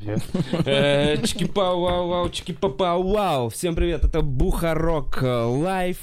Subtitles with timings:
[0.00, 3.48] Э, Чики-пау, вау, вау, чики-па-пау, вау.
[3.48, 5.98] Всем привет, это Бухарок э, Лайв.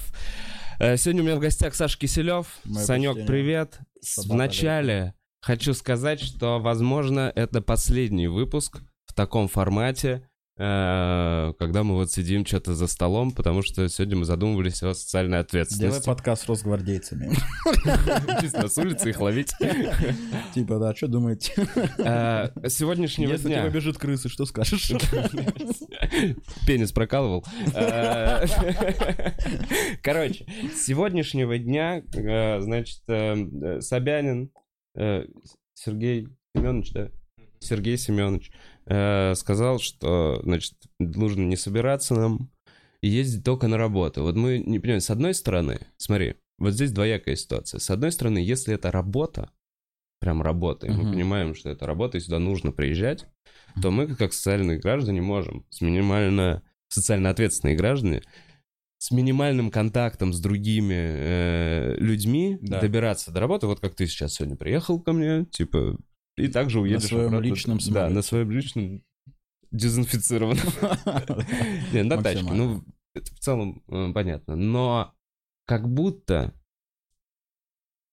[0.79, 2.45] Э, Сегодня у меня в гостях Саша Киселев.
[2.65, 3.79] Мое Санек, привет.
[4.25, 12.45] Вначале хочу сказать, что, возможно, это последний выпуск в таком формате, когда мы вот сидим
[12.45, 16.05] что-то за столом, потому что сегодня мы задумывались о социальной Делай ответственности.
[16.05, 17.35] подкаст с росгвардейцами.
[18.41, 19.53] Чисто с улицы их ловить.
[20.53, 21.51] Типа, да, что думаете?
[21.97, 23.63] Э, сегодняшнего Если дня...
[23.63, 24.91] тебе бежит крысы, что скажешь?
[26.65, 27.43] Пенис прокалывал.
[27.73, 28.45] Э,
[30.01, 34.51] Короче, с сегодняшнего дня, э, значит, э, э, Собянин
[34.95, 35.25] э,
[35.73, 37.09] Сергей Семенович, да?
[37.59, 38.51] Сергей Семенович
[38.85, 42.51] э, сказал, что, значит, нужно не собираться нам
[43.01, 44.23] и ездить только на работу.
[44.23, 47.79] Вот мы не понимаем, с одной стороны, смотри, вот здесь двоякая ситуация.
[47.79, 49.51] С одной стороны, если это работа,
[50.19, 53.25] прям работа, и мы понимаем, что это работа, и сюда нужно приезжать,
[53.81, 58.21] то мы, как социальные граждане, можем с минимально социально ответственные граждане
[58.97, 62.79] с минимальным контактом с другими э, людьми Да.
[62.79, 63.67] добираться до работы.
[63.67, 65.97] Вот как ты сейчас сегодня приехал ко мне, типа,
[66.37, 67.45] и также уедешь своем обратно.
[67.45, 68.13] личном Да, самолете.
[68.15, 69.03] на своем личном
[69.71, 70.65] дезинфицированном.
[71.93, 72.43] Не, на тачке.
[72.43, 72.53] Максимально.
[72.55, 72.83] Ну,
[73.13, 74.55] это в целом э, понятно.
[74.55, 75.13] Но
[75.65, 76.53] как будто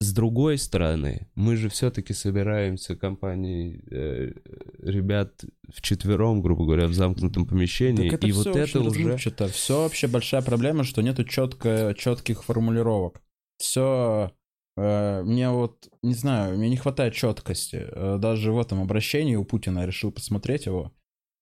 [0.01, 4.33] с другой стороны, мы же все-таки собираемся компанией э,
[4.79, 8.89] ребят вчетвером, грубо говоря, в замкнутом помещении, Так это и всё вот это уже...
[8.91, 9.47] размывчато.
[9.49, 13.23] Все вообще большая проблема, что нету четко, четких формулировок.
[13.59, 14.33] Все
[14.77, 17.85] мне вот, не знаю, мне не хватает четкости.
[17.91, 20.93] Э, Даже в этом обращении у Путина решил посмотреть его.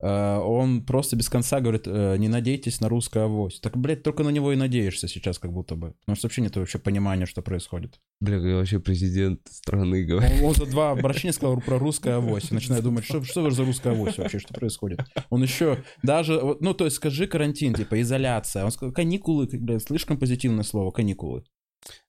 [0.03, 3.61] Э, Он просто без конца говорит, э, не надейтесь на русскую авось.
[3.61, 5.95] Так, блядь, только на него и надеешься сейчас как будто бы.
[6.01, 8.01] Потому что вообще нет вообще понимания, что происходит.
[8.21, 10.41] Бля, я вообще президент страны говорит.
[10.41, 12.51] Он, он за два обращения сказал про русскую авось.
[12.51, 15.01] И начинаю думать, что, что за русская авось вообще, что происходит?
[15.29, 18.65] Он еще даже, вот, ну, то есть скажи карантин, типа, изоляция.
[18.65, 21.45] Он сказал, каникулы, блядь, слишком позитивное слово, каникулы.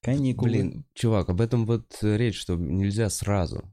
[0.00, 0.50] Каникулы.
[0.50, 3.64] Блин, чувак, об этом вот э, речь, что нельзя сразу.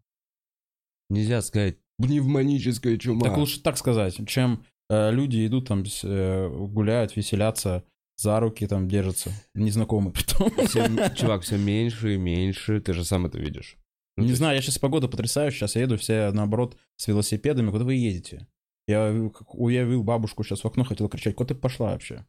[1.09, 3.21] Нельзя сказать пневмоническая чума.
[3.25, 7.83] Так лучше так сказать, чем э, люди идут там, э, гуляют, веселятся,
[8.17, 10.51] за руки там держатся, незнакомые притом.
[10.67, 13.77] Всё- чувак, все меньше и меньше, ты же сам это видишь.
[14.17, 17.71] Ну, Не то знаю, я сейчас погода потрясающая, сейчас я еду все, наоборот, с велосипедами.
[17.71, 18.47] Куда вы едете?
[18.87, 19.11] Я
[19.53, 22.25] уявил бабушку сейчас в окно, хотел кричать, куда ты пошла вообще?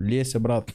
[0.00, 0.74] Лезь обратно.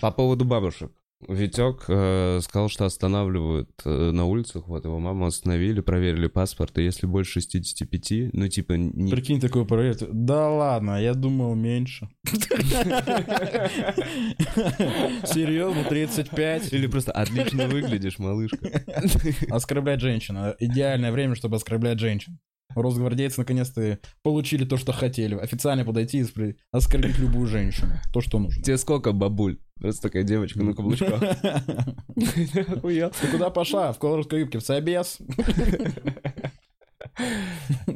[0.00, 0.92] По поводу бабушек.
[1.26, 4.68] Витек э, сказал, что останавливают э, на улицах.
[4.68, 6.78] Вот его маму остановили, проверили паспорт.
[6.78, 9.10] И если больше 65, ну типа не...
[9.10, 10.04] Прикинь, такой проект.
[10.08, 12.08] Да ладно, я думал меньше.
[15.24, 16.72] Серьезно, 35?
[16.72, 18.84] Или просто отлично выглядишь, малышка.
[19.50, 20.38] Оскорблять женщин.
[20.60, 22.38] Идеальное время, чтобы оскорблять женщин.
[22.74, 25.34] Росгвардейцы наконец-то получили то, что хотели.
[25.34, 27.92] Официально подойти и оскорбить любую женщину.
[28.12, 28.62] То, что нужно.
[28.62, 29.58] Тебе сколько, бабуль?
[29.80, 31.20] Просто такая девочка на каблучках.
[32.16, 33.92] Ты куда пошла?
[33.92, 35.18] В короткой юбке, в собес?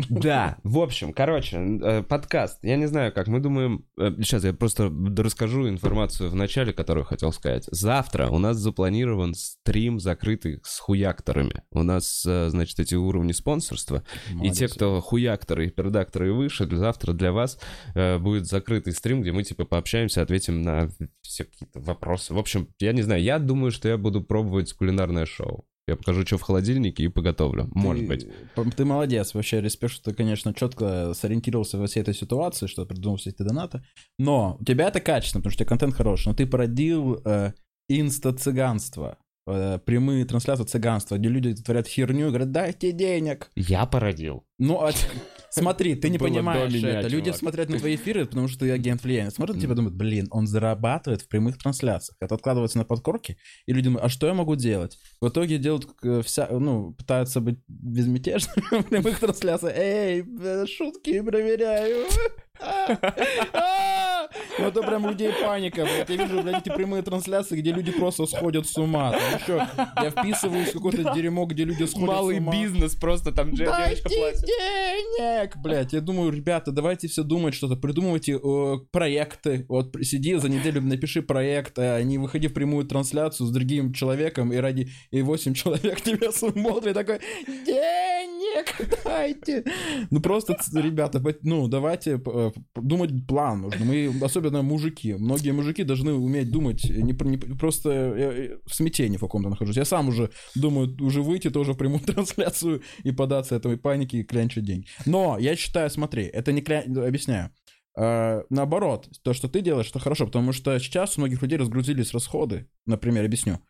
[0.08, 2.58] Да, в общем, короче, э, подкаст.
[2.62, 3.86] Я не знаю, как мы думаем...
[3.98, 7.64] э, Сейчас я просто расскажу информацию в начале, которую хотел сказать.
[7.70, 11.62] Завтра у нас запланирован стрим закрытый с хуякторами.
[11.70, 14.02] У нас, э, значит, эти уровни спонсорства.
[14.42, 17.58] И те, кто хуякторы, пердакторы и выше, завтра для вас
[17.94, 20.88] будет закрытый стрим, где мы, типа, пообщаемся, ответим на
[21.22, 22.34] все какие-то вопросы.
[22.34, 25.64] В общем, я не знаю, я думаю, что я буду пробовать кулинарное шоу.
[25.88, 27.68] Я покажу, что в холодильнике, и поготовлю.
[27.74, 28.28] Может Ты- быть.
[28.54, 32.86] п- Ты молодец, вообще респект, что ты, конечно, четко сориентировался во всей этой ситуации, что
[32.86, 33.82] придумал все эти донаты.
[34.18, 37.52] Но у тебя это качественно, потому что у тебя контент хороший, но ты породил э,
[37.88, 39.18] инста-цыганство.
[39.48, 43.50] э, прямые трансляции цыганства, где люди творят херню и говорят, дайте денег.
[43.56, 44.44] Я породил.
[44.60, 44.92] Ну, а
[45.60, 47.08] смотри, ты не понимаешь меня, это.
[47.08, 47.38] Люди чувак.
[47.38, 49.30] смотрят на твои эфиры, потому что ты агент влияния.
[49.30, 52.16] Смотрят на тебя думают, блин, он зарабатывает в прямых трансляциях.
[52.20, 54.98] Это откладывается на подкорке, и люди думают, а что я могу делать?
[55.20, 59.76] В итоге делают э, вся, ну, пытаются быть безмятежными в прямых трансляциях.
[59.76, 62.06] Эй, э, шутки проверяю.
[64.58, 65.82] Ну, это прям людей паника.
[65.82, 66.08] блядь.
[66.08, 69.12] Я вижу, блядь, эти прямые трансляции, где люди просто сходят с ума.
[69.12, 69.68] Там еще
[70.02, 72.52] я вписываюсь в какое-то дерьмо, где люди сходят Малый с ума.
[72.52, 74.44] бизнес, просто там девочка платит.
[74.46, 75.56] денег!
[75.56, 79.66] Блять, я думаю, ребята, давайте все думать что-то, придумывайте э, проекты.
[79.68, 84.52] Вот сиди за неделю, напиши проект, а не выходи в прямую трансляцию с другим человеком,
[84.52, 89.64] и ради и 8 человек тебя смотрят, такой, денег дайте!
[90.10, 93.84] Ну просто, ребята, ну давайте э, думать план нужно.
[93.84, 95.14] Мы, особенно мужики.
[95.14, 99.76] Многие мужики должны уметь думать, не, не просто я в смятении в каком-то нахожусь.
[99.76, 104.24] Я сам уже думаю, уже выйти тоже в прямую трансляцию и податься этой панике и
[104.24, 104.86] клянчить деньги.
[105.06, 106.82] Но я считаю, смотри, это не кля...
[106.82, 107.50] объясняю.
[107.98, 112.14] Uh, наоборот, то, что ты делаешь, это хорошо, потому что сейчас у многих людей разгрузились
[112.14, 113.60] расходы, например, объясню.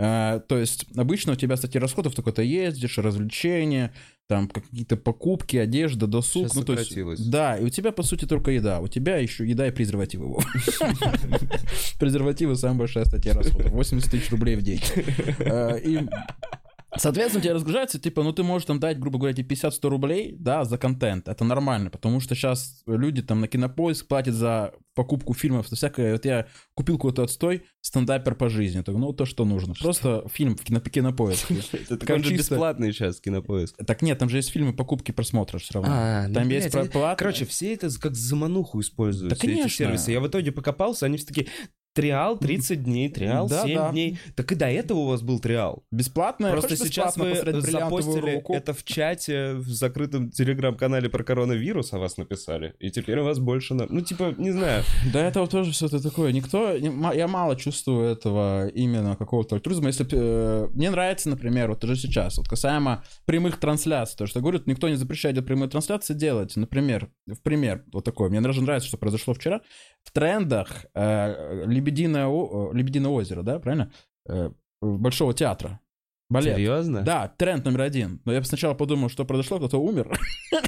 [0.00, 3.92] Uh, то есть обычно у тебя статьи расходов только-то ездишь, развлечения,
[4.28, 6.46] там какие-то покупки, одежда, досуг.
[6.46, 8.80] Сейчас ну, то есть, да, и у тебя, по сути, только еда.
[8.80, 10.40] У тебя еще еда и презервативы.
[12.00, 13.72] Презервативы самая большая статья расходов.
[13.72, 14.80] 80 тысяч рублей в день.
[15.84, 16.08] И
[16.96, 20.76] Соответственно, тебе разгружается, типа, ну ты можешь там дать, грубо говоря, 50-100 рублей, да, за
[20.76, 21.28] контент.
[21.28, 26.12] Это нормально, потому что сейчас люди там на кинопоиск платят за покупку фильмов, за всякое.
[26.12, 28.82] Вот я купил какой-то отстой, стендапер по жизни.
[28.82, 29.74] Так, ну, то, что нужно.
[29.74, 31.56] Просто фильм в кино, кинопоиске.
[31.90, 33.76] Это же бесплатный сейчас кинопоиск.
[33.86, 35.90] Так нет, там же есть фильмы покупки просмотра все равно.
[35.92, 37.16] А, там ну, есть платные.
[37.16, 40.10] Короче, все это как замануху используют, эти сервисы.
[40.10, 41.46] Я в итоге покопался, они все такие,
[41.92, 43.90] Триал 30 дней, триал да, 7 да.
[43.90, 44.18] дней.
[44.36, 45.82] Так и до этого у вас был триал.
[45.90, 46.50] Бесплатно?
[46.50, 48.54] Просто сейчас мы запостили руку?
[48.54, 52.74] это в чате, в закрытом телеграм-канале про коронавирус о вас написали.
[52.78, 53.74] И теперь у вас больше...
[53.74, 53.86] На...
[53.88, 54.84] Ну, типа, не знаю.
[55.12, 56.32] Да этого тоже что-то такое.
[56.32, 56.74] Никто...
[56.74, 59.88] Я мало чувствую этого именно какого-то альтруизма.
[59.88, 60.06] Если...
[60.12, 64.88] Э, мне нравится, например, вот даже сейчас, вот касаемо прямых трансляций, то, что говорят, никто
[64.88, 66.54] не запрещает прямые трансляции делать.
[66.56, 68.30] Например, в пример вот такой.
[68.30, 69.60] Мне даже нравится, что произошло вчера.
[70.04, 72.26] В трендах э, Лебединое,
[72.72, 73.92] Лебединое озеро, да, правильно?
[74.28, 74.50] Э,
[74.80, 75.80] Большого театра.
[76.30, 76.56] Балет.
[76.56, 77.02] Серьезно?
[77.02, 78.20] Да, тренд номер один.
[78.24, 80.16] Но я сначала подумал, что произошло, кто-то умер.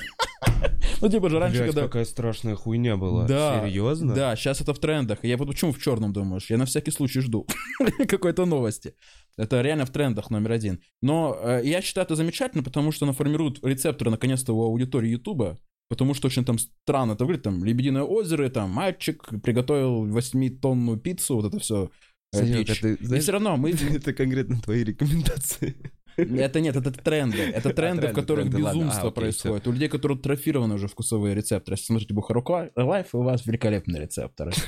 [1.01, 1.83] Ну, типа же раньше, когда...
[1.83, 3.27] какая страшная хуйня была.
[3.27, 3.61] Да.
[3.61, 4.15] Серьезно?
[4.15, 5.25] Да, сейчас это в трендах.
[5.25, 6.49] Я вот почему в черном думаешь?
[6.49, 7.45] Я на всякий случай жду
[8.09, 8.95] какой-то новости.
[9.37, 10.81] Это реально в трендах номер один.
[11.01, 15.59] Но э, я считаю это замечательно, потому что она формирует рецепторы наконец-то у аудитории Ютуба.
[15.93, 21.37] Потому что очень там странно это выглядит, там Лебединое озеро, там мальчик приготовил 8-тонную пиццу,
[21.37, 21.91] вот это все.
[22.33, 23.73] Санек, это, знаешь, и все равно мы...
[23.95, 25.77] Это конкретно твои рекомендации.
[26.17, 27.43] Это нет, это тренды.
[27.43, 29.67] Это а, тренды, в которых безумство а, происходит.
[29.69, 31.75] У людей, которые атрофированы уже вкусовые рецепторы.
[31.75, 34.53] Если смотрите Бухарог Лайв, у вас великолепные рецепторы.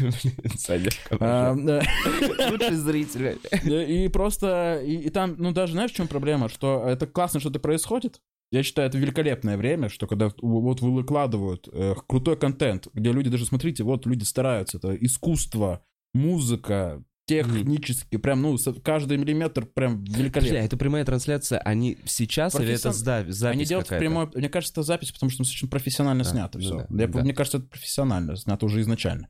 [1.21, 1.53] А,
[2.51, 3.39] Лучший зритель.
[3.65, 6.51] И просто, и там, ну даже знаешь, в чем проблема?
[6.51, 8.21] Что это классно, что это происходит,
[8.55, 13.47] я считаю, это великолепное время, что когда вот выкладывают э, крутой контент, где люди даже,
[13.47, 20.51] смотрите, вот люди стараются, это искусство, музыка, технически, прям, ну, каждый миллиметр прям великолепно.
[20.51, 22.75] Бля, это прямая трансляция, они сейчас Профессион...
[22.75, 26.31] или это запись Они делают прямой, мне кажется, это запись, потому что очень профессионально да,
[26.31, 26.87] снято все.
[26.89, 27.21] Да, Я, да.
[27.23, 29.27] Мне кажется, это профессионально снято уже изначально.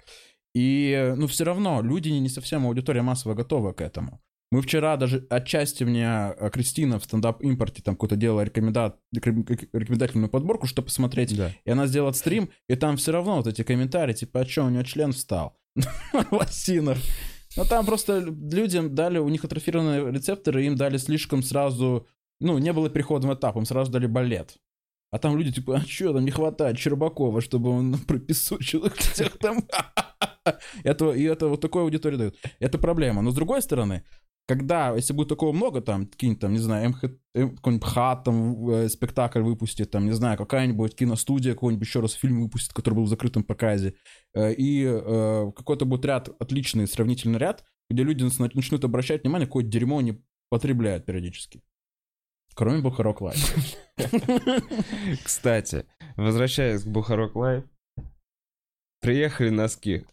[0.54, 4.20] И, ну, все равно люди не совсем, аудитория массово готова к этому.
[4.54, 8.96] Мы вчера даже отчасти мне э, Кристина в стендап-импорте там какую-то делала рекоменда...
[9.12, 11.36] рекомендательную подборку, чтобы посмотреть.
[11.36, 11.50] Да.
[11.64, 14.70] И она сделала стрим, и там все равно вот эти комментарии, типа, а что, у
[14.70, 15.58] него член встал?
[16.30, 17.02] Лосинов.
[17.56, 22.06] Ну там просто людям дали, у них атрофированные рецепторы, им дали слишком сразу,
[22.38, 24.58] ну, не было переходного этапа, им сразу дали балет.
[25.10, 29.64] А там люди типа, а что, там не хватает Чербакова, чтобы он прописучил всех там.
[30.84, 32.36] это, и это вот такой аудитории дают.
[32.60, 33.20] Это проблема.
[33.20, 34.04] Но с другой стороны,
[34.46, 37.00] когда, если будет такого много, там, какие-нибудь, там, не знаю, МХ,
[37.32, 42.42] какой-нибудь ХАТ, там, э, спектакль выпустит, там, не знаю, какая-нибудь киностудия какой-нибудь еще раз фильм
[42.42, 43.94] выпустит, который был в закрытом показе,
[44.34, 48.22] э, и э, какой-то будет ряд, отличный сравнительный ряд, где люди
[48.54, 51.62] начнут обращать внимание, какое дерьмо они потребляют периодически.
[52.54, 53.54] Кроме Бухарок Лайв.
[55.24, 55.86] Кстати,
[56.16, 57.64] возвращаясь к Бухарок Лайв,
[59.00, 60.06] приехали носки.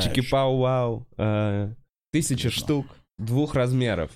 [0.00, 1.06] Чики-пау-вау.
[2.08, 2.86] Э, Тысяча штук
[3.18, 4.10] двух размеров.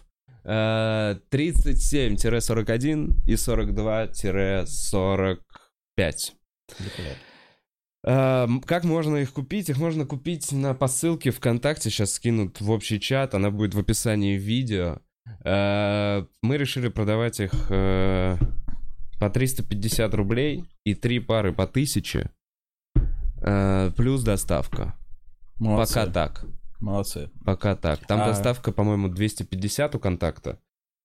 [0.44, 2.88] 37-41 э,
[3.26, 5.38] и 42-45.
[8.04, 9.70] Uh, как можно их купить?
[9.70, 11.88] Их можно купить на посылке ВКонтакте.
[11.88, 13.36] Сейчас скинут в общий чат.
[13.36, 14.98] Она будет в описании видео.
[15.44, 18.38] Uh, мы решили продавать их uh,
[19.20, 22.28] по 350 рублей и три пары по 1000.
[23.96, 24.96] Плюс доставка.
[25.60, 25.94] Молодцы.
[25.94, 26.44] Пока так.
[26.82, 27.30] Молодцы.
[27.44, 28.04] Пока так.
[28.06, 28.26] Там а...
[28.26, 30.60] доставка, по-моему, 250 у контакта.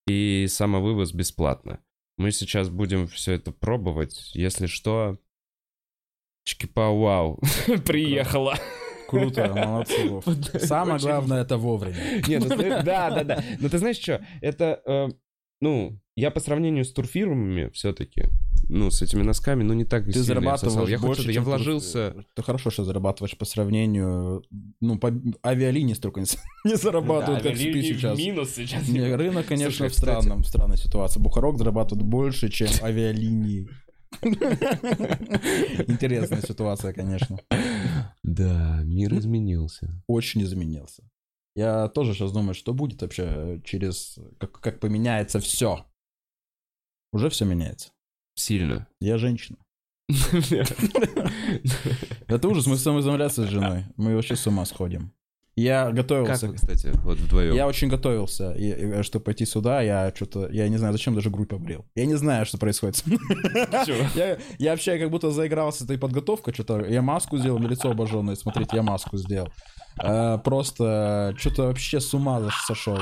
[0.07, 1.79] И самовывоз бесплатно.
[2.17, 4.31] Мы сейчас будем все это пробовать.
[4.33, 5.17] Если что,
[6.45, 7.39] чики-пау-вау,
[7.85, 8.55] приехала.
[9.07, 10.25] Круто, молодцы, Вов.
[10.59, 12.21] Самое главное это вовремя.
[12.27, 13.43] Нет, ну, да, да, да.
[13.59, 15.07] Но ты знаешь что, это, э,
[15.61, 18.25] ну, я по сравнению с турфирмами все-таки,
[18.69, 22.25] ну, с этими носками, ну, не так Ты зарабатываешь я больше, Я вложился...
[22.35, 24.43] Ты хорошо, что зарабатываешь по сравнению...
[24.81, 26.27] Ну, по авиалинии столько не,
[26.69, 28.17] не зарабатывают, да, как ты сейчас.
[28.17, 28.87] минус сейчас.
[28.89, 31.19] Не, рынок, конечно, Слушай, в странном, странной ситуации.
[31.19, 33.69] Бухарок зарабатывает больше, чем авиалинии.
[34.21, 37.39] Интересная ситуация, конечно.
[38.23, 40.01] Да, мир изменился.
[40.07, 41.03] Очень изменился.
[41.55, 44.19] Я тоже сейчас думаю, что будет вообще через...
[44.39, 45.85] Как, как поменяется все.
[47.13, 47.91] Уже все меняется.
[48.37, 48.87] Сильно.
[49.01, 49.57] Я женщина.
[52.27, 53.85] Это ужас, мы самоизоляция с женой.
[53.97, 55.11] Мы вообще с ума сходим.
[55.55, 56.47] Я Как готовился.
[56.49, 57.55] вы, кстати, вот вдвоем?
[57.55, 59.81] Я очень готовился, и- и, чтобы пойти сюда.
[59.81, 61.83] Я что-то, я не знаю, зачем даже грудь побрил.
[61.95, 63.03] Я не знаю, что происходит.
[64.15, 66.85] Я, я вообще как будто заигрался этой подготовкой, что-то.
[66.85, 68.35] Я маску сделал, мне лицо обожженное.
[68.35, 69.51] Смотрите, я маску сделал.
[69.99, 72.99] А, просто что-то вообще с ума сошел.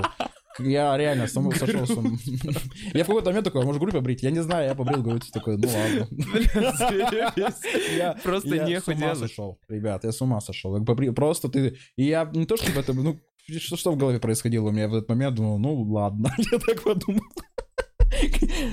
[0.59, 2.11] Я реально сам- сошел с ума.
[2.93, 4.23] Я в какой-то момент такой, «А может, грудь побрить?
[4.23, 5.29] Я не знаю, я побрил грудь.
[5.33, 6.07] Такой, ну ладно.
[7.97, 10.83] Я- Просто нехуй с ума сошел, ребят, я с ума сошел.
[11.13, 11.77] Просто ты...
[11.97, 12.93] И я не то, чтобы это...
[12.93, 16.57] Ну, что, что в голове происходило у меня в этот момент, думал, ну ладно, я
[16.59, 17.21] так подумал.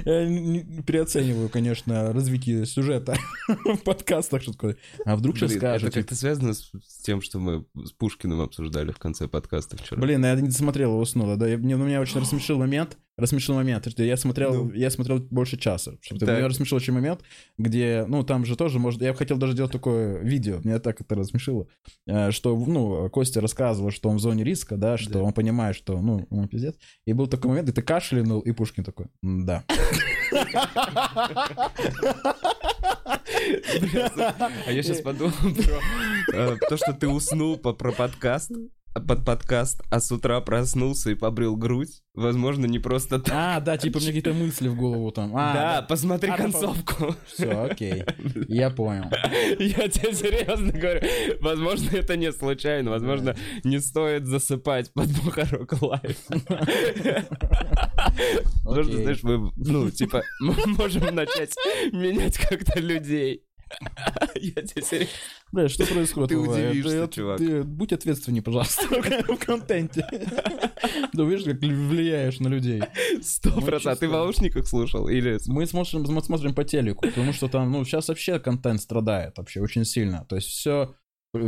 [0.04, 3.16] Я переоцениваю, конечно, развитие сюжета
[3.48, 4.76] в подкастах, что такое.
[5.04, 8.92] А вдруг сейчас скажут, это как-то связано с, с тем, что мы с Пушкиным обсуждали
[8.92, 10.00] в конце подкаста вчера.
[10.00, 11.46] Блин, я не досмотрел и уснула, да.
[11.48, 12.96] Я- Мне, ну, меня очень рассмешил момент.
[13.22, 13.86] Рассмешил момент.
[13.98, 14.72] Я смотрел, Ну.
[14.72, 15.92] я смотрел больше часа.
[16.00, 17.20] Чтобы меня рассмешил очень момент,
[17.56, 20.58] где, ну, там же тоже, может, я хотел даже делать такое видео.
[20.64, 21.66] Меня так это рассмешило.
[22.08, 25.22] э, Что, ну, Костя рассказывал, что он в зоне риска, да, что Да.
[25.22, 26.74] он понимает, что, ну, ему пиздец.
[27.06, 29.62] И был такой момент, и ты кашлянул, и Пушкин такой, да.
[34.66, 35.32] А я сейчас подумал
[36.26, 38.50] про э, то, что ты уснул по- про подкаст,
[38.94, 42.02] под подкаст, а с утра проснулся и побрил грудь.
[42.14, 43.34] Возможно, не просто так.
[43.34, 45.32] А, да, типа мне какие-то мысли в голову там.
[45.34, 47.16] А, Да, посмотри А, там концовку.
[47.26, 48.04] Все, окей.
[48.48, 49.04] Я понял.
[49.58, 51.00] Я тебе серьезно говорю,
[51.40, 53.34] возможно, это не случайно, возможно,
[53.64, 56.18] не стоит засыпать под Бухарог Лайв.
[58.64, 61.54] Потому что, знаешь, мы, ну, типа, мы можем начать
[61.92, 63.44] менять как-то людей.
[64.34, 65.14] Я тебе серьезно...
[65.52, 66.30] Бля, что происходит?
[66.30, 67.66] Ты удивишься, чувак.
[67.66, 70.06] Будь ответственнее, пожалуйста, в контенте.
[71.12, 72.82] Да видишь, как влияешь на людей.
[73.20, 74.00] Сто процентов.
[74.00, 75.08] Ты в наушниках слушал?
[75.08, 75.38] Или...
[75.46, 79.60] Мы смотрим, мы смотрим по телеку, потому что там, ну, сейчас вообще контент страдает вообще
[79.60, 80.24] очень сильно.
[80.28, 80.94] То есть все,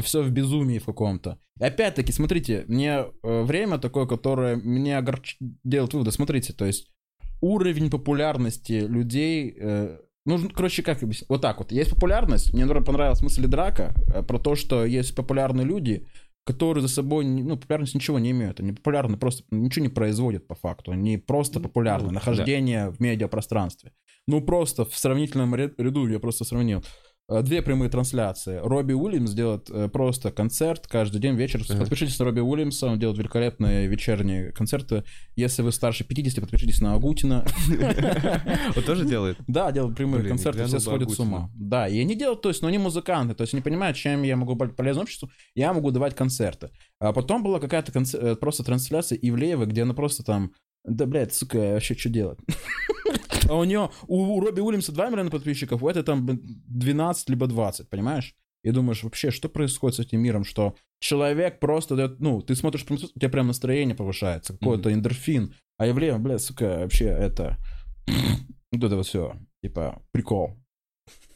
[0.02, 1.38] все в безумии в каком-то.
[1.58, 5.36] И опять-таки, смотрите, мне э, время такое, которое меня огорч...
[5.40, 6.12] делает выводы.
[6.12, 6.92] Смотрите, то есть
[7.40, 9.56] уровень популярности людей...
[9.58, 11.28] э, ну, короче, как объяснить?
[11.28, 11.72] Вот так вот.
[11.72, 12.52] Есть популярность.
[12.52, 16.06] Мне понравилась мысль Драка э, про то, что есть популярные люди,
[16.44, 18.60] которые за собой, ну, популярность ничего не имеют.
[18.60, 20.92] Они популярны, просто ничего не производят по факту.
[20.92, 22.08] Они просто популярны.
[22.08, 23.92] ну, Нахождение в медиапространстве.
[24.26, 26.82] Ну, просто в сравнительном ря- ряду я просто сравнил.
[27.28, 28.60] Э, Две прямые трансляции.
[28.62, 31.62] Робби Уильямс делает э, просто концерт каждый день вечер.
[31.68, 31.80] Ага.
[31.80, 35.04] Подпишитесь на Робби Уильямса, он делает великолепные вечерние концерты.
[35.34, 37.46] Если вы старше 50, подпишитесь на Агутина.
[38.76, 39.38] Он тоже делает?
[39.46, 41.50] Да, делают прямые концерты, все бы сходят с ума.
[41.54, 44.36] Да, и они делают, то есть, но они музыканты, то есть они понимают, чем я
[44.36, 46.70] могу быть полезен обществу, я могу давать концерты.
[47.00, 50.52] А потом была какая-то э, просто трансляция Ивлеева, где она просто там,
[50.84, 52.38] да, блядь, сука, вообще что делать?
[53.48, 57.88] А у нее, у Робби Уильямса 2 миллиона подписчиков, у этой там 12 либо 20,
[57.88, 58.34] понимаешь?
[58.62, 62.86] И думаешь, вообще, что происходит с этим миром, что человек просто дает, ну, ты смотришь,
[62.88, 67.58] у тебя прям настроение повышается, какой-то эндорфин, а Ивлеева, блядь, сука, вообще это,
[68.72, 70.56] вот это вот все, типа, прикол.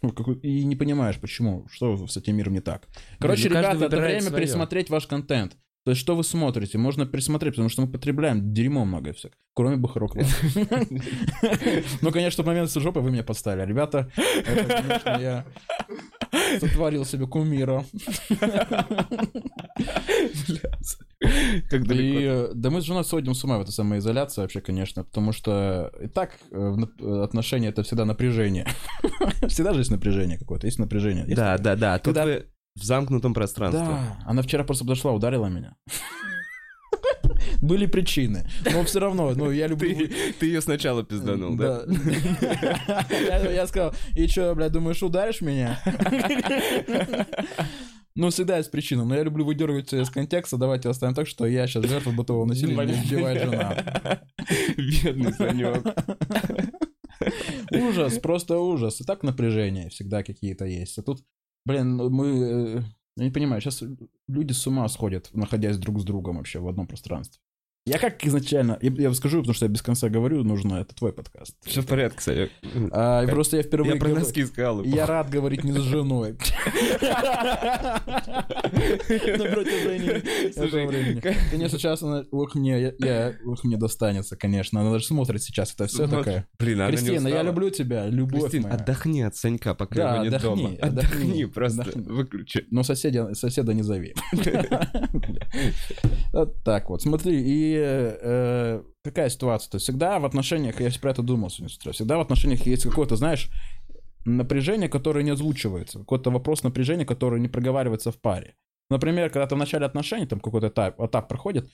[0.01, 0.11] Ну,
[0.43, 2.87] И не понимаешь, почему, что с этим миром не так.
[3.19, 4.37] Короче, ну, каждый ребята, это время своё.
[4.37, 5.57] пересмотреть ваш контент.
[5.89, 9.77] То есть, что вы смотрите, можно пересмотреть, потому что мы потребляем дерьмо много всякого, кроме
[9.79, 10.17] Бухарок.
[12.03, 13.67] Ну, конечно, в момент с жопой вы меня подставили.
[13.67, 14.13] Ребята,
[14.45, 15.47] это, конечно, я
[16.61, 17.87] сотворил себе кумира.
[21.71, 22.21] Как И, далеко?
[22.21, 25.91] э, да мы с женой сходим с ума в этой самоизоляции вообще, конечно, потому что
[26.03, 28.67] и так э, э, отношения это всегда напряжение.
[29.49, 31.25] Всегда же есть напряжение какое-то, есть напряжение.
[31.35, 31.99] Да, да, да.
[31.99, 32.47] Тут вы
[32.79, 33.85] в замкнутом пространстве.
[33.85, 35.77] Да, она вчера просто подошла, ударила меня.
[37.63, 39.95] Были причины, но все равно, ну я люблю...
[39.95, 41.83] Ты, ты ее сначала пизданул, да?
[43.11, 45.81] Я я сказал, и что, блядь, думаешь, ударишь меня?
[48.15, 50.57] Ну, всегда есть причина, но я люблю выдергивать из контекста.
[50.57, 54.21] Давайте оставим так, что я сейчас жертва бытового насилия, меня избивает жена.
[54.77, 55.85] Бедный Санек.
[57.71, 59.01] Ужас, просто ужас.
[59.01, 60.99] И так напряжение всегда какие-то есть.
[60.99, 61.21] А тут,
[61.69, 62.27] блин, мы...
[62.79, 62.83] э,
[63.17, 63.83] Я не понимаю, сейчас
[64.29, 67.41] люди с ума сходят, находясь друг с другом вообще в одном пространстве.
[67.89, 71.13] Я как изначально, я, я скажу, потому что я без конца говорю, нужно, это твой
[71.13, 71.57] подкаст.
[71.65, 72.51] Все в порядке, Санек.
[72.93, 73.95] А, просто я впервые...
[73.95, 74.83] Я про носки сказал.
[74.85, 76.37] Я рад говорить не с женой.
[78.29, 84.81] На протяжении Конечно, сейчас она, ох, мне, я- ох, мне достанется, конечно.
[84.81, 86.47] Она даже смотрит сейчас это все такая.
[86.59, 88.75] Блин, она Кристина, я люблю тебя, любовь Кристин, моя.
[88.75, 90.69] отдохни от Санька, пока его нет дома.
[90.71, 92.67] отдохни, Отдохни, просто выключи.
[92.71, 94.15] Но соседа, соседа не зови.
[96.33, 97.03] Вот так вот.
[97.03, 99.71] Смотри, и э, какая ситуация?
[99.71, 102.67] То есть всегда в отношениях, я про это думал сегодня с утра, всегда в отношениях
[102.67, 103.51] есть какое-то, знаешь,
[104.25, 106.01] напряжение, которое не озвучивается.
[106.01, 108.55] Какой-то вопрос напряжения, который не проговаривается в паре.
[108.91, 111.69] Например, когда ты в начале отношений, там какой-то этап, этап проходит,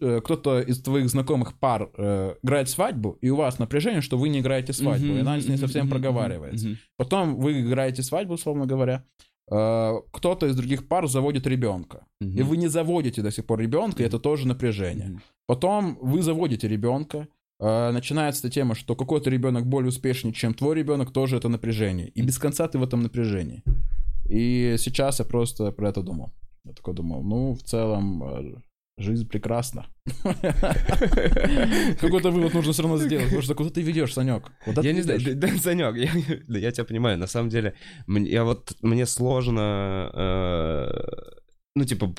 [0.00, 4.28] э, кто-то из твоих знакомых пар э, играет свадьбу, и у вас напряжение, что вы
[4.28, 6.66] не играете свадьбу, и она не совсем проговаривается.
[6.96, 9.04] Потом вы играете свадьбу, условно говоря.
[9.50, 12.04] Э, Кто-то из других пар заводит ребенка.
[12.20, 15.20] И вы не заводите до сих пор ребенка, и это тоже напряжение.
[15.46, 17.26] Потом вы заводите ребенка.
[17.60, 22.08] э, Начинается эта тема, что какой-то ребенок более успешнее, чем твой ребенок, тоже это напряжение.
[22.08, 23.62] И без конца ты в этом напряжении.
[24.28, 26.30] И сейчас я просто про это думал.
[26.64, 28.54] Я такой думал, ну, в целом, э,
[29.00, 29.86] жизнь прекрасна.
[32.00, 34.52] Какой-то вывод нужно все равно сделать, потому что куда ты ведешь, Санек?
[34.66, 36.10] Я не знаю, да, Санек, я,
[36.48, 37.74] да, я тебя понимаю, на самом деле,
[38.06, 40.88] мне, я вот, мне сложно, э,
[41.74, 42.14] ну, типа,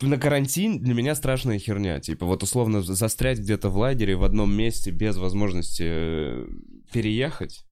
[0.00, 4.54] на карантин для меня страшная херня, типа, вот условно застрять где-то в лагере в одном
[4.54, 6.46] месте без возможности э,
[6.92, 7.66] переехать.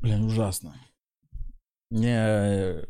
[0.00, 0.74] Блин, ужасно.
[1.90, 2.84] Не, э,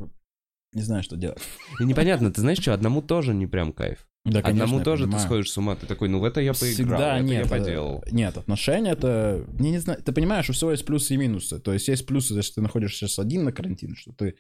[0.77, 1.39] не знаю, что делать.
[1.81, 4.07] И непонятно, ты знаешь что, одному тоже не прям кайф.
[4.25, 5.27] Да, одному я тоже ты понимаю.
[5.27, 7.39] сходишь с ума, ты такой, ну в это я поиграл, Всегда это нет.
[7.39, 8.05] я э, поделал.
[8.11, 9.45] Нет, отношения это...
[9.59, 11.59] Не, не знаю, ты понимаешь, у всего есть плюсы и минусы.
[11.61, 14.35] То есть есть плюсы, если ты находишься сейчас один на карантине, что ты...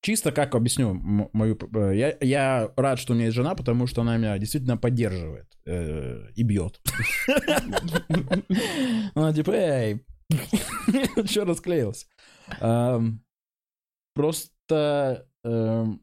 [0.00, 1.58] Чисто как объясню мою...
[1.74, 5.48] э, Я, я рад, что у меня есть жена, потому что она меня действительно поддерживает
[5.66, 6.80] э, и бьет.
[9.14, 10.04] Она типа, эй,
[11.26, 12.06] что расклеился?
[14.14, 15.26] Просто...
[15.44, 16.00] эм,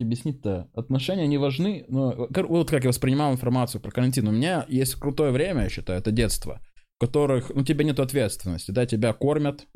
[0.00, 0.68] объяснить-то?
[0.74, 4.28] Отношения не важны, но вот как я воспринимал информацию про карантин.
[4.28, 6.60] У меня есть крутое время, я считаю, это детство,
[6.96, 9.66] в которых, ну, тебе нет ответственности, да, тебя кормят,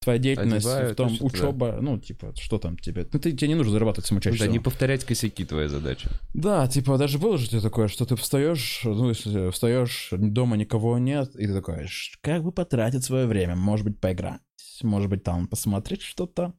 [0.00, 3.48] твоя деятельность Одевают, в том, что-то, учеба, ну, типа, что там тебе, ну, ты, тебе
[3.48, 4.38] не нужно зарабатывать самочаще.
[4.38, 6.10] Да, не повторять косяки твоя задача.
[6.34, 10.56] Да, типа, даже было же у тебя такое, что ты встаешь, ну, если встаешь, дома
[10.56, 14.40] никого нет, и ты такой, «Ш- как бы потратить свое время, может быть, поиграть,
[14.82, 16.54] может быть, там посмотреть что-то.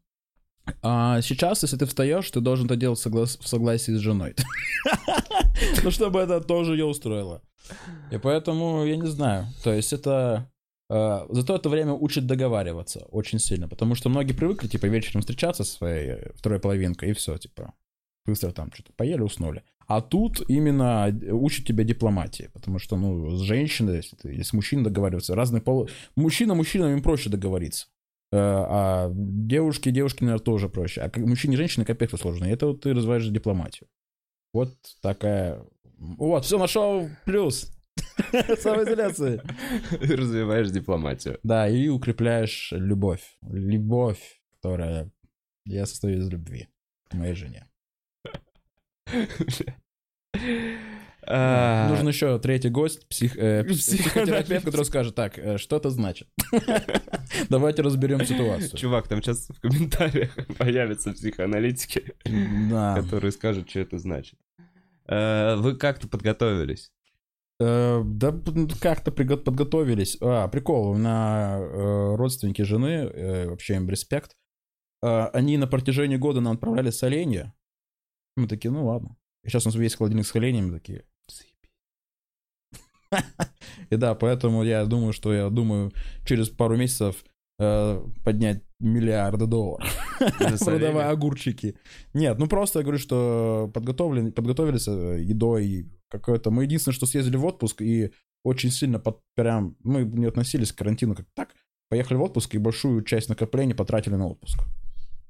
[0.82, 4.36] А сейчас, если ты встаешь, ты должен это делать согла- в согласии с женой.
[5.84, 7.42] Ну, чтобы это тоже ее устроило.
[8.12, 10.50] И поэтому, я не знаю, то есть это...
[10.90, 15.64] э, Зато это время учит договариваться очень сильно, потому что многие привыкли, типа, вечером встречаться
[15.64, 17.74] со своей э, второй половинкой, и все, типа,
[18.26, 19.64] быстро там что-то поели, уснули.
[19.88, 24.54] А тут именно учат тебя дипломатии, потому что, ну, с женщиной, если ты или с
[24.54, 25.90] мужчиной договариваться, разные пол...
[26.16, 27.88] Мужчина мужчинам им проще договориться.
[28.32, 31.02] Э, А девушки, девушки, наверное, тоже проще.
[31.02, 32.46] А мужчине и женщине капец сложно.
[32.46, 33.90] И это вот ты развиваешь дипломатию.
[34.54, 35.66] Вот такая...
[35.98, 37.72] Вот, все, нашел плюс.
[38.60, 39.42] Самоизоляции.
[39.92, 41.40] Развиваешь дипломатию.
[41.44, 43.38] Да, и укрепляешь любовь.
[43.42, 45.12] Любовь, которая...
[45.66, 46.68] Я состою из любви
[47.10, 47.68] к моей жене.
[51.32, 54.66] А, Нужен еще третий гость, псих, э, Психотерапевт.
[54.66, 56.28] который скажет, так, э, что это значит?
[57.50, 58.78] Давайте разберем ситуацию.
[58.80, 62.14] Чувак, там сейчас в комментариях появятся психоаналитики,
[62.72, 62.96] Да.
[63.00, 64.40] которые скажут, что это значит.
[65.08, 66.92] Э, Вы как-то подготовились?
[67.60, 70.18] Э, Да п- как-то подготовились.
[70.22, 74.36] А, прикол, у меня э, родственники жены, э, вообще им респект,
[75.04, 77.54] э, они на протяжении года нам отправляли соленья.
[78.36, 79.16] Мы такие, ну ладно.
[79.44, 81.04] И сейчас у нас есть холодильник с соленьями, такие.
[83.90, 85.92] И да, поэтому я думаю, что я думаю
[86.26, 87.24] через пару месяцев
[87.60, 89.88] э, поднять миллиарды долларов,
[90.60, 91.76] продавая огурчики.
[92.14, 96.52] Нет, ну просто я говорю, что подготовлены, подготовились э, едой какой-то.
[96.52, 98.12] Мы единственное, что съездили в отпуск и
[98.44, 101.50] очень сильно под, прям, мы не относились к карантину как так.
[101.90, 104.60] Поехали в отпуск и большую часть накоплений потратили на отпуск.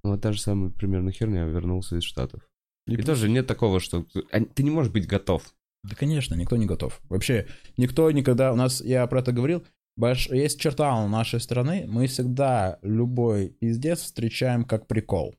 [0.04, 2.42] Вот та же самая примерно херня, вернулся из Штатов.
[2.88, 5.44] И, плюс- тоже нет такого, что ты а, ты не можешь быть готов.
[5.84, 7.00] Да, конечно, никто не готов.
[7.10, 8.52] Вообще, никто никогда...
[8.52, 9.64] У нас, я про это говорил,
[10.00, 15.36] больш- есть черта у нашей страны, мы всегда любой пиздец встречаем как прикол.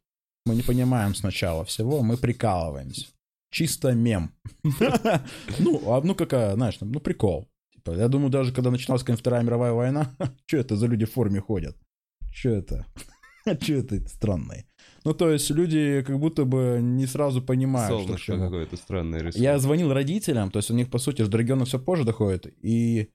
[0.46, 3.06] Мы не понимаем сначала всего, мы прикалываемся.
[3.50, 4.32] Чисто мем.
[5.58, 7.48] Ну, а ну какая, знаешь, ну прикол.
[7.74, 10.14] Типа, я думаю, даже когда начиналась Вторая мировая война,
[10.46, 11.76] что это за люди в форме ходят?
[12.32, 12.86] Что это?
[13.60, 14.66] Что это странное?
[15.04, 19.20] Ну, то есть люди как будто бы не сразу понимают, что к Солнышко какое-то странное
[19.20, 19.36] рисует.
[19.42, 23.10] Я звонил родителям, то есть у них, по сути, до региона все позже доходит, и,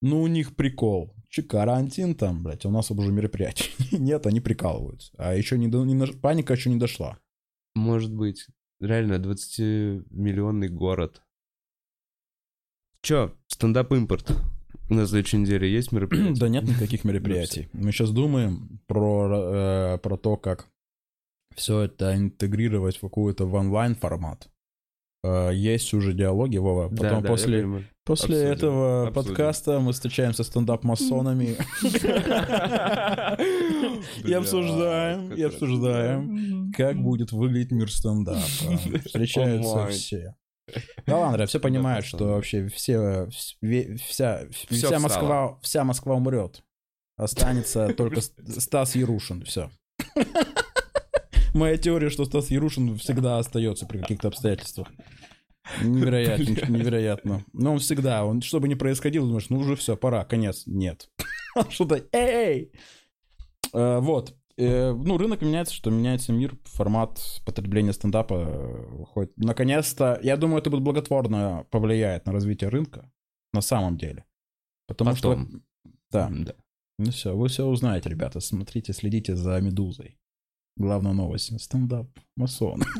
[0.00, 1.14] ну, у них прикол.
[1.28, 3.68] Че, карантин там, блядь, у нас уже мероприятие.
[3.98, 5.12] Нет, они прикалываются.
[5.16, 7.18] А еще не, до- не на- паника еще не дошла.
[7.74, 8.46] Может быть.
[8.80, 11.22] Реально, 20-миллионный город.
[13.00, 14.32] Чё, стендап-импорт?
[14.90, 16.34] У нас в следующей неделе есть мероприятие?
[16.40, 17.68] Да нет никаких мероприятий.
[17.72, 20.66] Мы сейчас думаем про, э, про то, как
[21.54, 24.48] все это интегрировать в какой-то в онлайн формат.
[25.24, 26.88] Э, Есть уже диалоги, Вова.
[26.90, 29.26] Да, Потом да, я после, после Обсудим, этого обсудим.
[29.28, 31.56] подкаста мы встречаемся с стендап-масонами
[34.24, 38.40] и обсуждаем, и как обсуждаем, как будет выглядеть мир стендапа.
[39.04, 40.34] Встречаются все.
[41.06, 44.98] Да ладно, все понимают, что вообще все, вся, вся.
[44.98, 46.62] Москва, вся Москва умрет.
[47.16, 49.70] Останется только Стас Ярушин, все.
[51.54, 54.88] Моя теория, что Стас Ярушин всегда остается при каких-то обстоятельствах.
[55.82, 57.44] Невероятно, невероятно.
[57.52, 60.62] Но он всегда, он что бы ни происходило, думаешь, ну уже все, пора, конец.
[60.66, 61.08] Нет.
[61.68, 62.72] Что-то, эй!
[63.72, 64.34] Э, Вот.
[64.56, 69.32] Э, Ну, рынок меняется, что меняется мир, формат потребления стендапа э, выходит.
[69.36, 73.10] Наконец-то, я думаю, это будет благотворно повлияет на развитие рынка,
[73.52, 74.24] на самом деле.
[74.86, 75.30] Потому что...
[75.30, 75.62] Потом.
[76.10, 76.30] Да.
[76.30, 76.54] Да.
[76.98, 78.40] Ну все, вы все узнаете, ребята.
[78.40, 80.18] Смотрите, следите за Медузой.
[80.76, 81.58] Главная новость.
[81.60, 82.82] Стендап масон.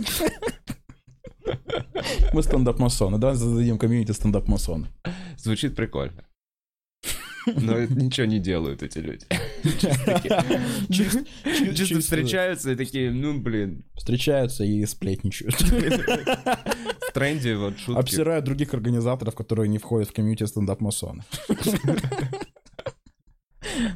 [2.33, 3.19] Мы стендап-масоны.
[3.19, 4.88] Давай зададим комьюнити стендап-масоны.
[5.37, 6.25] Звучит прикольно.
[7.47, 9.27] Но ничего не делают эти люди.
[10.90, 15.55] Чисто встречаются и такие, ну, блин, Встречаются и сплетничают.
[17.12, 18.01] в тренде вот шутки.
[18.01, 21.22] Обсирают других организаторов, которые не входят в комьюнити стендап-масоны.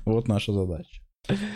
[0.04, 1.02] Вот наша задача.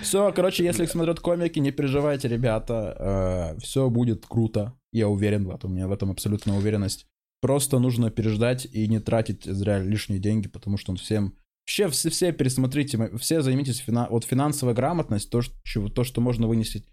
[0.02, 3.56] Все, короче, если их смотрят комики, не переживайте, ребята.
[3.60, 4.74] Все будет круто.
[4.92, 5.70] Я уверен в этом.
[5.70, 7.06] У меня в этом абсолютная уверенность.
[7.40, 11.34] Просто нужно переждать и не тратить зря лишние деньги, потому что он всем...
[11.70, 14.09] Вообще все, все пересмотрите, все займитесь фина...
[14.11, 16.85] вот финансовая грамотность, то, что, то, что можно вынести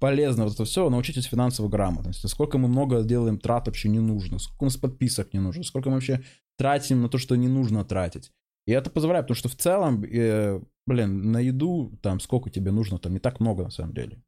[0.00, 2.26] полезно, вот это все, научитесь финансовой грамотности.
[2.26, 5.90] Сколько мы много делаем трат вообще не нужно, сколько у нас подписок не нужно, сколько
[5.90, 6.24] мы вообще
[6.58, 8.32] тратим на то, что не нужно тратить.
[8.66, 12.98] И это позволяет, потому что в целом, э, блин, на еду там сколько тебе нужно,
[12.98, 14.24] там не так много на самом деле.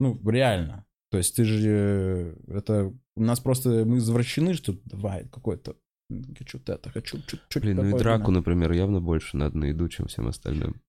[0.00, 0.86] Ну, реально.
[1.10, 5.76] То есть ты же, э, это, у нас просто, мы извращены, что давай какой-то,
[6.38, 7.62] хочу это, хочу чуть-чуть.
[7.62, 10.80] Блин, ну и драку, например, явно больше надо на еду, чем всем остальным.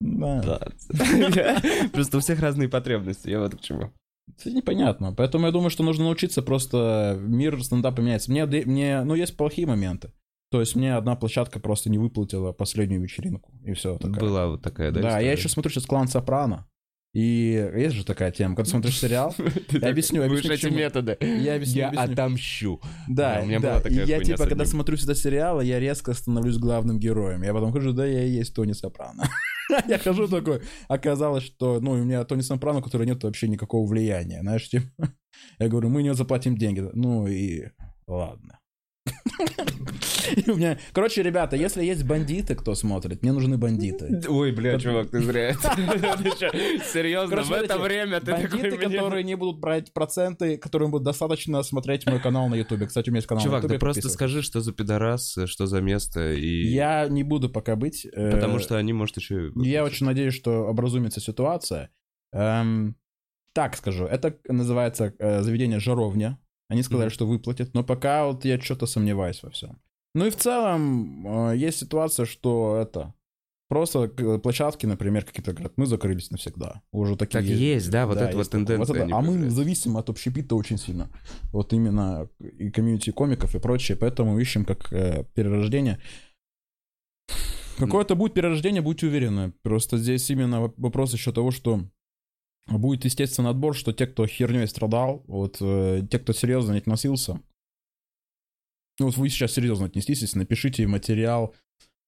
[0.00, 0.60] Да.
[1.92, 3.92] Просто у всех разные потребности, я вот к чему.
[4.28, 5.12] Это непонятно.
[5.12, 7.18] Поэтому я думаю, что нужно научиться просто...
[7.20, 8.30] Мир стендапа меняется.
[8.30, 10.12] Мне, мне, ну, есть плохие моменты.
[10.50, 13.52] То есть мне одна площадка просто не выплатила последнюю вечеринку.
[13.64, 13.98] И все.
[13.98, 15.00] Была вот такая, да?
[15.00, 15.26] Да, история?
[15.26, 16.66] я еще смотрю сейчас «Клан Сопрано».
[17.14, 19.34] И есть же такая тема, когда смотришь сериал,
[19.68, 21.18] так объясню, будешь объясню, эти методы.
[21.20, 22.80] Я объясню, Я отомщу.
[23.06, 23.70] Да, Да, у меня да.
[23.72, 27.42] была такая и я типа, когда смотрю всегда сериалы, я резко становлюсь главным героем.
[27.42, 29.28] Я потом хожу, да, я и есть Тони Сопрано.
[29.88, 33.88] Я хожу такой, оказалось, что, ну, у меня Тони Сопрано, у которого нет вообще никакого
[33.88, 35.14] влияния, знаешь, типа.
[35.58, 36.84] Я говорю, мы не заплатим деньги.
[36.92, 37.68] Ну и
[38.06, 38.58] ладно.
[40.46, 40.78] У меня...
[40.92, 44.22] Короче, ребята, если есть бандиты, кто смотрит, мне нужны бандиты.
[44.28, 45.54] Ой, бля, чувак, ты зря.
[45.62, 48.32] Ты Серьезно, в это время ты.
[48.32, 52.86] Бандиты, которые не будут брать проценты, которым будет достаточно смотреть мой канал на Ютубе.
[52.86, 53.78] Кстати, у меня есть канал Чувак, Ютубе.
[53.78, 56.66] просто скажи, что за пидорас, что за место, и...
[56.66, 58.06] Я не буду пока быть.
[58.12, 59.50] э, Потому что они, может, еще...
[59.56, 61.90] Я очень надеюсь, что образумится ситуация.
[62.32, 62.96] Эм,
[63.54, 66.38] так скажу, это называется э, заведение «Жаровня».
[66.72, 67.14] Они сказали, Мгм.
[67.14, 69.78] что выплатят, но пока вот я что-то сомневаюсь во всем.
[70.14, 73.12] Ну и в целом э, есть ситуация, что это...
[73.68, 76.82] Просто э, площадки, например, какие-то говорят, мы закрылись навсегда.
[76.92, 78.66] Уже такие Так есть, да, вот эта вот есть такое.
[78.66, 79.02] тенденция, это.
[79.04, 81.08] они А мы зависим от общепита очень сильно.
[81.52, 83.96] Вот именно и комьюнити комиков и прочее.
[83.98, 85.98] Поэтому ищем как э, перерождение.
[87.78, 89.52] Какое-то будет перерождение, будьте уверены.
[89.62, 91.80] Просто здесь именно воп- вопрос еще того, что
[92.66, 97.40] будет естественный отбор, что те, кто херней страдал, вот э, те, кто серьезно не относился,
[98.98, 101.54] ну вот вы сейчас серьезно отнеслись, напишите материал,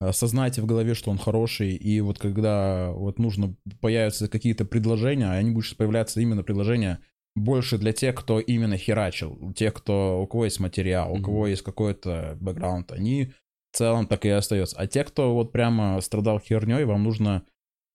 [0.01, 5.31] э, осознайте в голове, что он хороший, и вот когда вот нужно появятся какие-то предложения,
[5.31, 7.01] они будут появляться именно предложения
[7.35, 11.63] больше для тех, кто именно херачил, тех, кто, у кого есть материал, у кого есть
[11.63, 13.33] какой-то бэкграунд, они
[13.73, 14.77] в целом так и остается.
[14.77, 17.45] А те, кто вот прямо страдал херней, вам нужно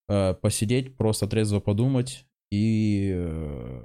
[0.09, 3.81] э, посидеть, просто трезво подумать и э,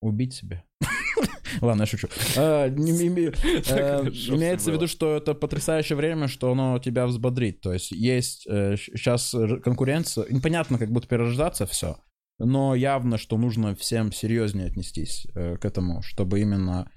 [0.00, 0.64] убить себя.
[1.60, 2.08] Ладно, я шучу.
[2.36, 7.60] А, не- э, Имеется в виду, что это потрясающее время, что оно тебя взбодрит.
[7.60, 11.98] То есть есть сейчас конкуренция, непонятно, как будет перерождаться все,
[12.38, 16.90] но явно, что нужно всем серьезнее отнестись э, к этому, чтобы именно...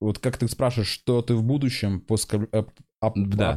[0.00, 2.70] Вот как ты спрашиваешь, что ты в будущем по ска- э, ап-
[3.02, 3.54] Да.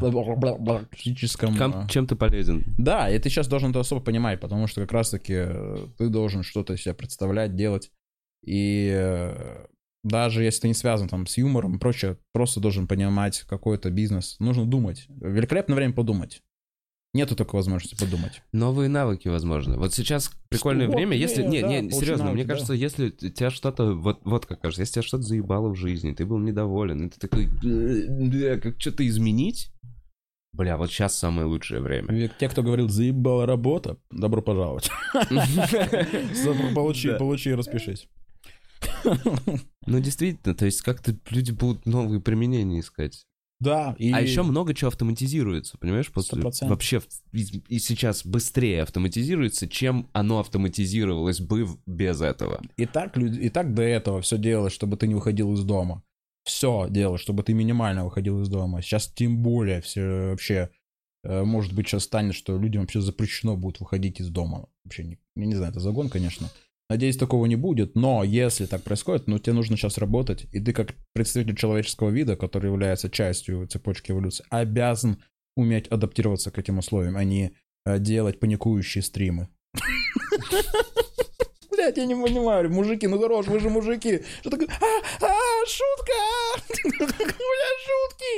[0.56, 1.56] практическом...
[1.56, 2.64] Ком- э, чем ты полезен?
[2.78, 6.44] Да, и ты сейчас должен это особо понимать, потому что как раз-таки э, ты должен
[6.44, 7.92] что-то из себя представлять, делать.
[8.44, 9.66] И э,
[10.04, 14.36] даже если ты не связан там с юмором и прочее, просто должен понимать какой-то бизнес.
[14.40, 15.06] Нужно думать.
[15.10, 16.42] Великолепное время подумать.
[17.16, 18.42] Нету такой возможности подумать.
[18.52, 19.78] Новые навыки, возможно.
[19.78, 21.44] Вот сейчас прикольное Вот, время, если...
[21.44, 22.54] не, Не, да, серьезно, навыки, мне да.
[22.54, 23.94] кажется, если т- тебя что-то...
[23.94, 27.18] Вот, вот как кажется, если тебя что-то заебало в жизни, ты был недоволен, и ты
[27.18, 27.48] такой...
[27.48, 29.72] «Бля, Как что-то изменить?
[30.52, 32.30] Бля, вот сейчас самое лучшее время.
[32.38, 34.90] Те, кто говорил, заебала работа, добро пожаловать.
[36.74, 37.18] Получи, Да.
[37.18, 38.10] получи и распишись.
[39.86, 43.26] Ну, действительно, то есть как-то люди будут новые применения искать.
[43.60, 44.12] Да, и...
[44.12, 46.12] А еще много чего автоматизируется, понимаешь?
[46.12, 46.68] После, 100%.
[46.68, 52.62] вообще и, сейчас быстрее автоматизируется, чем оно автоматизировалось бы без этого.
[52.76, 56.04] И так, и так до этого все делалось, чтобы ты не выходил из дома.
[56.44, 58.82] Все делалось, чтобы ты минимально выходил из дома.
[58.82, 60.70] Сейчас тем более все вообще,
[61.24, 64.68] э, может быть, сейчас станет, что людям вообще запрещено будет выходить из дома.
[64.84, 66.52] Вообще, не, я не знаю, это загон, конечно.
[66.90, 70.72] Надеюсь, такого не будет, но если так происходит, ну, тебе нужно сейчас работать, и ты
[70.72, 75.24] как представитель человеческого вида, который является частью цепочки эволюции, обязан
[75.56, 77.54] уметь адаптироваться к этим условиям, а не
[77.86, 79.50] э, делать паникующие стримы.
[81.86, 84.24] Блять, я не понимаю, мужики, ну хорош, вы же мужики.
[84.40, 84.68] Что такое?
[84.82, 86.14] А, а, шутка!
[86.98, 88.34] Бля, шутки!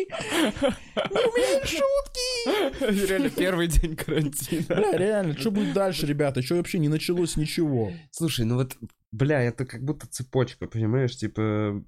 [1.13, 3.07] Не умею шутки!
[3.07, 4.65] Реально первый день карантина.
[4.67, 6.41] Бля, реально, что будет дальше, ребята?
[6.41, 7.93] Что вообще не началось ничего?
[8.12, 8.75] Слушай, ну вот,
[9.13, 11.15] бля, это как будто цепочка, понимаешь?
[11.15, 11.81] Типа,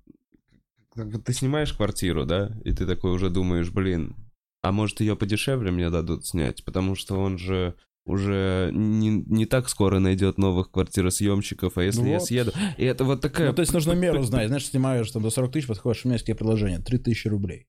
[0.96, 4.16] как бы ты снимаешь квартиру, да, и ты такой уже думаешь, блин,
[4.62, 9.70] а может ее подешевле мне дадут снять, потому что он же уже не, не так
[9.70, 12.28] скоро найдет новых квартиросъемщиков, а если Ну я вот.
[12.28, 12.52] съеду...
[12.78, 13.50] И это вот такая...
[13.50, 14.48] Ну, то есть нужно меру знать.
[14.48, 16.80] Знаешь, снимаешь там до 40 тысяч, подходишь, у меня есть такие предложения.
[16.80, 17.68] 3 тысячи рублей.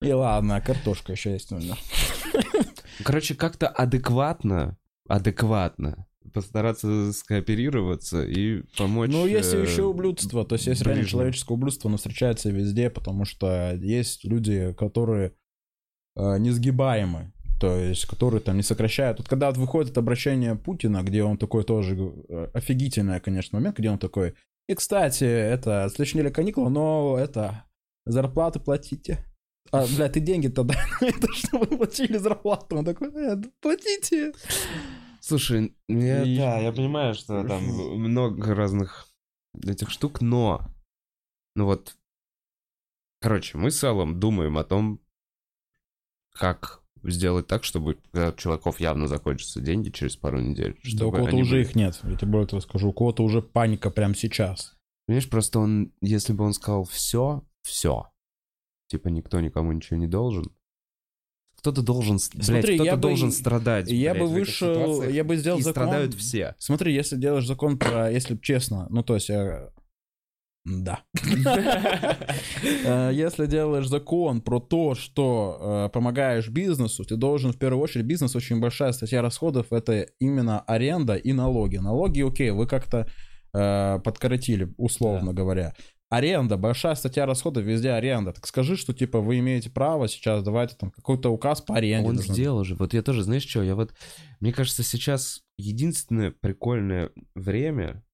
[0.00, 1.50] И ладно, картошка еще есть.
[1.50, 1.78] наверное.
[3.02, 9.10] Короче, как-то адекватно, адекватно постараться скооперироваться и помочь...
[9.10, 10.44] Ну, есть э, еще ублюдство.
[10.44, 15.34] То есть есть реально человеческое ублюдство, оно встречается везде, потому что есть люди, которые
[16.16, 17.32] э, несгибаемы.
[17.60, 19.18] То есть, которые там не сокращают.
[19.18, 21.96] Вот когда вот выходит обращение Путина, где он такой тоже
[22.28, 24.34] э, офигительный, конечно, момент, где он такой.
[24.68, 27.64] И, кстати, это следующей неделе каникулы, но это
[28.06, 29.24] зарплаты платите.
[29.72, 32.76] А, бля, ты деньги тогда это чтобы платили зарплату.
[32.76, 34.32] Он такой, «Э, платите.
[35.20, 39.08] Слушай, я- И- да, я понимаю, что там много разных
[39.66, 40.60] этих штук, но...
[41.56, 41.96] Ну вот...
[43.22, 45.00] Короче, мы с Аллом думаем о том,
[46.34, 50.72] как сделать так, чтобы когда у чуваков явно закончатся деньги через пару недель.
[50.74, 52.00] Да у чтобы кого-то уже были- их нет.
[52.04, 52.88] Я тебе более того скажу.
[52.88, 54.74] У кого-то уже паника прямо сейчас.
[55.06, 58.06] Понимаешь, просто он, если бы он сказал все, все,
[58.88, 60.46] типа никто никому ничего не должен,
[61.58, 63.90] кто-то должен, с- блядь, Смотри, кто-то я бы- должен страдать.
[63.90, 65.82] Я блядь, бы вышел, я бы сделал и закон.
[65.84, 66.54] страдают все.
[66.58, 69.70] Смотри, если делаешь закон про, если честно, ну то есть, я...
[70.64, 71.02] да.
[72.86, 78.06] Э, Если делаешь закон про то, что э, помогаешь бизнесу, ты должен в первую очередь,
[78.06, 81.76] бизнес очень большая статья расходов, это именно аренда и налоги.
[81.76, 83.06] Налоги, окей, вы как-то
[83.52, 85.74] э, подкоротили, условно говоря.
[86.10, 88.32] Аренда, большая статья расходов, везде аренда.
[88.32, 92.08] Так скажи, что типа вы имеете право сейчас давайте там какой-то указ по аренде.
[92.08, 92.76] Он сделал же.
[92.76, 93.92] Вот я тоже, знаешь что, я вот...
[94.40, 98.04] Мне кажется, сейчас единственное прикольное время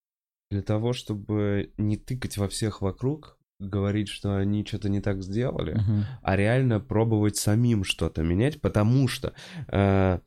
[0.51, 5.75] для того, чтобы не тыкать во всех вокруг, говорить, что они что-то не так сделали,
[5.75, 6.05] Мгм.
[6.23, 9.33] а реально пробовать самим что-то менять, потому что
[9.69, 10.19] э,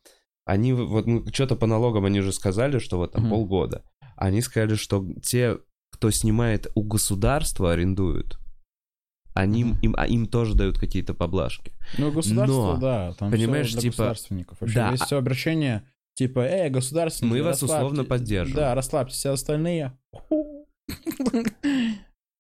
[0.46, 3.32] они, вот ну, что-то по налогам они же сказали, что вот там Мгм.
[3.32, 3.84] полгода.
[4.16, 5.58] Они сказали, что те,
[5.92, 8.38] кто снимает у государства, арендуют,
[9.34, 9.80] они, Мгм.
[9.82, 11.74] им, а им тоже дают какие-то поблажки.
[11.98, 14.62] Ну, государство, Но, да, там понимаешь, всё для типа, государственников.
[14.62, 15.84] Вообще, да, есть а- все обращение,
[16.16, 18.56] типа, эй, государственники, Мы вас условно поддерживаем.
[18.56, 19.98] Да, расслабьтесь, все остальные.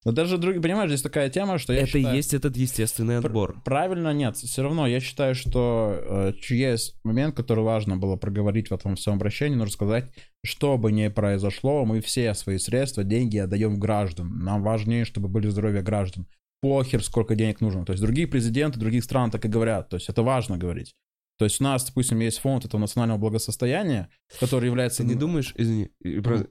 [0.06, 3.62] Но даже, друг- понимаешь, здесь такая тема, что я Это и есть этот естественный отбор.
[3.64, 4.36] Правильно, нет.
[4.36, 9.14] Все равно я считаю, что э, есть момент, который важно было проговорить в этом всем
[9.14, 9.56] обращении.
[9.56, 10.12] Нужно сказать,
[10.44, 14.40] что бы ни произошло, мы все свои средства, деньги отдаем граждан.
[14.40, 16.28] Нам важнее, чтобы были здоровье граждан.
[16.62, 17.86] Похер, сколько денег нужно.
[17.86, 19.90] То есть другие президенты других стран так и говорят.
[19.90, 20.96] То есть это важно говорить.
[21.38, 25.04] То есть у нас, допустим, есть фонд этого национального благосостояния, который является...
[25.04, 25.90] Ты не думаешь, извини,
[26.22, 26.50] просто-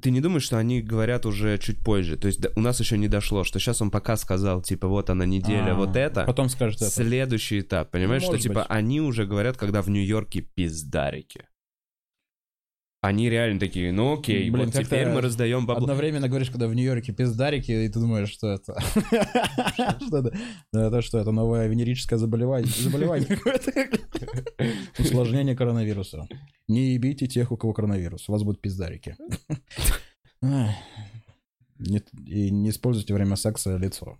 [0.00, 2.16] ты не думаешь, что они говорят уже чуть позже?
[2.16, 5.26] То есть у нас еще не дошло, что сейчас он пока сказал, типа, вот она
[5.26, 6.24] неделя, А, вот это.
[6.24, 6.90] Потом скажет это.
[6.90, 8.66] Следующий этап, понимаешь, Ну, что типа быть.
[8.68, 11.46] они уже говорят, когда в Нью-Йорке пиздарики.
[13.02, 15.82] Они реально такие, ну окей, Блин, вот теперь мы раздаем бабло.
[15.82, 18.80] Одновременно говоришь, когда в Нью-Йорке пиздарики, и ты думаешь, что это...
[20.06, 20.38] Что это?
[20.72, 22.68] Да, Это что, это новое венерическое заболевание?
[25.00, 26.28] Усложнение коронавируса.
[26.68, 28.28] Не ебите тех, у кого коронавирус.
[28.28, 29.16] У вас будут пиздарики.
[30.40, 34.16] И не используйте время секса лицо.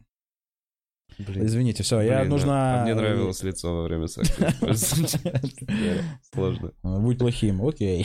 [1.19, 2.81] Блин, Извините, все, я нужно...
[2.81, 4.55] а мне нравилось лицо во время секса.
[6.33, 6.73] Сложно.
[6.83, 8.05] Будь плохим, окей.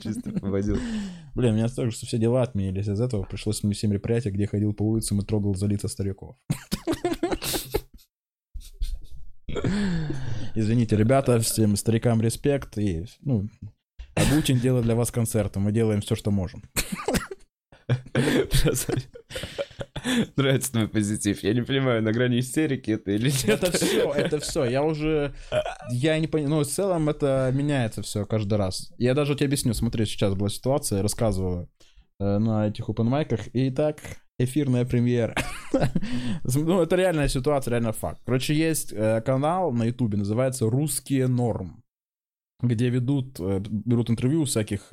[0.00, 0.78] Чисто поводил.
[1.34, 2.88] Блин, меня столько, что все дела отменились.
[2.88, 6.36] Из этого пришлось мне 7 мероприятий, где ходил по улицам и трогал за лица стариков.
[10.54, 12.76] Извините, ребята, всем старикам респект.
[12.78, 13.48] И, ну,
[14.14, 15.60] Абутин делает для вас концерты.
[15.60, 16.62] Мы делаем все, что можем.
[20.36, 21.42] Нравится твой позитив.
[21.42, 23.62] Я не понимаю, на грани истерики это или нет.
[23.62, 24.64] Это все, это все.
[24.64, 25.34] Я уже...
[25.90, 26.56] Я не понимаю.
[26.56, 28.92] Ну, в целом это меняется все каждый раз.
[28.98, 29.74] Я даже тебе объясню.
[29.74, 31.70] Смотри, сейчас была ситуация, я рассказываю
[32.18, 33.40] э, на этих опенмайках.
[33.52, 33.98] Итак,
[34.38, 35.34] эфирная премьера.
[36.44, 38.20] Ну, это реальная ситуация, реально факт.
[38.26, 41.82] Короче, есть э, канал на ютубе, называется «Русские норм»,
[42.60, 44.88] где ведут, э, берут интервью у всяких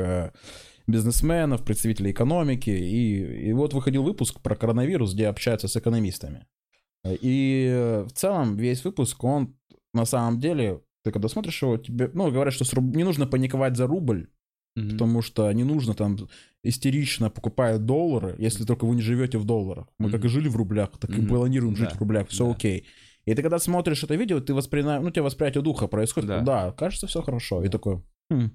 [0.92, 2.70] бизнесменов, представителей экономики.
[2.70, 6.46] И, и вот выходил выпуск про коронавирус, где общаются с экономистами.
[7.08, 9.56] И в целом весь выпуск, он
[9.94, 13.78] на самом деле, ты когда смотришь его, тебе, ну, говорят, что руб- не нужно паниковать
[13.78, 14.28] за рубль,
[14.76, 14.92] Мгм.
[14.92, 16.18] потому что не нужно там
[16.64, 19.88] истерично покупать доллары, если только вы не живете в долларах.
[19.98, 21.28] Мы как и жили в рублях, так и Мгм.
[21.30, 22.52] планируем жить Да, в рублях, все да.
[22.52, 22.86] окей.
[23.26, 26.30] И ты когда смотришь это видео, ты воспринимаешь, ну, тебя восприятие духа происходит.
[26.30, 26.42] Да.
[26.42, 27.64] Да, кажется, все хорошо.
[27.64, 28.52] И такой, «Хм,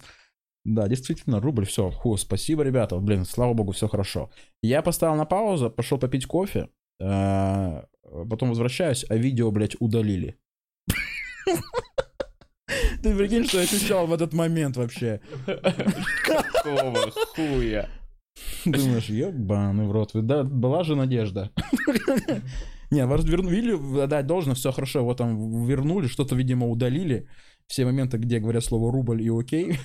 [0.65, 4.31] да, действительно, рубль, все, ху, спасибо, ребята, блин, слава богу, все хорошо.
[4.63, 6.69] Я поставил на паузу, пошел попить кофе,
[7.01, 7.83] э,
[8.31, 10.39] потом возвращаюсь, а видео, блядь, удалили.
[13.03, 15.21] Ты прикинь, что я ощущал в этот момент вообще.
[15.45, 17.91] Какого хуя?
[18.65, 21.51] Думаешь, ебаный в рот, да, была же надежда.
[22.91, 27.29] Не, вас вернули, отдать должно, все хорошо, вот там вернули, что-то, видимо, удалили.
[27.67, 29.79] Все моменты, где говорят слово рубль и окей,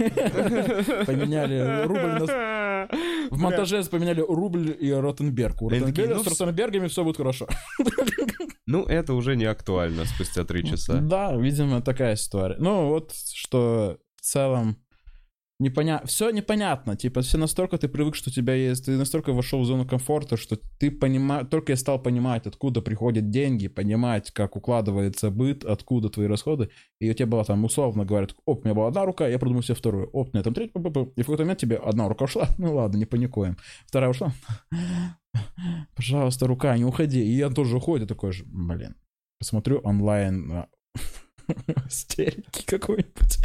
[1.05, 2.87] поменяли рубль на...
[3.29, 5.61] В монтаже поменяли рубль и Ротенберг.
[5.61, 7.47] У Ротенберга ну, с Ротенбергами все будет хорошо.
[8.65, 10.99] Ну, это уже не актуально спустя три часа.
[11.01, 12.59] Да, видимо, такая ситуация.
[12.59, 14.77] Ну, вот что в целом
[15.59, 16.07] непонятно.
[16.07, 16.95] Все непонятно.
[16.95, 18.85] Типа, все настолько ты привык, что у тебя есть.
[18.85, 21.47] Ты настолько вошел в зону комфорта, что ты понимаешь.
[21.49, 26.69] Только я стал понимать, откуда приходят деньги, понимать, как укладывается быт, откуда твои расходы.
[26.99, 29.63] И у тебя была там, условно говорят, оп, у меня была одна рука, я придумал
[29.63, 30.09] себе вторую.
[30.11, 32.47] Оп, у меня там третья, и в какой-то момент тебе одна рука ушла.
[32.57, 33.57] Ну ладно, не паникуем.
[33.85, 34.33] Вторая ушла.
[35.95, 37.23] Пожалуйста, рука, не уходи.
[37.23, 38.95] И я тоже уходит такой же, блин.
[39.39, 40.65] Посмотрю онлайн
[41.87, 43.39] истерики какой-нибудь.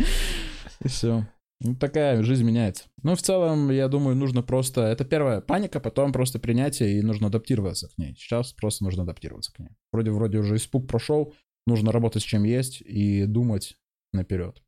[0.81, 1.27] И все.
[1.65, 2.85] Ну, такая жизнь меняется.
[3.03, 4.83] Ну, в целом, я думаю, нужно просто...
[4.83, 8.15] Это первая паника, потом просто принятие, и нужно адаптироваться к ней.
[8.19, 9.71] Сейчас просто нужно адаптироваться к ней.
[9.91, 11.33] Вроде, вроде уже испуг прошел,
[11.67, 13.79] нужно работать с чем есть и думать
[14.13, 14.63] наперед.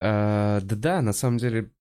[0.00, 1.72] А, Да-да, на самом деле,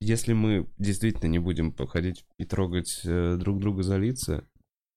[0.00, 4.44] если мы действительно не будем походить и трогать э, друг друга за лица,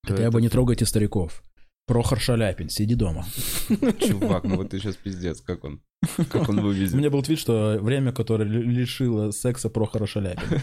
[0.08, 1.44] Хотя это- бы не трогайте стариков.
[1.86, 3.26] Прохор Шаляпин, сиди дома.
[4.00, 5.82] Чувак, ну вот ты сейчас пиздец, как он?
[6.30, 6.94] Как он У выглядит?
[6.96, 10.62] меня был твит, что время, которое ли- лишило секса Прохора Шаляпина.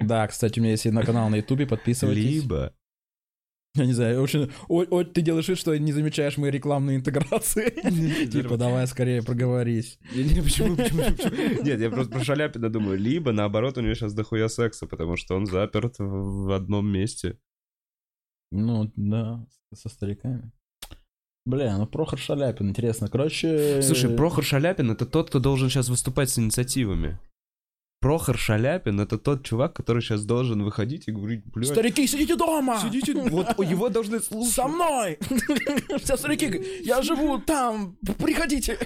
[0.00, 2.42] Да, кстати, у меня есть на канал на Ютубе, подписывайтесь.
[2.42, 2.72] Либо...
[3.76, 4.52] Я не знаю, очень...
[4.68, 7.70] Ой, ой, ты делаешь вид, что не замечаешь мои рекламные интеграции.
[8.30, 9.98] Типа, давай скорее проговорись.
[10.14, 11.62] Не, почему, почему, почему?
[11.64, 12.98] Нет, я просто про Шаляпина думаю.
[12.98, 17.36] Либо, наоборот, у него сейчас дохуя секса, потому что он заперт в одном месте.
[18.54, 20.50] Ну, да, со стариками.
[21.44, 23.08] Бля, ну Прохор Шаляпин, интересно.
[23.08, 23.82] Короче...
[23.82, 27.18] Слушай, Прохор Шаляпин— это тот, кто должен сейчас выступать с инициативами.
[28.00, 32.80] Прохор Шаляпин— это тот чувак, который сейчас должен выходить и говорить, блядь, Старики, сидите дома!
[32.80, 34.54] сидите, вот его должны слушать.
[34.54, 35.18] Со мной!
[36.02, 38.78] Все старики, я живу там, приходите!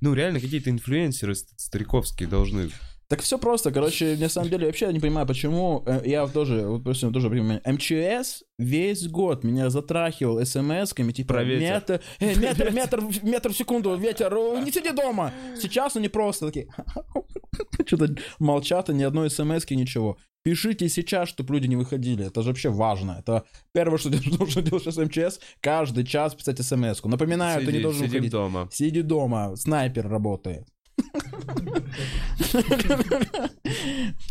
[0.00, 2.70] Ну, реально, какие-то инфлюенсеры ст- стариковские должны.
[3.10, 6.84] Так все просто, короче, на самом деле, вообще не понимаю, почему, э, я тоже, вот
[6.84, 11.60] просто тоже понимаю, МЧС весь год меня затрахивал смс-ками, типа, Про ветер.
[11.74, 14.32] метр, э, метр, метр, в- метр в секунду, ветер,
[14.64, 15.32] не сиди дома.
[15.60, 16.68] Сейчас они просто такие,
[17.86, 20.16] что-то молчат, и ни одной смс ничего.
[20.44, 22.26] Пишите сейчас, чтобы люди не выходили.
[22.26, 23.16] Это же вообще важно.
[23.18, 23.42] Это
[23.74, 24.08] первое, что
[24.38, 25.40] нужно делать сейчас МЧС.
[25.60, 27.08] Каждый час писать смс -ку.
[27.08, 28.32] Напоминаю, ты не Сиди- должен сидим выходить.
[28.32, 28.68] дома.
[28.72, 30.64] Сиди дома, снайпер работает.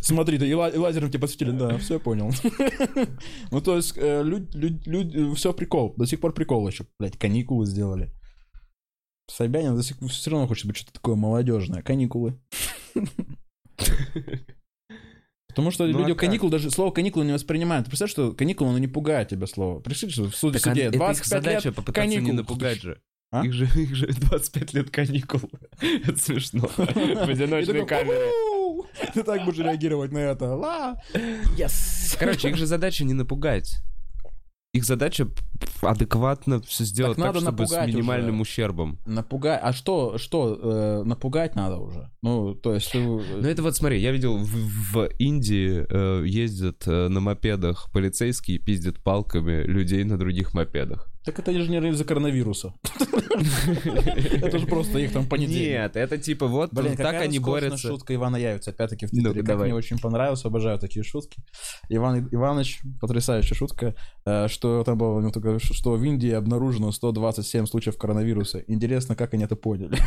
[0.02, 2.32] Смотри, да и ла- и лазером тебе подсветили, да, все я понял.
[3.52, 8.12] Ну, то есть, люди, все прикол, до сих пор прикол еще, блядь, каникулы сделали.
[9.30, 11.82] Собянин до сих пор все равно хочет быть что-то такое молодежное.
[11.84, 12.40] Каникулы.
[15.50, 16.22] Потому что Ну, а люди как?
[16.22, 17.86] каникул даже слово каникулы не воспринимают.
[17.86, 19.80] Ты представляешь, что каникулы, оно не пугает тебя слово.
[19.82, 22.36] Представляешь, что в суде, Так а суде это их 25 задача лет попытаться не каникул.
[22.36, 23.02] напугать же.
[23.32, 23.46] А?
[23.46, 25.42] Их же, их же 25 лет каникул.
[25.82, 26.68] Это смешно.
[26.78, 28.32] В одиночной камере.
[29.14, 30.56] Ты так будешь реагировать на это.
[30.56, 30.98] Ла!
[31.58, 32.18] Yes!
[32.18, 33.82] Короче, их же задача не напугать.
[34.72, 35.28] Их задача
[35.82, 38.42] адекватно все сделать так, чтобы с минимальным уже.
[38.44, 39.00] ущербом.
[39.08, 39.60] Напугать.
[39.64, 42.12] А что, что, э, напугать надо уже?
[42.22, 43.00] Ну, то есть ты...
[43.00, 48.58] Ну это вот смотри, я видел в, в Индии э, ездят э, на мопедах полицейские
[48.58, 51.09] и пиздят палками людей на других мопедах.
[51.26, 52.74] Так это же не из-за коронавируса.
[54.42, 55.70] Это же просто их там понедельник.
[55.70, 57.88] Нет, это типа вот Блин, так они борются.
[57.88, 59.44] шутка Ивана Явица, опять-таки в Твиттере.
[59.44, 61.42] Как мне очень понравилось, обожаю такие шутки.
[61.90, 63.96] Иван Иванович, потрясающая шутка,
[64.26, 68.64] э, что там было, что в Индии обнаружено 127 случаев коронавируса.
[68.68, 69.98] Интересно, как они это поняли.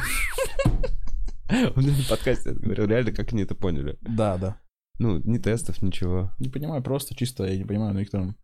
[1.77, 3.99] Он в подкасте говорил, реально, как они это поняли.
[4.01, 4.57] Да, да.
[4.99, 6.31] Ну, ни тестов, ничего.
[6.39, 8.37] Не понимаю, просто чисто, я не понимаю, но их там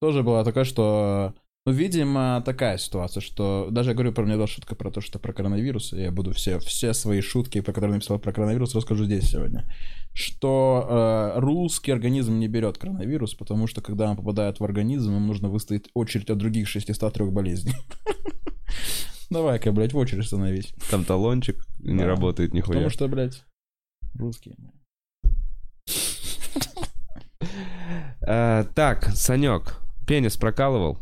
[0.00, 1.34] тоже была такая, что...
[1.66, 3.68] Ну, видимо, такая ситуация, что...
[3.70, 5.92] Даже я говорю, про меня была шутка про то, что про коронавирус.
[5.92, 9.70] Я буду все, все свои шутки, про которые написал про коронавирус, расскажу здесь сегодня.
[10.14, 10.86] Что
[11.36, 15.50] э, русский организм не берет коронавирус, потому что, когда он попадает в организм, им нужно
[15.50, 17.74] выстоять очередь от других 603 болезней.
[19.30, 20.72] Давай-ка, блядь, в очередь становись.
[20.90, 22.78] Там талончик не работает нихуя.
[22.78, 23.44] Потому что, блядь,
[24.14, 24.56] русские.
[28.22, 30.98] А, так, Санек, пенис прокалывал?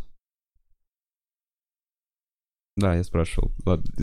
[2.79, 3.51] Да, я спрашивал.
[3.67, 3.93] Ладно.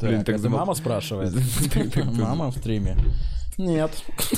[0.00, 1.32] Блин, Так, замол- мама спрашивает.
[2.18, 2.96] Мама в стриме.
[3.58, 3.92] Нет.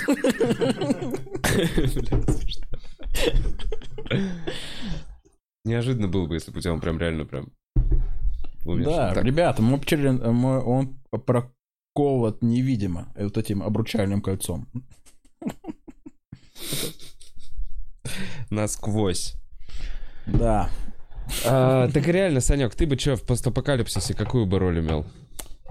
[5.64, 7.52] Неожиданно было бы, если бы у тебя он прям реально прям...
[8.66, 14.68] Да, ребята, э, мой- он прокован невидимо э, вот этим обручальным кольцом.
[18.50, 19.36] Насквозь.
[20.26, 20.68] Да.
[21.46, 25.06] А, Так реально, Санек, ты бы что в постапокалипсисе какую бы роль имел?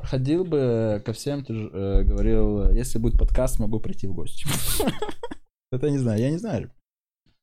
[0.04, 4.46] Ходил бы ко всем, ты же, э, говорил, если будет подкаст, могу прийти в гости.
[5.72, 6.72] Это не знаю, я не знаю.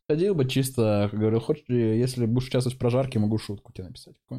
[0.09, 4.15] Ходил бы чисто, говорю, хочешь, если будешь участвовать в прожарке, могу шутку тебе написать.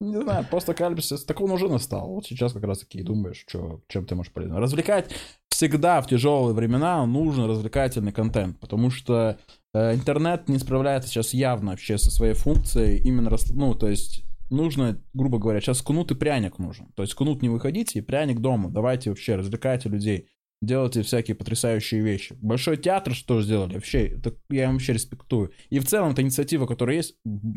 [0.00, 2.08] Не знаю, постапокалипсис, так он уже настал.
[2.08, 4.60] Вот сейчас как раз таки думаешь, чё, чем ты можешь полезно.
[4.60, 5.10] Развлекать
[5.48, 9.38] всегда в тяжелые времена нужен развлекательный контент, потому что
[9.74, 15.38] интернет не справляется сейчас явно вообще со своей функцией именно, ну, то есть нужно, грубо
[15.38, 16.86] говоря, сейчас кнут и пряник нужен.
[16.94, 18.70] То есть кнут не выходите и пряник дома.
[18.70, 20.28] Давайте вообще развлекайте людей.
[20.62, 22.36] Делайте всякие потрясающие вещи.
[22.40, 23.74] Большой театр что сделали?
[23.74, 25.52] Вообще, это я им вообще респектую.
[25.68, 27.16] И в целом, это инициатива, которая есть,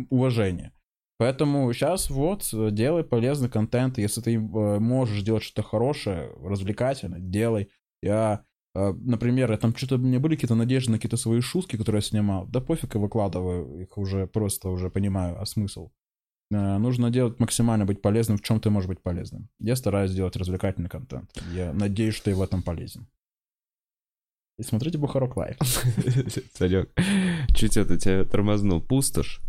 [0.10, 0.74] уважение.
[1.18, 3.98] Поэтому сейчас вот, э, делай полезный контент.
[3.98, 7.70] Если ты э, можешь делать что-то хорошее, развлекательное, делай.
[8.04, 8.47] Я, э,
[9.06, 12.02] например, я там что-то, у меня были какие-то надежды на какие-то свои шутки, которые я
[12.02, 12.46] снимал.
[12.48, 15.90] Да пофиг, я выкладываю их уже, просто уже понимаю, а смысл.
[16.52, 19.50] Э, Нужно делать максимально быть полезным, в чем ты можешь быть полезным.
[19.60, 21.30] Я стараюсь делать развлекательный контент.
[21.54, 23.08] Я надеюсь, что и в этом полезен.
[24.60, 25.58] И смотрите Бухарок Лайв.
[26.54, 26.90] Санек,
[27.56, 28.82] чуть это тебя тормознул.
[28.82, 29.42] Пустошь.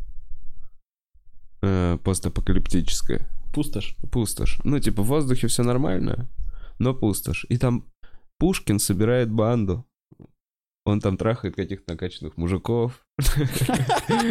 [1.62, 3.26] Э, Постапокалиптическая.
[3.54, 3.96] Пустошь.
[4.12, 4.60] Пустошь.
[4.64, 6.28] Ну, типа, в воздухе все нормально,
[6.78, 7.46] но пустошь.
[7.48, 7.84] И там
[8.38, 9.84] Пушкин собирает банду.
[10.84, 13.04] Он там трахает каких-то накачанных мужиков.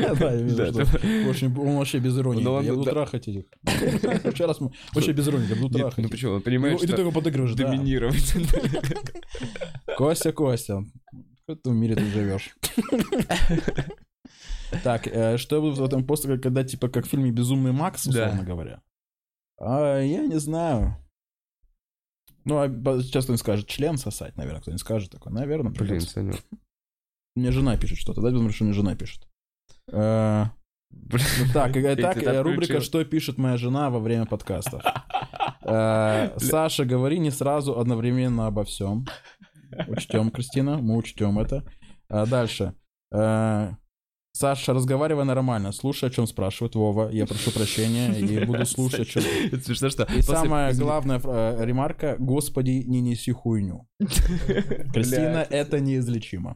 [0.07, 2.43] Он вообще без иронии.
[2.45, 3.43] Он- Я буду трахать этих.
[3.63, 6.03] Еще раз, мы- вообще без иронии, я буду трахать.
[6.03, 6.31] Ну почему?
[6.31, 7.69] Он Ну, понимает, И ты что такой подыгрываешь, да.
[7.69, 8.33] доминировать.
[9.97, 12.55] Костя, Костя, в каком мире ты живешь?
[14.83, 18.43] Так, э, что буду в этом постере, когда типа как в фильме «Безумный Макс», условно
[18.43, 18.81] говоря?
[19.59, 20.97] А, я не знаю.
[22.47, 22.67] Ну, а
[23.01, 25.33] сейчас кто-нибудь скажет, член сосать, наверное, кто-нибудь скажет такое.
[25.33, 26.13] Наверное, Блин, придется.
[26.13, 26.35] Санек.
[27.35, 29.27] Мне жена пишет что-то, да, потому что мне жена пишет.
[29.91, 30.45] Э,
[30.89, 31.25] Блин.
[31.39, 32.81] Ну так, и- так, э, рубрика.
[32.81, 34.83] «Что пишет моя жена во время подкастов».
[35.69, 39.05] Э, Саша, говори не сразу одновременно обо всем.
[39.87, 41.69] Учтем, Кристина, мы учтем это.
[42.07, 42.73] А Дальше.
[43.11, 43.71] Э,
[44.37, 47.09] Саша, разговаривай нормально, слушай, о чем спрашивает Вова.
[47.11, 49.19] Я прошу прощения и буду слушать, что...
[49.19, 50.03] Это смешно, что...
[50.15, 53.87] И самая главная э, ремарка, господи, не неси хуйню.
[54.93, 56.55] Кристина, это неизлечимо.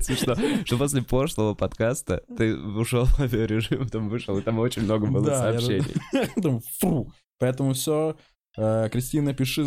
[0.00, 5.08] Смешно, что после прошлого подкаста ты ушел в авиарежим, там вышел, и там очень много
[5.08, 6.62] было сообщений.
[6.80, 7.12] Фу.
[7.38, 8.16] Поэтому все.
[8.54, 9.66] Кристина, пиши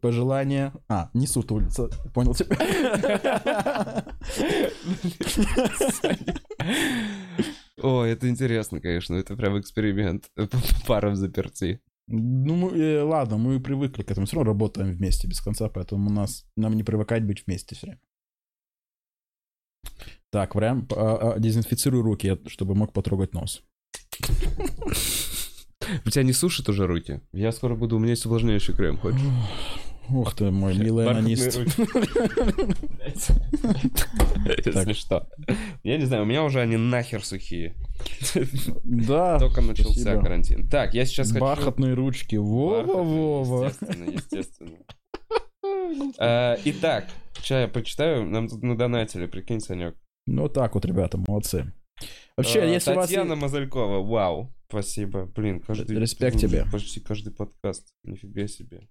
[0.00, 0.72] пожелания.
[0.88, 1.88] А, не сутулиться.
[2.12, 2.56] Понял тебя.
[7.82, 10.30] Ой, это интересно, конечно, это прям эксперимент.
[10.86, 11.80] Пара в заперти.
[12.08, 14.26] Ну, мы, э, ладно, мы привыкли к этому.
[14.26, 17.86] Все равно работаем вместе без конца, поэтому у нас нам не привыкать быть вместе все
[17.86, 18.00] время.
[20.30, 23.62] Так, прям а, а, дезинфицируй руки, чтобы мог потрогать нос.
[26.04, 27.20] У тебя не сушат уже руки?
[27.32, 29.20] Я скоро буду, у меня есть увлажняющий крем, хочешь?
[30.08, 31.58] Ух ты, мой милый анонист.
[34.64, 35.28] Если что.
[35.82, 37.74] Я не знаю, у меня уже они нахер сухие.
[38.84, 40.68] Да, Только начался карантин.
[40.68, 41.40] Так, я сейчас хочу...
[41.40, 42.36] бархатные ручки.
[42.36, 43.64] Вова, Бархатные, Вова.
[43.66, 44.76] Естественно, естественно.
[46.18, 47.06] А, Итак,
[47.38, 48.24] сейчас я прочитаю.
[48.26, 49.96] Нам тут надонатили, прикинь, Санек.
[50.26, 51.72] Ну, так вот, ребята, молодцы.
[52.36, 53.06] Вообще, А, если у вас...
[53.08, 54.52] Татьяна Мазалькова, вау.
[54.68, 55.26] Спасибо.
[55.26, 55.96] Блин, каждый...
[55.98, 56.66] Респект тебе.
[56.70, 57.94] Почти каждый подкаст.
[58.02, 58.88] Нифига себе.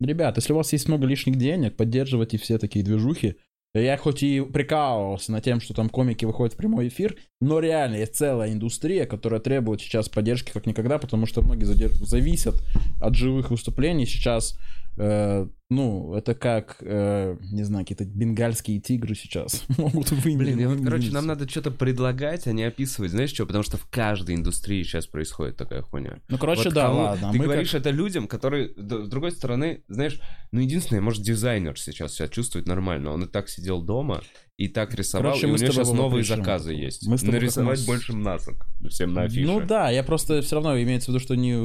[0.00, 3.36] Ребят, если у вас есть много лишних денег, поддерживайте все такие движухи.
[3.74, 7.96] Я хоть и прикалывался на тем, что там комики выходят в прямой эфир, но реально
[7.96, 12.54] есть целая индустрия, которая требует сейчас поддержки как никогда, потому что многие зависят
[13.00, 14.06] от живых выступлений.
[14.06, 14.58] Сейчас,
[14.96, 20.36] э, ну, это как, э, не знаю, какие-то бенгальские тигры сейчас могут выйти.
[20.36, 23.10] Блин, я вот, короче, нам надо что-то предлагать, а не описывать.
[23.10, 23.46] Знаешь что?
[23.46, 26.20] Потому что в каждой индустрии сейчас происходит такая хуйня.
[26.28, 27.32] Ну, короче, Вот да, кому- ладно.
[27.32, 30.20] Ты мы как- говоришь это людям, которые, с другой стороны, знаешь,
[30.52, 33.10] ну единственное, может, дизайнер сейчас себя чувствует нормально.
[33.10, 34.22] Он и так сидел дома,
[34.56, 36.36] и так рисовал, Короче, и у него сейчас новые пришли.
[36.36, 37.06] заказы есть.
[37.08, 39.46] Мы с тобой Нарисовать раз- больше масок всем на афише.
[39.46, 41.56] Ну да, я просто все равно имеется в виду, что не...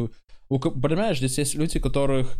[0.49, 2.35] у Понимаешь, здесь есть люди, которых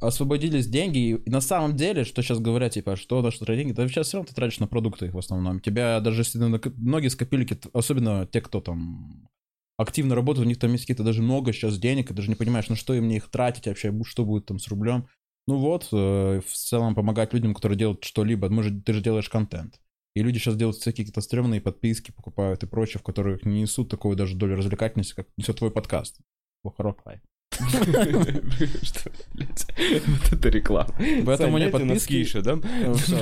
[0.00, 3.76] освободились деньги, и на самом деле, что сейчас говорят, типа, что на что тратить деньги,
[3.76, 5.60] да сейчас все равно ты тратишь на продукты в основном.
[5.60, 9.28] Тебя даже если многие скопили, какие-то- особенно те, кто там
[9.76, 12.68] активно работает, у них там есть какие-то даже много сейчас денег, и даже не понимаешь,
[12.68, 15.06] на что им мне их тратить вообще, что будет там с рублем.
[15.46, 18.48] Ну вот, э, в целом помогать людям, которые делают что-либо.
[18.48, 19.80] Мы же, ты же делаешь контент.
[20.14, 23.88] И люди сейчас делают всякие какие-то стрёмные подписки, покупают и прочее, в которых не несут
[23.88, 26.20] такую даже долю развлекательности, как несет твой подкаст.
[26.62, 27.20] Бухарок лайф.
[28.82, 29.66] Что, блядь,
[30.06, 30.94] Вот это реклама.
[31.24, 32.12] Поэтому носки подписки...
[32.14, 32.56] еще, да?
[32.56, 32.62] Ну,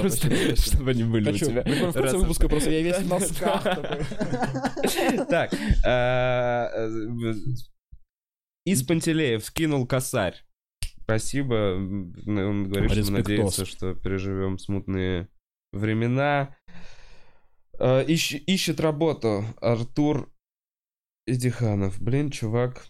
[0.00, 1.62] Просто, чтобы они были у тебя.
[1.62, 3.62] Прикольно, выпуска просто я весь в носках.
[5.28, 5.52] Так,
[5.84, 7.34] а, э,
[8.64, 10.42] из Пантелеев скинул косарь.
[11.02, 11.74] Спасибо.
[11.74, 15.28] Он говорит, что надеется, что переживем смутные
[15.72, 16.56] времена.
[17.78, 20.32] А, ищ- Ищет работу Артур
[21.26, 22.00] Идиханов.
[22.00, 22.86] Блин, чувак.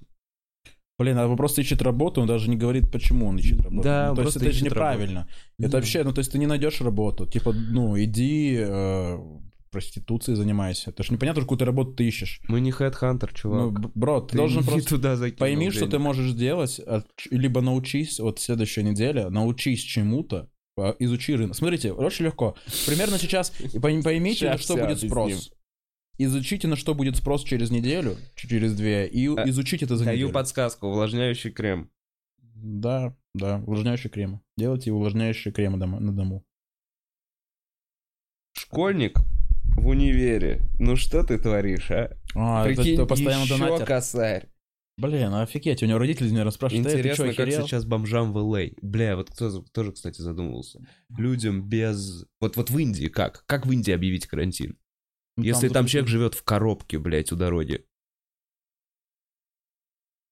[1.00, 3.82] Блин, а он просто ищет работу, он даже не говорит, почему он ищет работу.
[3.82, 5.26] Да, Ну, то есть это же неправильно.
[5.58, 7.26] Это вообще, ну то есть ты не найдешь работу.
[7.26, 9.18] Типа, ну иди э,
[9.70, 10.90] проституцией занимайся.
[10.90, 12.40] Это же непонятно, какую ты работу ты ищешь.
[12.48, 13.80] Мы не хедхантер, Ну, чувак.
[13.80, 15.92] б- бро, ты, Ты должен просто туда закинул пойми, что денег.
[15.92, 16.80] ты можешь сделать,
[17.16, 20.48] ч- либо научись, вот следующая неделя, научись чему-то,
[20.78, 21.56] а, изучи рынок.
[21.56, 22.56] Смотрите, очень легко.
[22.86, 25.50] Примерно сейчас поймите, Щас что будет спрос.
[26.18, 30.16] Изучите, на что будет спрос через неделю, через две, и А, изучите это за Даю
[30.18, 30.32] неделю.
[30.32, 30.88] подсказку.
[30.88, 31.90] Увлажняющий крем.
[32.42, 34.42] Да, да, увлажняющий крем.
[34.58, 36.44] Делайте увлажняющий крем дома- на дому.
[38.52, 39.18] Школьник
[39.76, 40.60] в универе.
[40.78, 42.10] Ну что ты творишь, а?
[42.34, 43.86] А, это Прикинь, кто постоянно еще донатер.
[43.86, 44.48] косарь.
[44.98, 48.34] Блин, офигеть, у него родители, наверное, спрашивают, «Эй, ты Интересно, что, как охерел?» сейчас бомжам
[48.34, 48.68] в Л.А.
[48.82, 50.80] Бля, вот кто тоже, кстати, задумывался.
[51.16, 52.26] Людям без...
[52.38, 53.44] Вот, вот в Индии как?
[53.46, 54.76] Как в Индии объявить карантин?
[55.40, 55.90] Ну, Если там запретили.
[55.92, 57.84] человек живет в коробке, блядь, у дороги.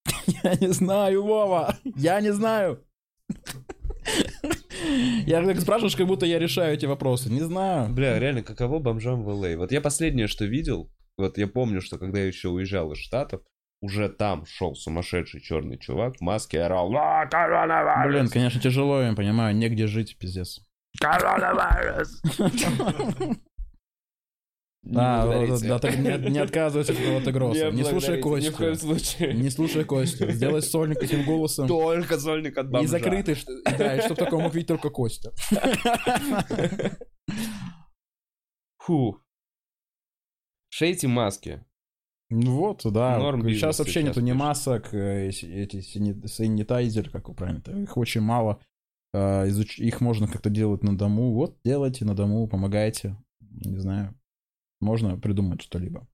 [0.43, 2.85] Я не знаю, Вова, я не знаю.
[5.27, 7.31] Я так спрашиваешь, как будто я решаю эти вопросы.
[7.31, 7.93] Не знаю.
[7.93, 9.57] Бля, реально, каково бомжам в Л.А.?
[9.57, 13.43] Вот я последнее, что видел, вот я помню, что когда я еще уезжал из Штатов,
[13.81, 18.13] уже там шел сумасшедший черный чувак в маске и орал «А, коронавирус!
[18.13, 20.61] Блин, конечно, тяжело, я понимаю, негде жить, пиздец.
[21.01, 22.23] Коронавирус!»
[24.89, 27.71] Не Да, да, так не, не отказывайся от этого Тегроса.
[27.71, 28.87] Не слушай благодарите, Ни в коем Костю.
[28.87, 29.35] случае.
[29.35, 30.31] Не слушай Костю.
[30.31, 31.69] Сделай сольник этим голосом.
[31.69, 32.85] Только сольник от бомжа.
[32.85, 35.33] И закрытый, что- да, и чтобы такого мог видеть только Костя.
[38.79, 39.19] Фу.
[40.71, 41.65] Шейте маски.
[42.31, 43.19] Ну вот, да.
[43.19, 47.97] Норм сейчас вообще сейчас нету ни масок, э, эти эти сани- санитайзер, как правильно, их
[47.97, 48.61] очень мало.
[49.15, 51.33] А, Их можно как-то делать на дому.
[51.33, 53.17] Вот, делайте на дому, помогайте.
[53.41, 54.15] Не знаю.
[54.81, 56.07] Можно придумать что-либо.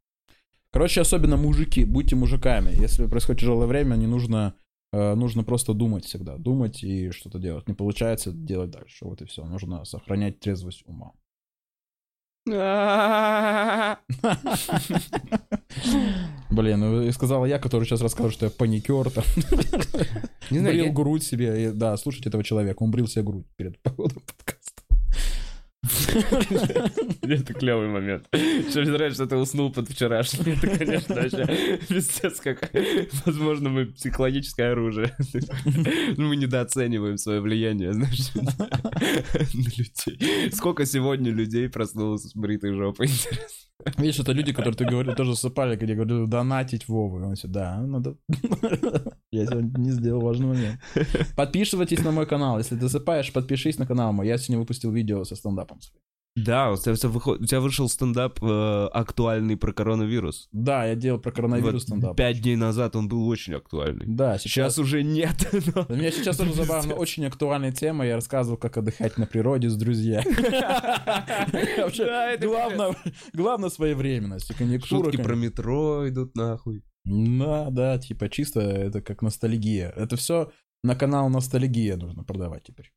[0.70, 2.70] Короче, особенно мужики, будьте мужиками.
[2.74, 4.54] Если происходит тяжелое время, не нужно,
[4.92, 6.36] э, нужно просто думать всегда.
[6.36, 7.68] Думать и что-то делать.
[7.68, 9.04] Не получается делать дальше.
[9.04, 9.44] Вот и все.
[9.44, 11.12] Нужно сохранять трезвость ума.
[16.50, 19.24] Блин, ну и сказала я, который сейчас расскажу, что я паникер там.
[20.50, 21.64] Не знаю, брил я- грудь себе.
[21.64, 22.82] И, да, слушайте этого человека.
[22.82, 24.73] Он брил себе грудь перед походом подкаста.
[27.22, 28.26] Это клевый момент.
[28.70, 30.54] Что мне нравится, что ты уснул под вчерашним.
[30.54, 32.70] Это, конечно, вообще пиздец как...
[33.26, 35.14] Возможно, мы психологическое оружие.
[36.16, 40.50] Ну, Мы недооцениваем свое влияние, знаешь, на людей.
[40.52, 43.64] Сколько сегодня людей проснулось с бритой жопой, интересно?
[43.98, 47.20] Видишь, это люди, которые ты говорил, тоже засыпали, где я говорю, донатить Вову.
[47.20, 48.16] И он все, да, надо...
[49.30, 50.80] Я сегодня не сделал важный момент.
[51.36, 52.58] Подписывайтесь на мой канал.
[52.58, 54.26] Если ты засыпаешь, подпишись на канал мой.
[54.26, 55.73] Я сегодня выпустил видео со стендапом.
[55.80, 56.04] Своим.
[56.36, 60.48] Да, у тебя, у тебя вышел стендап э, актуальный про коронавирус.
[60.50, 62.16] Да, я делал про коронавирус Вот стендап.
[62.16, 64.04] Пять дней назад он был очень актуальный.
[64.08, 64.78] Да, Сейчас сейчас...
[64.78, 65.48] уже нет.
[65.74, 68.04] но- Для меня сейчас тоже забавно, очень актуальная тема.
[68.04, 70.24] Я рассказывал, как отдыхать на природе с друзьями.
[71.82, 72.36] Вообще,
[73.32, 74.50] главное, своевременность.
[74.50, 76.82] и конъюнктура, Шутки про метро идут нахуй.
[77.04, 79.90] Да, да, типа чисто это как ностальгия.
[79.90, 80.50] Это все
[80.82, 82.90] на канал ностальгия нужно продавать теперь.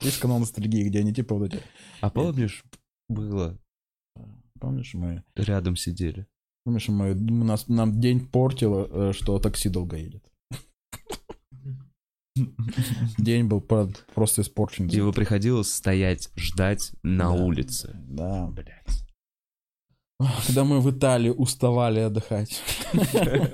[0.00, 1.62] Есть канал ностальгии, где они типа вот эти...
[2.00, 2.64] А помнишь,
[3.08, 3.58] было,
[4.60, 5.24] Помнишь, мы...
[5.36, 6.26] рядом сидели.
[6.64, 10.24] Помнишь, мы, нас, нам день портило, э, что такси долго едет.
[13.18, 14.86] День был про- просто испорчен.
[14.86, 17.42] Его приходилось стоять, ждать на Да.
[17.44, 17.96] улице.
[18.08, 19.04] Да, блядь.
[20.46, 22.62] Когда мы в Италии уставали отдыхать.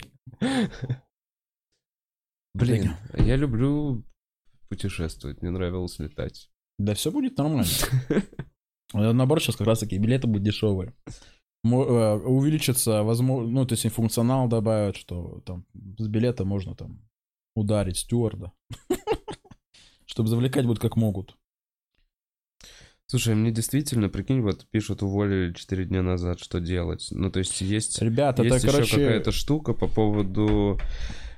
[2.55, 4.05] Блин, я люблю
[4.75, 6.51] путешествовать, мне нравилось летать.
[6.79, 7.64] Да все будет нормально.
[8.93, 10.95] Э, Наоборот, сейчас как раз таки билеты будут дешевые.
[11.64, 15.64] Э, Увеличится, возможно, ну, то есть функционал добавят, что там
[15.99, 17.01] с билета можно там
[17.57, 18.53] ударить стюарда.
[20.07, 21.37] Чтобы завлекать будут как могут.
[23.07, 27.09] Слушай, мне действительно, прикинь, вот пишут, уволили 4 дня назад, что делать?
[27.11, 28.97] Ну, то есть есть, Ребята, это, есть еще короче...
[28.97, 30.79] какая-то штука по поводу...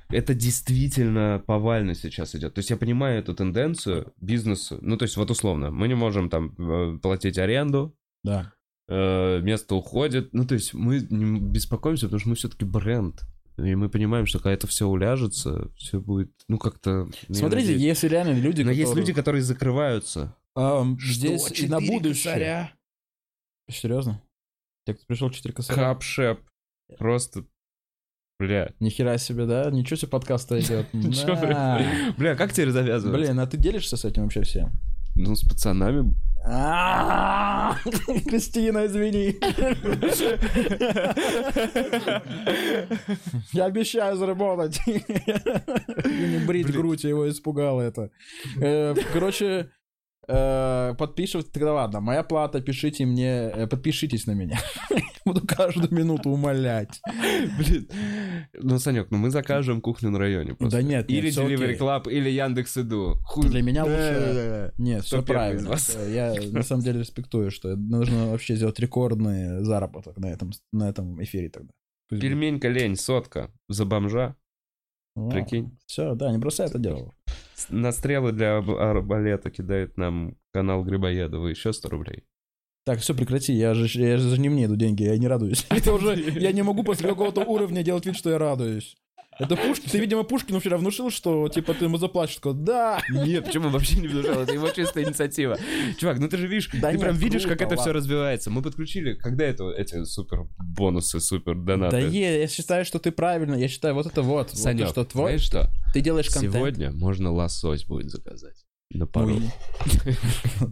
[0.09, 2.53] Это действительно повально сейчас идет.
[2.53, 4.77] То есть я понимаю эту тенденцию бизнесу.
[4.81, 7.93] Ну, то есть вот условно, мы не можем там э, платить аренду,
[8.23, 8.53] Да.
[8.87, 10.33] э, место уходит.
[10.33, 13.21] Ну, то есть мы не беспокоимся, потому что мы все-таки бренд.
[13.57, 17.09] И мы понимаем, что когда это все уляжется, все будет, ну, как-то...
[17.29, 17.81] Смотрите, надеюсь.
[17.81, 20.35] если реально люди, Но есть которые- люди, которые закрываются.
[20.55, 22.33] Ам, здесь и на Четыре будущее.
[22.33, 22.73] косаря?
[23.69, 24.21] Серьезно?
[24.85, 25.75] Ты пришел 4 косаря?
[25.75, 26.39] Капшеп.
[26.97, 27.45] Просто,
[28.39, 28.69] бля.
[28.79, 29.69] Нихера себе, да?
[29.71, 30.85] Ничего себе подкаста идет.
[32.17, 32.35] Бля?
[32.35, 33.19] Как теперь завязывать?
[33.19, 34.71] Блин, а ты делишься с этим вообще всем?
[35.15, 36.13] Ну, с пацанами.
[38.29, 39.35] Кристина, извини.
[43.51, 44.79] Я обещаю заработать.
[44.85, 45.01] И
[46.07, 48.11] не брить грудь, его испугало это.
[48.61, 49.71] Э, Короче,
[50.27, 54.59] э, подписывать, тогда ладно, моя плата, пишите мне, э, подпишитесь на меня.
[55.25, 57.01] Буду каждую минуту умолять.
[57.57, 57.89] Блин.
[58.53, 60.77] Ну, Санек, ну мы закажем кухню на районе просто.
[60.77, 61.77] Да нет, Или Delivery.
[61.77, 63.17] Club, или Яндекс.Иду.
[63.25, 63.49] Хуй.
[63.49, 64.73] Для меня лучше...
[64.77, 65.75] Нет, все правильно.
[66.09, 71.21] Я на самом деле респектую, что нужно вообще сделать рекордный заработок на этом, на этом
[71.23, 71.71] эфире тогда.
[72.09, 73.51] Пельменька лень, сотка.
[73.67, 74.35] За бомжа.
[75.29, 75.77] Прикинь.
[75.87, 77.13] Все, да, не бросай это дело.
[77.57, 82.23] С- На стрелы для арбалета кидает нам канал Грибоедова еще 100 рублей.
[82.85, 85.65] Так, все, прекрати, я же, я же не мне иду деньги, я не радуюсь.
[85.69, 88.95] Это уже, я не могу после какого-то уровня делать вид, что я радуюсь.
[89.39, 93.45] Это Пушкин, ты, видимо, Пушкину вчера внушил, что, типа, ты ему заплатишь, такой, да, Нет,
[93.45, 94.41] почему вообще не внушал?
[94.41, 95.57] Это его чистая инициатива.
[95.99, 97.93] Чувак, ну ты же видишь, Да ты нет, прям видишь, как круто, это все ладно.
[97.93, 98.49] развивается.
[98.49, 101.97] Мы подключили, когда это эти супер бонусы, супер да донаты?
[101.97, 105.05] е, я считаю, что ты правильно, я считаю, вот это вот, вот Санек, то, что
[105.05, 105.69] твой, знаешь что?
[105.93, 106.53] ты делаешь контент.
[106.53, 108.66] Сегодня можно лосось будет заказать.
[108.89, 109.35] На пару.
[109.35, 109.43] Ой.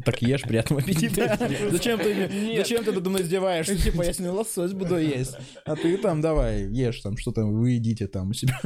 [0.05, 1.37] Так ешь, приятного аппетита.
[1.71, 3.77] Зачем ты, зачем ты надо мной издеваешься?
[3.77, 5.35] Типа, я сегодня лосось буду есть.
[5.65, 8.57] А ты там давай, ешь там, что там, вы едите там у себя.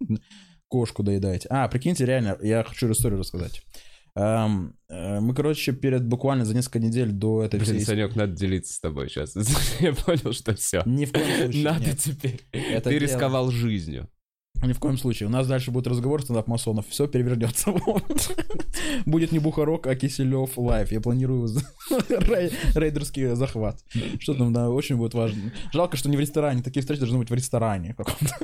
[0.68, 1.48] Кошку доедаете.
[1.50, 3.62] А, прикиньте, реально, я хочу историю рассказать.
[4.16, 4.46] Э,
[4.88, 7.84] Мы, короче, перед буквально за несколько недель до этой Блин, всей...
[7.84, 9.34] Санек, надо делиться с тобой сейчас.
[9.80, 10.82] Я понял, что все.
[10.86, 11.64] Ни в коем случае.
[11.64, 11.98] Надо нет.
[11.98, 12.40] теперь.
[12.52, 14.08] Это Ты дело- рисковал жизнью.
[14.62, 15.28] Ни в коем случае.
[15.28, 16.86] У нас дальше будет разговор стендап-масонов.
[16.88, 17.72] Все перевернется.
[19.04, 20.90] Будет не Бухарог, а Киселев лайв.
[20.92, 21.48] Я планирую
[21.90, 23.82] рейдерский захват.
[24.20, 25.52] Что там, да, очень будет важно.
[25.72, 26.62] Жалко, что не в ресторане.
[26.62, 28.36] Такие встречи должны быть в ресторане каком-то.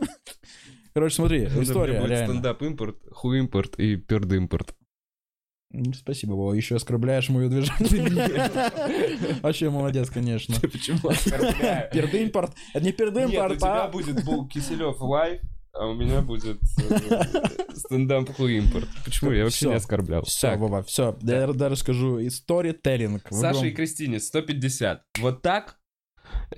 [0.94, 2.34] Короче, смотри, история Будет реально.
[2.34, 4.74] стендап-импорт, хуимпорт и перд-импорт.
[5.94, 6.52] Спасибо, Вова.
[6.52, 8.50] Еще оскорбляешь мою движение.
[9.42, 10.54] Вообще молодец, конечно.
[10.60, 11.90] Почему оскорбляю?
[11.90, 12.52] Пердымпорт.
[12.74, 13.88] Это не Нет, у пердымпорт, тебя а...
[13.88, 15.40] будет Бу- Киселев лайв,
[15.74, 16.58] а у меня будет
[16.90, 17.22] э,
[17.74, 18.88] стендап импорт.
[19.04, 19.32] Почему?
[19.32, 20.22] Я вообще не оскорблял.
[20.24, 21.16] Все, Вова, все.
[21.22, 22.24] Я даже скажу.
[22.26, 23.26] История теллинг.
[23.30, 25.02] Саша и Кристине 150.
[25.20, 25.78] Вот так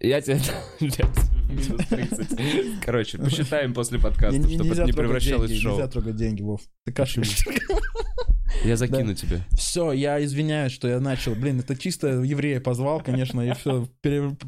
[0.01, 0.41] я тебе...
[0.81, 1.09] Блядь,
[1.49, 2.81] минус 30.
[2.85, 5.73] Короче, посчитаем после подкаста, чтобы это не превращалось в шоу.
[5.73, 6.61] Нельзя трогать деньги, Вов.
[6.85, 7.45] Ты кашляешь.
[8.69, 9.41] Я закину тебе.
[9.57, 11.35] Все, я извиняюсь, что я начал.
[11.35, 13.87] Блин, это чисто еврея позвал, конечно, и все.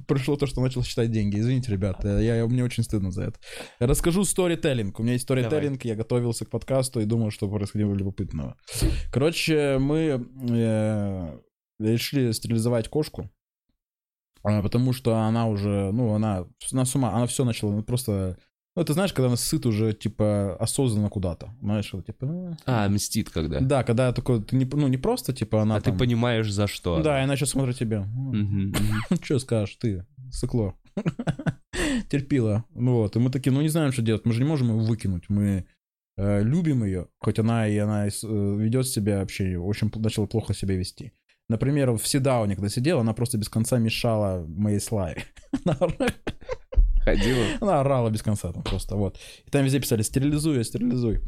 [0.06, 1.38] Пришло то, что начал считать деньги.
[1.38, 3.38] Извините, ребята, я, я- мне очень стыдно за это.
[3.78, 4.98] Расскажу сторителлинг.
[4.98, 8.56] У меня есть сторителлинг, я готовился к подкасту и думал, что происходило любопытного.
[9.12, 11.38] Короче, мы э,
[11.78, 13.30] решили стерилизовать кошку.
[14.42, 18.38] а, Потому что она уже, ну, она, она с ума, она все начала, ну, просто...
[18.76, 21.48] Ну, ты знаешь, когда она сыт уже, типа, осознанно куда-то.
[21.62, 22.26] Знаешь, вот, типа...
[22.26, 23.60] ну, А, мстит когда.
[23.60, 25.98] да, когда такой, ты не, ну не просто, типа, она А ты там...
[25.98, 27.02] понимаешь, за что.
[27.02, 28.06] Да, и она сейчас смотрит тебя.
[29.22, 30.74] Что скажешь ты, сыкло?
[32.10, 32.64] Терпила.
[32.74, 34.86] Ну вот, и мы такие, ну не знаем, что делать, мы же не можем ее
[34.86, 35.24] выкинуть.
[35.28, 35.66] Мы
[36.18, 40.52] э, любим ее, хоть она и она э, ведет себя вообще, очень пл- начала плохо
[40.52, 41.12] себя вести.
[41.48, 45.24] Например, в Седауне, когда сидела, она просто без конца мешала моей славе.
[47.06, 47.44] Ходила.
[47.60, 49.18] Она орала без конца там просто, вот.
[49.46, 51.20] И там везде писали «стерилизуй, стерилизуй».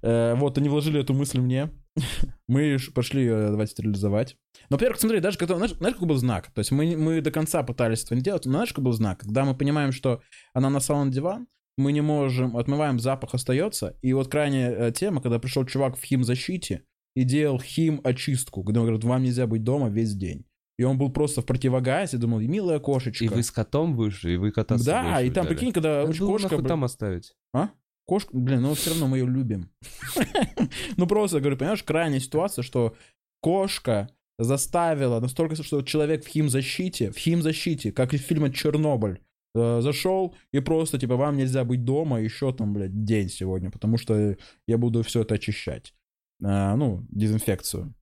[0.00, 1.70] Э, вот, они вложили эту мысль мне.
[2.48, 4.36] Мы пошли ее давать стерилизовать.
[4.70, 6.50] Но, во-первых, смотри, даже когда, знаешь, знаешь, какой был знак?
[6.54, 9.20] То есть мы, мы до конца пытались этого не делать, но знаешь, какой был знак?
[9.20, 10.22] Когда мы понимаем, что
[10.54, 10.80] она на
[11.10, 13.94] диван, мы не можем, отмываем, запах остается.
[14.00, 16.84] И вот крайняя э, тема, когда пришел чувак в химзащите
[17.14, 20.46] и делал хим-очистку, когда он говорит, вам нельзя быть дома весь день.
[20.78, 23.24] И он был просто в противогазе, думал, милая кошечка.
[23.24, 25.54] И вы с котом вышли, и вы кота Да, и там, взяли.
[25.54, 26.48] прикинь, когда Надо было кошка...
[26.50, 27.34] нахуй там оставить.
[27.54, 27.70] а?
[28.06, 29.70] Кошка, блин, ну все равно мы ее любим.
[30.96, 32.94] Ну просто, говорю, понимаешь, крайняя ситуация, что
[33.40, 39.20] кошка заставила настолько, что человек в химзащите, в химзащите, как из фильма «Чернобыль»,
[39.54, 43.96] э, зашел и просто, типа, вам нельзя быть дома еще там, блядь, день сегодня, потому
[43.96, 45.94] что я буду все это очищать.
[46.42, 47.94] А, Ну, дезинфекцию.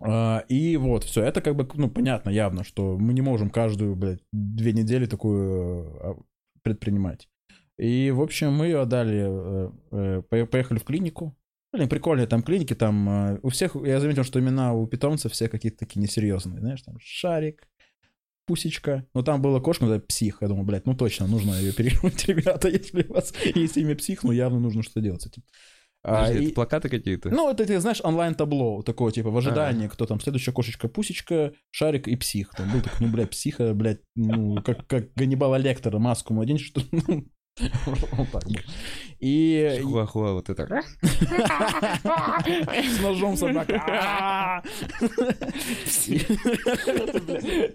[0.00, 3.96] А, И вот, все, это как бы, ну, понятно явно, что мы не можем каждую,
[3.96, 6.16] блядь, две недели такую а,
[6.62, 7.28] предпринимать.
[7.78, 11.36] И, в общем, мы ее отдали, э, э, по- поехали в клинику.
[11.72, 15.48] Блин, прикольные там клиники, там э, у всех, я заметил, что имена у питомцев все
[15.48, 17.68] какие-то такие несерьезные, знаешь, там Шарик,
[18.46, 19.04] Пусечка.
[19.12, 20.38] Ну, там была кошка, это псих.
[20.40, 24.22] Я думаю, блядь, ну точно, нужно ее перевернуть, ребята, если у вас есть имя псих,
[24.22, 25.42] ну явно нужно что делать с этим.
[26.08, 27.30] А, Подожди, и- это плакаты какие-то?
[27.30, 32.06] ну, это, ты знаешь, онлайн-табло такое, типа, в ожидании, кто там, следующая кошечка, пусечка, шарик
[32.06, 32.50] и псих.
[32.56, 36.80] Там был такой, ну, блядь, психа, блядь, ну, как, как Ганнибала Лектора, маску надень, что
[36.92, 37.26] ну,
[38.12, 38.60] вот так был.
[39.18, 40.82] И Хуахуа, вот это.
[42.02, 44.62] с ножом собака.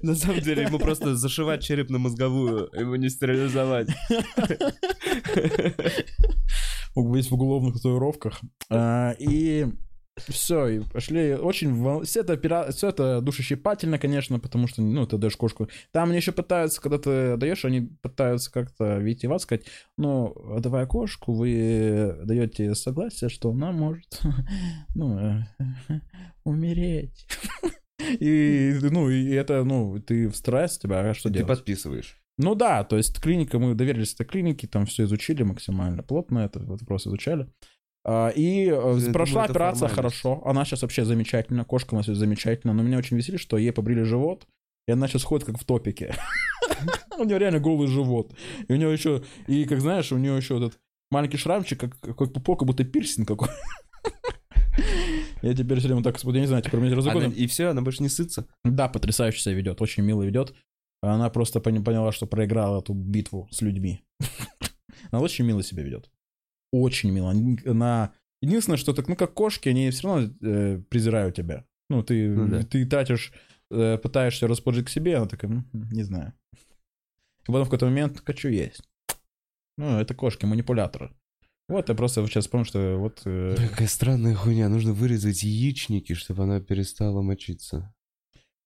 [0.03, 3.89] На самом деле, ему просто зашивать черепно-мозговую, ему не стерилизовать.
[6.95, 8.41] Весь в уголовных татуировках.
[8.69, 9.65] А, И
[10.17, 11.33] все, и пошли.
[11.35, 15.69] Очень вол- все это, опера- все это душещипательно, конечно, потому что, ну, ты даешь кошку.
[15.91, 19.65] Там они еще пытаются, когда ты даешь, они пытаются как-то витиевато сказать,
[19.97, 24.21] ну, давая кошку, вы даете согласие, что она может,
[24.95, 25.43] ну, э,
[26.43, 27.27] умереть.
[28.19, 31.49] И, ну, и это, ну, ты в стресс, тебя, а что Ты делать?
[31.49, 32.19] подписываешь.
[32.39, 36.59] Ну да, то есть клиника, мы доверились этой клинике, там все изучили максимально плотно, это
[36.61, 37.47] вот вопрос изучали.
[38.03, 40.41] А, И э, Я прошла думаю, операция хорошо.
[40.45, 41.65] Она сейчас вообще замечательная.
[41.65, 42.75] Кошка у нас замечательная.
[42.75, 44.47] Но меня очень веселит, что ей побрили живот.
[44.87, 46.15] И она сейчас ходит как в топике.
[47.17, 48.33] У нее реально голый живот.
[48.67, 50.79] И у нее еще, и как знаешь, у нее еще этот
[51.11, 53.49] маленький шрамчик, как, как пупок, как будто пирсинг какой.
[55.43, 57.31] Я теперь все время так, я не знаю, теперь у меня разугодно.
[57.31, 58.47] И все, она больше не сытся.
[58.63, 60.53] Да, потрясающе себя ведет, очень мило ведет.
[61.01, 64.01] Она просто поняла, что проиграла эту битву с людьми.
[65.11, 66.11] Она очень мило себя ведет.
[66.71, 67.31] Очень мило.
[67.65, 68.13] Она...
[68.41, 71.65] Единственное, что так, ну, как кошки, они все равно э, презирают тебя.
[71.89, 72.63] Ну, ты, Ну да.
[72.63, 73.31] ты тратишь,
[73.69, 76.33] э, пытаешься расположить к себе, она такая, «М, не знаю.
[77.43, 78.81] И потом в какой-то момент хочу есть.
[79.77, 81.11] Ну, это кошки, манипуляторы.
[81.67, 83.21] Вот, я просто сейчас вспомнил, что вот...
[83.25, 84.67] э, Какая странная хуйня.
[84.69, 87.93] Нужно вырезать яичники, чтобы она перестала мочиться.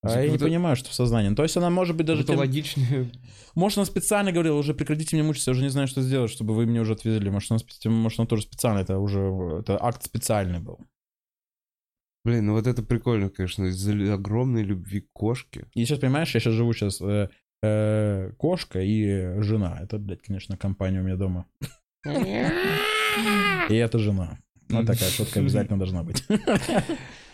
[0.06, 1.30] А я не понимаю, что в сознании.
[1.30, 2.22] Ну, То есть она может быть даже...
[2.22, 3.12] Это тем- логичнее.
[3.56, 6.54] Может, она специально говорила, уже прекратите мне мучиться, я уже не знаю, что сделать, чтобы
[6.54, 7.30] вы меня уже отвезли.
[7.30, 9.20] Может, она, может, она тоже специально, это уже
[9.60, 10.80] это акт специальный был.
[12.26, 15.68] Блин, ну вот это прикольно, конечно, из-за огромной любви к кошке.
[15.74, 17.00] И сейчас, понимаешь, я сейчас живу сейчас
[18.38, 19.80] кошка и жена.
[19.82, 21.46] Это, блядь, конечно, компания у меня дома.
[23.70, 24.40] И это жена.
[24.70, 26.24] Ну, такая шутка обязательно должна быть.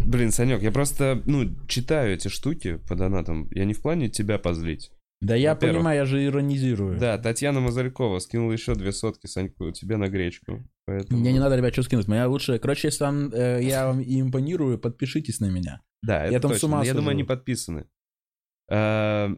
[0.00, 3.48] Блин, Санек, я просто, ну, читаю эти штуки по донатам.
[3.50, 4.92] Я не в плане тебя позлить.
[5.20, 6.98] Да я понимаю, я же иронизирую.
[6.98, 10.62] Да, Татьяна Мазалькова скинула еще две сотки, Саньку, тебе на гречку.
[10.84, 11.18] Поэтому...
[11.18, 12.06] Мне не надо, ребят, что скинуть.
[12.06, 12.58] Моя лучшая...
[12.58, 15.80] Короче, если вам, э, я вам импонирую, подпишитесь на меня.
[16.02, 16.68] Да, это Я там с точно.
[16.68, 17.86] ума но Я думаю, они подписаны.
[18.70, 19.30] А,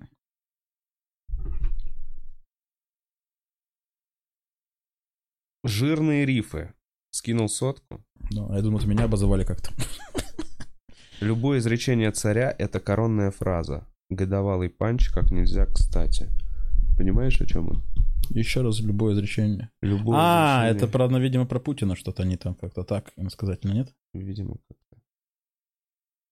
[5.64, 6.74] Жирные рифы.
[7.11, 8.05] Скинул сотку.
[8.30, 9.70] Ну, я думаю, вот меня обозывали как-то.
[11.21, 13.87] Любое изречение царя— это коронная фраза.
[14.11, 16.29] Годовалый панч как нельзя кстати.
[16.97, 17.83] Понимаешь, о чем он?
[18.31, 19.71] Еще раз любое изречение.
[19.83, 23.95] Любое а, изречение- это, правда, видимо, про Путина что-то они там как-то так иносказательно, нет?
[24.14, 25.03] Видимо, как-то.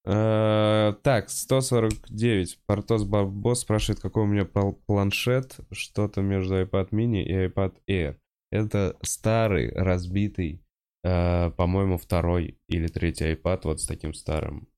[0.09, 2.59] Э, Так, 149.
[2.67, 5.57] Портос Бабос спрашивает, какой у меня планшет.
[5.73, 8.17] Что-то между iPad mini и iPad Air.
[8.53, 10.63] Это старый, разбитый,
[11.03, 14.69] э, по-моему, второй или третий iPad вот с таким старым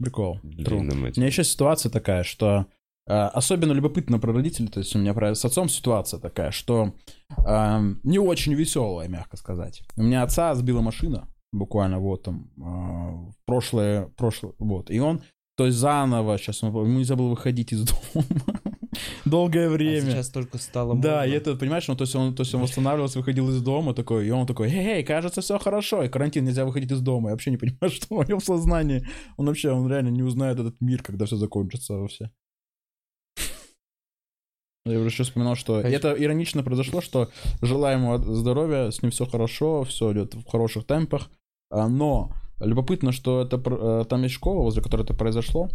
[0.00, 0.40] Прикол.
[0.42, 0.78] True.
[0.78, 2.66] У меня еще ситуация такая, что
[3.06, 6.94] э, особенно любопытно про родителей, то есть у меня с отцом ситуация такая, что
[7.46, 9.82] э, не очень веселая, мягко сказать.
[9.96, 15.22] У меня отца сбила машина, буквально вот там, э, прошлое, прошлое, вот, и он,
[15.56, 18.24] то есть заново, сейчас он, ему нельзя было выходить из дома
[19.30, 20.10] долгое А время.
[20.10, 21.30] сейчас только стало Да, модно.
[21.30, 24.26] и это, понимаешь, ну, то есть он, то есть он восстанавливался, выходил из дома такой,
[24.26, 27.30] и он такой, эй, кажется, все хорошо, и карантин, нельзя выходить из дома.
[27.30, 29.06] Я вообще не понимаю, что в моем сознании.
[29.36, 32.30] Он вообще, он реально не узнает этот мир, когда все закончится вообще.
[34.86, 36.08] Я уже еще вспоминал, что Конечно.
[36.08, 37.28] это иронично произошло, что
[37.60, 41.30] желаем ему здоровья, с ним все хорошо, все идет в хороших темпах,
[41.70, 45.68] а, но любопытно, что это э, там есть школа, возле которой это произошло,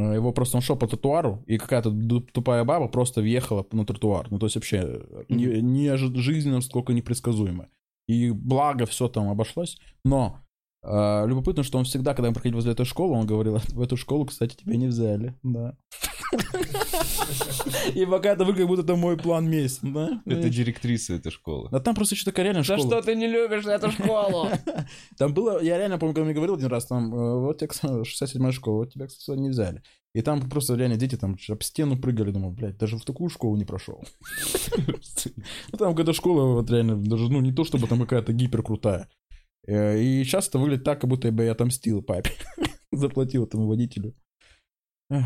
[0.00, 1.92] его просто он шел по тротуару, и какая-то
[2.32, 4.26] тупая баба просто въехала на тротуар.
[4.30, 7.68] Ну, то есть вообще э, не, не жизненно, сколько непредсказуемо.
[8.08, 9.78] И благо все там обошлось.
[10.04, 10.40] Но
[10.82, 13.96] э, любопытно, что он всегда, когда мы проходили возле этой школы, он говорил, в эту
[13.96, 15.34] школу, кстати, тебя не взяли.
[15.42, 15.76] Да.
[17.94, 20.22] И пока это выглядит, как будто это мой план мести, да?
[20.26, 21.68] Это директриса этой школы.
[21.70, 22.80] Да там просто что-то такая реально школа.
[22.80, 24.48] что ты не любишь эту школу?
[25.18, 27.94] Там было, я реально помню, когда мне говорил один раз, там, э, вот тебе, кстати,
[27.94, 29.82] 67-я школа, вот тебя, кстати, не взяли.
[30.14, 33.56] И там просто реально дети там об стену прыгали, думаю, блядь, даже в такую школу
[33.56, 34.02] не прошел.
[35.72, 39.08] Ну, там какая-то школа, вот реально, даже, ну, не то, чтобы там какая-то гиперкрутая.
[39.66, 42.30] Э, И сейчас это выглядит так, как будто бы я отомстил папе.
[42.92, 44.14] Заплатил этому водителю.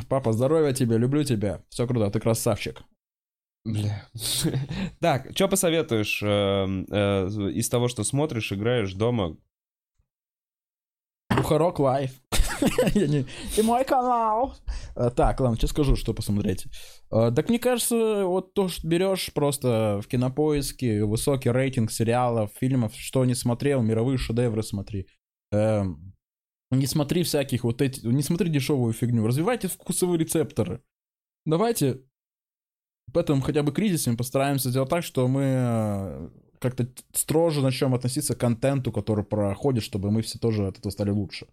[0.08, 1.62] Папа, здоровья тебе, люблю тебя.
[1.68, 2.82] Все круто, ты красавчик.
[3.64, 4.08] Бля.
[5.00, 9.36] Так, что посоветуешь э, э, из того, что смотришь, играешь дома?
[11.36, 12.20] Бухарок лайф.
[12.94, 14.56] И мой канал.
[14.96, 16.66] А, Так, ладно, сейчас скажу, что посмотреть.
[17.10, 22.94] А, Так мне кажется, вот то, что берешь просто в кинопоиске, высокий рейтинг сериалов, фильмов,
[22.96, 25.06] что не смотрел, мировые шедевры смотри.
[25.52, 26.14] Эм,
[26.70, 30.82] Не смотри всяких вот эти, не смотри дешевую фигню, развивайте вкусовые рецепторы.
[31.46, 32.02] Давайте
[33.12, 37.94] в этом хотя бы кризисе мы постараемся сделать так, что мы э, как-то строже начнем
[37.94, 41.46] относиться к контенту, который проходит, чтобы мы все тоже от этого стали лучше.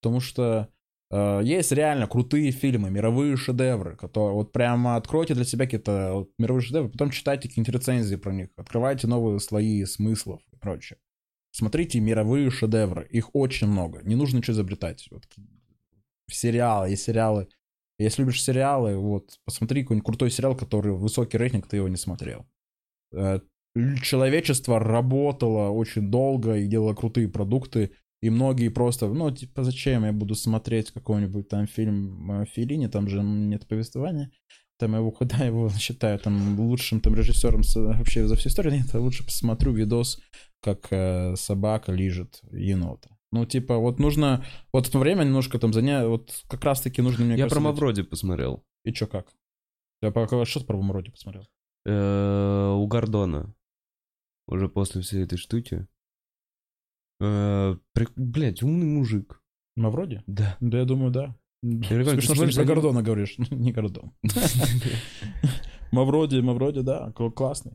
[0.00, 0.68] Потому что
[1.10, 6.30] э, есть реально крутые фильмы, мировые шедевры, которые вот прямо откройте для себя какие-то вот
[6.38, 10.98] мировые шедевры, потом читайте какие-нибудь рецензии про них, открывайте новые слои смыслов и прочее.
[11.56, 15.08] Смотрите мировые шедевры, их очень много, не нужно ничего изобретать.
[15.10, 15.22] Вот,
[16.30, 17.48] сериалы, есть сериалы.
[17.98, 22.46] Если любишь сериалы, вот, посмотри какой-нибудь крутой сериал, который высокий рейтинг, ты его не смотрел.
[23.14, 23.40] Э,
[24.02, 30.12] Человечество работало очень долго и делало крутые продукты, и многие просто, ну, типа, зачем я
[30.12, 34.30] буду смотреть какой-нибудь там фильм э, Феллини, там же нет повествования,
[34.78, 39.00] там его, куда его считаю там лучшим там режиссером вообще за всю историю, нет, я
[39.00, 40.20] лучше посмотрю видос,
[40.60, 43.10] как э, собака лижет енота.
[43.32, 47.34] Ну, типа, вот нужно, вот это время немножко там занять, вот как раз-таки нужно, мне
[47.36, 48.64] Я кажется, про дать- Мавроди посмотрел.
[48.84, 49.26] И чё, как?
[50.02, 51.46] Я пока что про Мавроди посмотрел?
[51.84, 53.54] Э, У Гордона.
[54.46, 55.86] Уже после всей этой штуки.
[57.20, 57.76] Э,
[58.16, 59.42] Блядь, умный мужик.
[59.74, 60.22] Мавроди?
[60.26, 60.56] Да.
[60.60, 61.34] Да, я думаю, да.
[61.62, 63.36] Ты Смешно, что не смотришь, про Гордона говоришь.
[63.50, 64.12] Не Гордон.
[65.92, 67.72] Мавроди, Мавроди, да, кл- классный.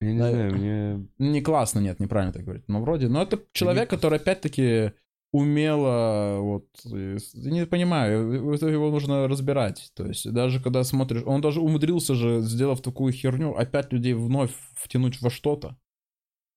[0.00, 1.08] Я не знаю, мне...
[1.18, 2.64] Не классно, нет, неправильно так говорить.
[2.68, 3.06] Мавроди.
[3.06, 4.92] Но это человек, который опять-таки
[5.32, 9.92] умело, вот, не понимаю, его нужно разбирать.
[9.94, 14.52] То есть даже когда смотришь, он даже умудрился же, сделав такую херню, опять людей вновь
[14.74, 15.76] втянуть во что-то.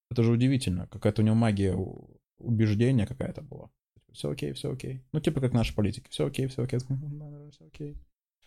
[0.10, 0.88] Это же удивительно.
[0.88, 1.76] Какая-то у него магия
[2.38, 3.70] убеждения какая-то была.
[4.14, 5.03] Все окей, все окей.
[5.11, 6.07] Ну, типа как наши политики.
[6.09, 6.80] Все окей, все окей.
[6.80, 7.97] Все окей.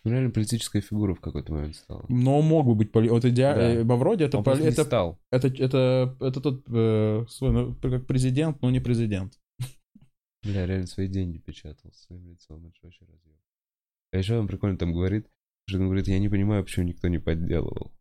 [0.03, 2.05] Реально политическая фигура в какой-то момент стала.
[2.07, 3.09] Но мог бы быть поли...
[3.09, 3.83] Вот идеально.
[3.83, 3.85] Да.
[3.85, 5.19] Мавроди это, Он поли- это, стал.
[5.31, 9.37] это, это, это тот э, свой, ну, как президент, но не президент.
[10.43, 12.65] Бля, реально свои деньги печатал своим лицом.
[12.65, 13.37] Это вообще разъем.
[14.13, 15.27] А еще он прикольно там говорит,
[15.67, 17.91] что он говорит, я не понимаю, почему никто не подделывал.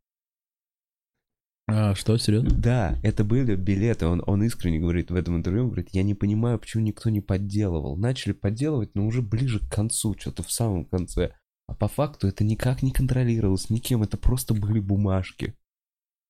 [1.68, 2.50] А, что, серьезно?
[2.50, 4.06] Да, это были билеты.
[4.06, 7.20] Он, он искренне говорит в этом интервью, он говорит, я не понимаю, почему никто не
[7.20, 7.96] подделывал.
[7.96, 11.32] Начали подделывать, но уже ближе к концу, что-то в самом конце.
[11.66, 15.56] А по факту это никак не контролировалось никем, это просто были бумажки.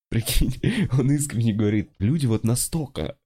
[0.09, 0.55] Прикинь,
[0.99, 3.19] он искренне говорит, люди вот настолько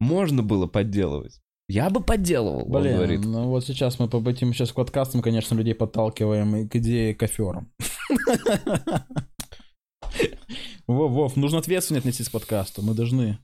[0.00, 1.40] можно было подделывать.
[1.68, 3.20] Я бы подделывал, он Блин, говорит.
[3.24, 7.72] ну вот сейчас мы по этим сейчас подкастам, конечно, людей подталкиваем и к идее коферам.
[10.86, 13.38] Вов, Вов, нужно ответственно отнестись к подкасту, мы должны.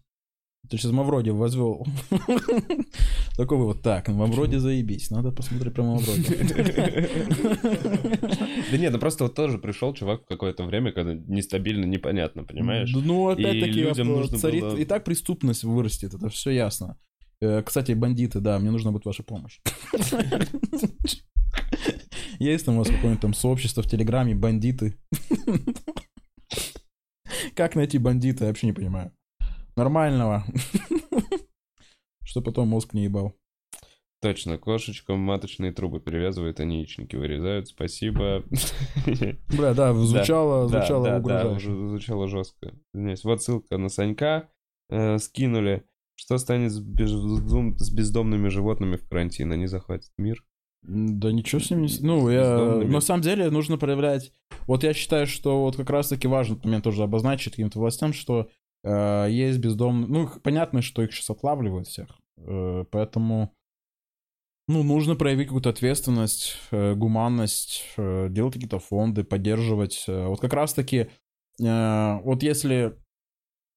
[0.68, 1.86] Ты сейчас Мавроди возвел.
[3.36, 6.30] Такой вывод, так, Мавроди заебись, надо посмотреть про Мавроди.
[8.70, 12.92] Да нет, ну просто вот тоже пришел чувак в какое-то время, когда нестабильно, непонятно, понимаешь?
[12.94, 13.84] Ну, опять-таки,
[14.36, 16.98] царит, и так преступность вырастет, это все ясно.
[17.40, 19.60] Э, Кстати, бандиты, да, мне нужна будет ваша помощь.
[22.38, 24.96] Есть там у вас какое-нибудь там сообщество в Телеграме, бандиты?
[27.54, 29.12] Как найти бандита, я вообще не понимаю.
[29.76, 30.44] Нормального.
[32.24, 33.34] Что потом мозг не ебал.
[34.22, 38.44] Точно, кошечкам маточные трубы перевязывают, они яичники вырезают, спасибо.
[39.48, 41.70] Бля, да, звучало, Да, звучало да, да, угрожающе.
[41.70, 42.74] уже звучало жестко.
[42.92, 43.24] Извиняюсь.
[43.24, 44.50] Вот ссылка на Санька
[44.90, 45.84] э, скинули.
[46.16, 49.52] Что станет с, бездом- с бездомными животными в карантин?
[49.52, 50.44] Они захватят мир?
[50.82, 51.86] Да ничего с ними...
[51.86, 52.56] не Ну, я...
[52.86, 54.32] На самом деле нужно проявлять...
[54.66, 58.48] Вот я считаю, что вот как раз-таки важно момент тоже обозначить каким-то властям, что
[58.82, 60.08] э, есть бездомные...
[60.08, 62.08] Ну, понятно, что их сейчас отлавливают всех.
[62.38, 63.54] Э, поэтому...
[64.68, 70.04] Ну, нужно проявить какую-то ответственность, э, гуманность, э, делать какие-то фонды, поддерживать.
[70.08, 71.08] Э, вот как раз-таки...
[71.60, 72.96] э, вот если...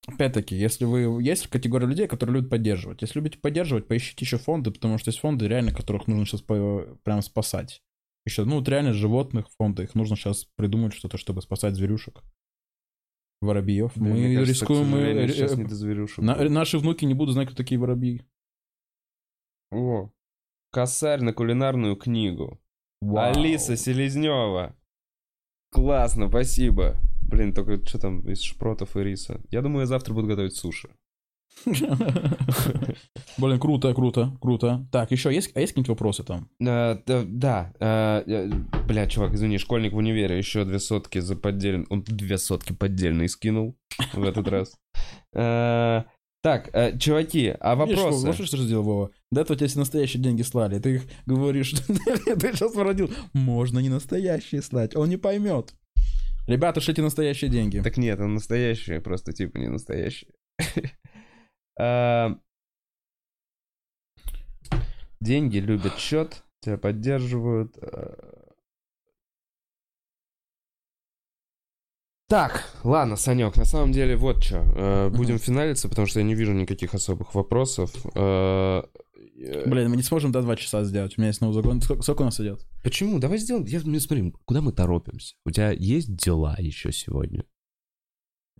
[0.05, 1.23] Опять-таки, если вы...
[1.23, 3.01] Есть категория людей, которые любят поддерживать.
[3.01, 7.21] Если любите поддерживать, поищите еще фонды, потому что есть фонды, реально, которых нужно сейчас прям
[7.21, 7.81] спасать.
[8.25, 12.21] Еще, ну, вот реально животных фонды, их нужно сейчас придумать что-то, чтобы спасать зверюшек.
[13.41, 13.91] Воробьев.
[13.95, 14.87] Да, мы кажется, рискуем...
[14.89, 16.19] мы, сейчас э, не до зверюшек.
[16.19, 18.25] на- наши внуки не будут знать, кто такие воробьи.
[19.71, 20.11] О,
[20.71, 22.61] косарь на кулинарную книгу.
[23.01, 23.33] Вау.
[23.33, 24.77] Алиса Селезнева.
[25.71, 26.97] Классно, спасибо.
[27.27, 29.41] Блин, только что там из шпротов и риса.
[29.51, 30.89] Я думаю, я завтра буду готовить суши.
[33.37, 34.87] Блин, круто, круто, круто.
[34.91, 36.49] Так, еще есть, а есть какие-нибудь вопросы там?
[36.65, 38.23] А, да, а,
[38.87, 41.85] бля, чувак, извини, школьник в универе еще две сотки за поддельные...
[41.89, 43.77] Он две сотки поддельные скинул
[44.13, 44.75] в этот раз.
[45.35, 46.05] А,
[46.43, 48.17] Так, э, чуваки, а вопросы?
[48.17, 49.11] знаешь, что ты сделал, Вова?
[49.31, 50.77] До этого тебе все настоящие деньги слали.
[50.77, 53.09] Ты их говоришь, ты сейчас породил.
[53.31, 55.73] Можно не настоящие слать, он не поймет.
[56.47, 57.79] Ребята, шлите настоящие деньги.
[57.79, 60.27] Так нет, он настоящий, просто типа не настоящий.
[61.75, 62.37] А,
[65.19, 67.75] Деньги любят счет, тебя поддерживают.
[67.81, 68.43] а.
[72.27, 75.09] Так, ладно, Санек, на самом деле вот что.
[75.15, 77.91] Будем финалиться, потому что я не вижу никаких особых вопросов.
[79.43, 81.17] Э, Блин, мы не сможем до два часа сделать.
[81.17, 81.81] У меня есть новый закон.
[81.81, 82.65] Сколько, сколько у нас идет?
[82.83, 83.19] Почему?
[83.19, 83.65] Давай сделаем.
[83.65, 85.35] Я, смотри, куда мы торопимся?
[85.45, 87.43] У тебя есть дела еще сегодня?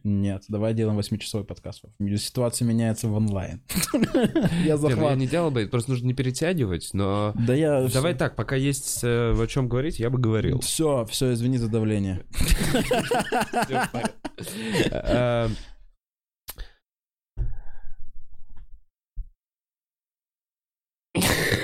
[0.05, 1.85] Нет, давай делаем восьмичасовой подкаст.
[2.17, 3.61] Ситуация меняется в онлайн.
[3.93, 5.17] Я ну я захват.
[5.17, 7.33] не делал бы, просто нужно не перетягивать, но...
[7.35, 7.87] Да я...
[7.87, 10.59] Давай так, пока есть э, о чем говорить, я бы говорил.
[10.59, 12.25] Все, все, извини за давление.
[14.91, 15.47] Э,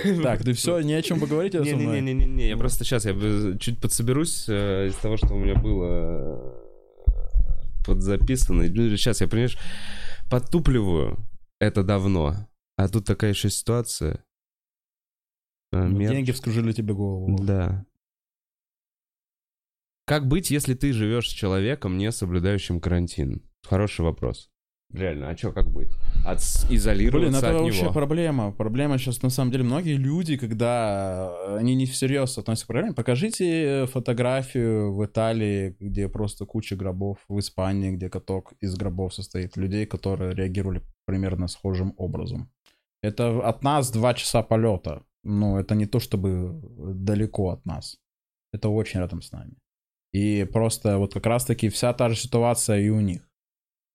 [0.24, 2.02] Так, ты все, не о чем поговорить со мной?
[2.02, 3.14] Не-не-не, я просто сейчас я
[3.58, 6.56] чуть подсоберусь э, из того, что у меня было
[7.08, 8.68] э, подзаписано.
[8.68, 9.58] Сейчас я, понимаешь,
[10.30, 11.18] подтупливаю
[11.60, 12.48] это давно,
[12.78, 14.24] а тут такая еще ситуация.
[15.72, 17.38] Э, мер- Деньги вскружили тебе голову.
[17.44, 17.86] Да.
[20.06, 23.44] Как быть, если ты живешь с человеком, не соблюдающим карантин?
[23.64, 24.50] Хороший вопрос.
[24.92, 25.90] Реально, а что, как быть?
[26.26, 27.94] От, изолироваться Блин, это от вообще него.
[27.94, 28.52] проблема.
[28.52, 32.94] Проблема сейчас, на самом деле, многие люди, когда э, они не всерьез относятся к проблеме,
[32.94, 39.58] покажите фотографию в Италии, где просто куча гробов, в Испании, где каток из гробов состоит,
[39.58, 42.52] людей, которые реагировали примерно схожим образом.
[43.04, 45.04] Это от нас два часа полета.
[45.24, 46.60] Ну, это не то чтобы
[46.96, 47.98] далеко от нас.
[48.54, 49.54] Это очень рядом с нами.
[50.14, 53.29] И просто вот как раз-таки вся та же ситуация и у них.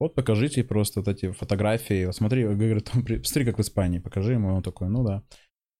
[0.05, 2.11] Вот покажите просто вот эти фотографии.
[2.13, 4.51] Смотри, говорит, он при- смотри, как в Испании, покажи ему.
[4.51, 5.23] И он такой, ну да.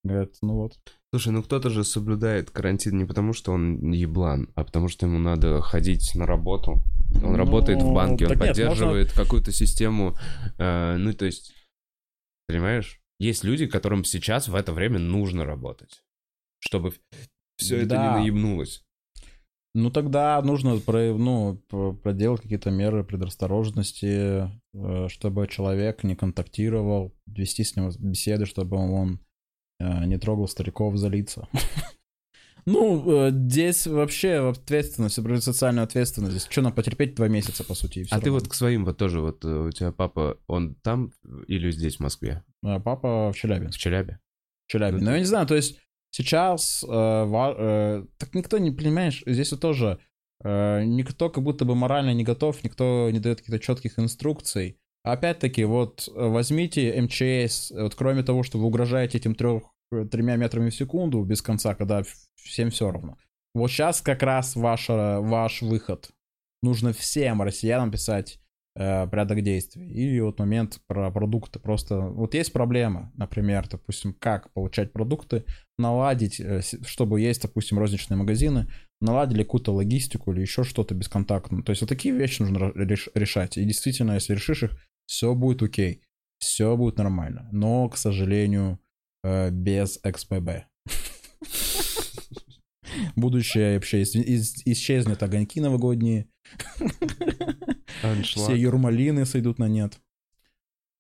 [0.03, 0.79] Говорит, ну вот.
[1.13, 5.19] Слушай, ну кто-то же соблюдает карантин не потому, что он еблан, а потому что ему
[5.19, 6.81] надо ходить на работу.
[7.17, 10.17] Он Ну, работает в банке, он поддерживает какую-то систему.
[10.59, 11.53] э, ну, то есть,
[12.49, 13.01] понимаешь?
[13.21, 16.03] есть люди, которым сейчас в это время нужно работать,
[16.61, 16.95] чтобы
[17.59, 18.03] все это Да.
[18.17, 18.83] не наебнулось.
[19.75, 21.57] Ну тогда нужно про, ну,
[22.03, 29.19] проделать какие-то меры предосторожности, э, чтобы человек не контактировал, вести с ним беседы, чтобы он
[29.81, 31.49] э, не трогал стариков за лица.
[32.67, 36.33] Ну, э, здесь вообще ответственность, про социальную ответственность.
[36.33, 38.33] Здесь что нам потерпеть два месяца, по сути, А ты равно.
[38.33, 41.11] вот к своим вот тоже, вот у тебя папа, он там
[41.47, 42.43] или здесь, в Москве?
[42.63, 43.79] Папа в В Челябинске.
[43.79, 44.19] Челябе?
[44.67, 45.01] в.
[45.01, 45.79] Ну, Но я не знаю, то есть
[46.15, 49.99] сейчас э, ва- э, так никто не понимаешь, здесь вот тоже
[50.45, 54.79] э, никто как будто бы морально не готов, никто не дает каких-то четких инструкций.
[55.03, 60.37] Опять-таки, вот э, возьмите МЧС, вот кроме того, что вы угрожаете этим трех, э, тремя
[60.37, 62.05] метрами в секунду без конца, когда
[62.37, 63.17] всем все равно.
[63.55, 66.11] Вот сейчас как раз ваша, ваш выход.
[66.63, 68.39] Нужно всем россиянам писать
[68.77, 69.87] э, порядок действий.
[69.91, 71.59] И вот момент про продукты.
[71.59, 75.45] Просто вот есть проблема, например, допустим, как получать продукты,
[75.79, 78.67] наладить, э, чтобы есть, допустим, розничные магазины,
[79.01, 81.63] наладили какую-то логистику или еще что-то бесконтактное.
[81.63, 83.57] То есть вот такие вещи нужно решать.
[83.59, 86.03] И действительно, если решишь их, все будет окей,
[86.39, 87.49] все будет нормально.
[87.53, 88.79] Но, к сожалению,
[89.23, 90.65] э, без XPB.
[93.17, 96.29] Будущее вообще ис- ис- исчезнет огоньки новогодние,
[98.03, 98.47] Аншлаг.
[98.47, 100.01] все юрмалины сойдут на нет.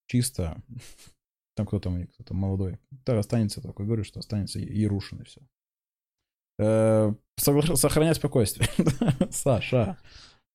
[0.06, 0.62] Чисто.
[1.54, 2.78] Там кто кто-то молодой.
[3.06, 5.40] Да, останется такой, говорю, что останется Ярушин и все.
[7.76, 8.68] Сохранять спокойствие.
[9.30, 9.96] Саша.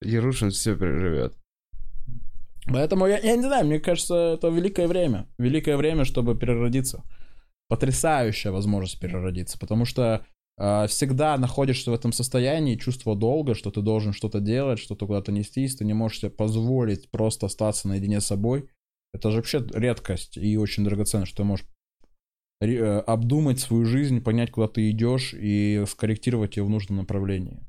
[0.01, 1.35] Ярушин все переживет.
[2.65, 5.27] Поэтому я, я не знаю, мне кажется, это великое время.
[5.37, 7.03] Великое время, чтобы переродиться.
[7.67, 9.57] Потрясающая возможность переродиться.
[9.57, 10.21] Потому что э,
[10.87, 15.75] всегда находишься в этом состоянии чувство долга, что ты должен что-то делать, что-то куда-то нестись,
[15.75, 18.69] ты не можешь себе позволить просто остаться наедине с собой.
[19.13, 21.65] Это же вообще редкость и очень драгоценно, что ты можешь
[22.61, 27.59] э, обдумать свою жизнь, понять, куда ты идешь и скорректировать ее в нужном направлении.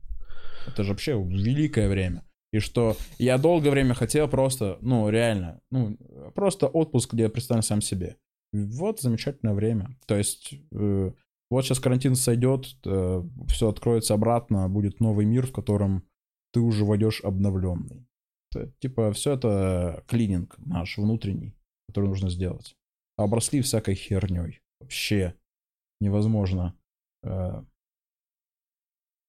[0.67, 2.25] Это же вообще великое время.
[2.53, 5.97] И что я долгое время хотел просто, ну, реально, ну,
[6.35, 8.17] просто отпуск, где я представлю сам себе.
[8.53, 9.97] Вот замечательное время.
[10.07, 11.13] То есть, э,
[11.51, 16.05] вот сейчас карантин сойдет, все откроется обратно, будет новый мир, в котором
[16.53, 18.07] ты уже войдешь обновленный.
[18.53, 21.55] Т- Типа, все это клининг наш внутренний,
[21.89, 22.77] который нужно сделать.
[23.17, 24.61] А обросли всякой херней.
[24.81, 25.35] Вообще
[26.01, 26.75] невозможно.
[27.23, 27.63] Э,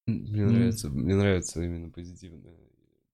[0.07, 2.57] Мне нравится, мне нравится именно позитивное.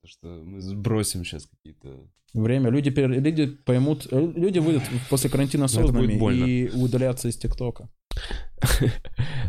[0.07, 2.07] То, что мы сбросим сейчас какие-то...
[2.33, 2.69] Время.
[2.69, 7.89] Люди, люди поймут, э, люди выйдут после карантина осознанными и удалятся из ТикТока.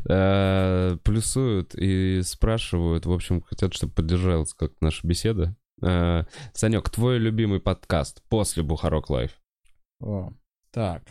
[0.08, 5.54] Э, Плюсуют и спрашивают, в общем, хотят, чтобы поддержалась как наша беседа.
[5.82, 9.40] Э, Санек, твой любимый подкаст после Бухарог Лайв?
[10.70, 11.02] Так.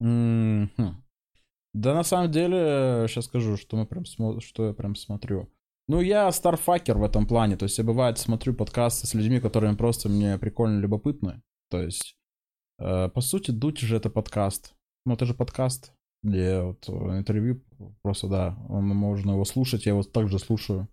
[0.00, 4.04] Да, на самом деле, сейчас скажу, что мы прям
[4.40, 5.48] что я прям смотрю.
[5.86, 7.56] Ну, я starfucker в этом плане.
[7.56, 11.42] То есть я бывает смотрю подкасты с людьми, которые просто мне прикольно любопытны.
[11.70, 12.16] То есть,
[12.78, 14.74] э, по сути, Дудь же это подкаст.
[15.04, 17.62] Ну, это же подкаст, где вот э, интервью
[18.02, 20.88] просто, да, можно его слушать, я его также слушаю.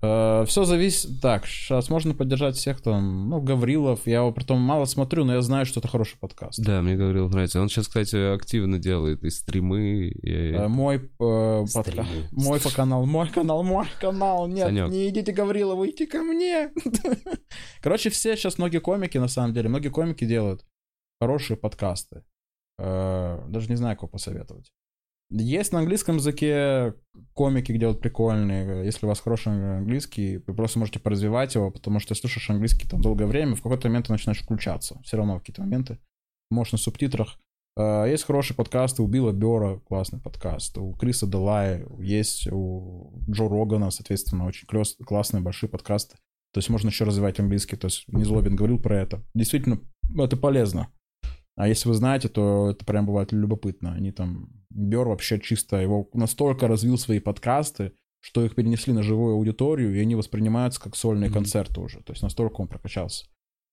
[0.00, 1.20] Все зависит...
[1.20, 5.42] Так, сейчас можно поддержать всех там, ну, Гаврилов, я его притом мало смотрю, но я
[5.42, 6.58] знаю, что это хороший подкаст.
[6.64, 7.60] Да, мне Гаврил нравится.
[7.60, 10.52] Он сейчас, кстати, активно делает и стримы, и...
[10.52, 12.06] Э, Мой э, подка- Стримы.
[12.32, 14.48] Мой по канал, мой канал, мой канал.
[14.48, 14.90] Нет, Санёк.
[14.90, 16.70] не идите, Гаврилову, идите ко мне.
[17.82, 20.64] Короче, все сейчас многие комики, на самом деле, многие комики делают
[21.20, 22.24] хорошие подкасты.
[22.78, 24.72] Э, Даже не знаю, кого посоветовать.
[25.30, 26.94] Есть на английском языке
[27.34, 28.84] комики, где вот прикольные.
[28.84, 33.00] Если у вас хороший английский, вы просто можете поразвивать его, потому что слушаешь английский там
[33.00, 35.00] долгое время, в какой-то момент ты начинаешь включаться.
[35.04, 35.98] Все равно в какие-то моменты.
[36.50, 37.38] Можешь на субтитрах.
[37.76, 43.48] Э, Есть хорошие подкасты у Билла Бера, классный подкаст, у Криса Делая, есть у Джо
[43.48, 46.16] Рогана, соответственно, очень клёс- классные большие подкасты.
[46.52, 47.76] То есть можно еще развивать английский.
[47.76, 49.22] То есть Низлобин говорил про это.
[49.34, 49.80] Действительно,
[50.18, 50.88] это полезно.
[51.60, 53.92] А если вы знаете, то это прям бывает любопытно.
[53.92, 54.48] Они там...
[54.70, 59.98] Бер вообще чисто его настолько развил свои подкасты, что их перенесли на живую аудиторию, и
[59.98, 61.34] они воспринимаются как сольные Мгм.
[61.34, 62.02] концерты уже.
[62.02, 63.26] То есть настолько он прокачался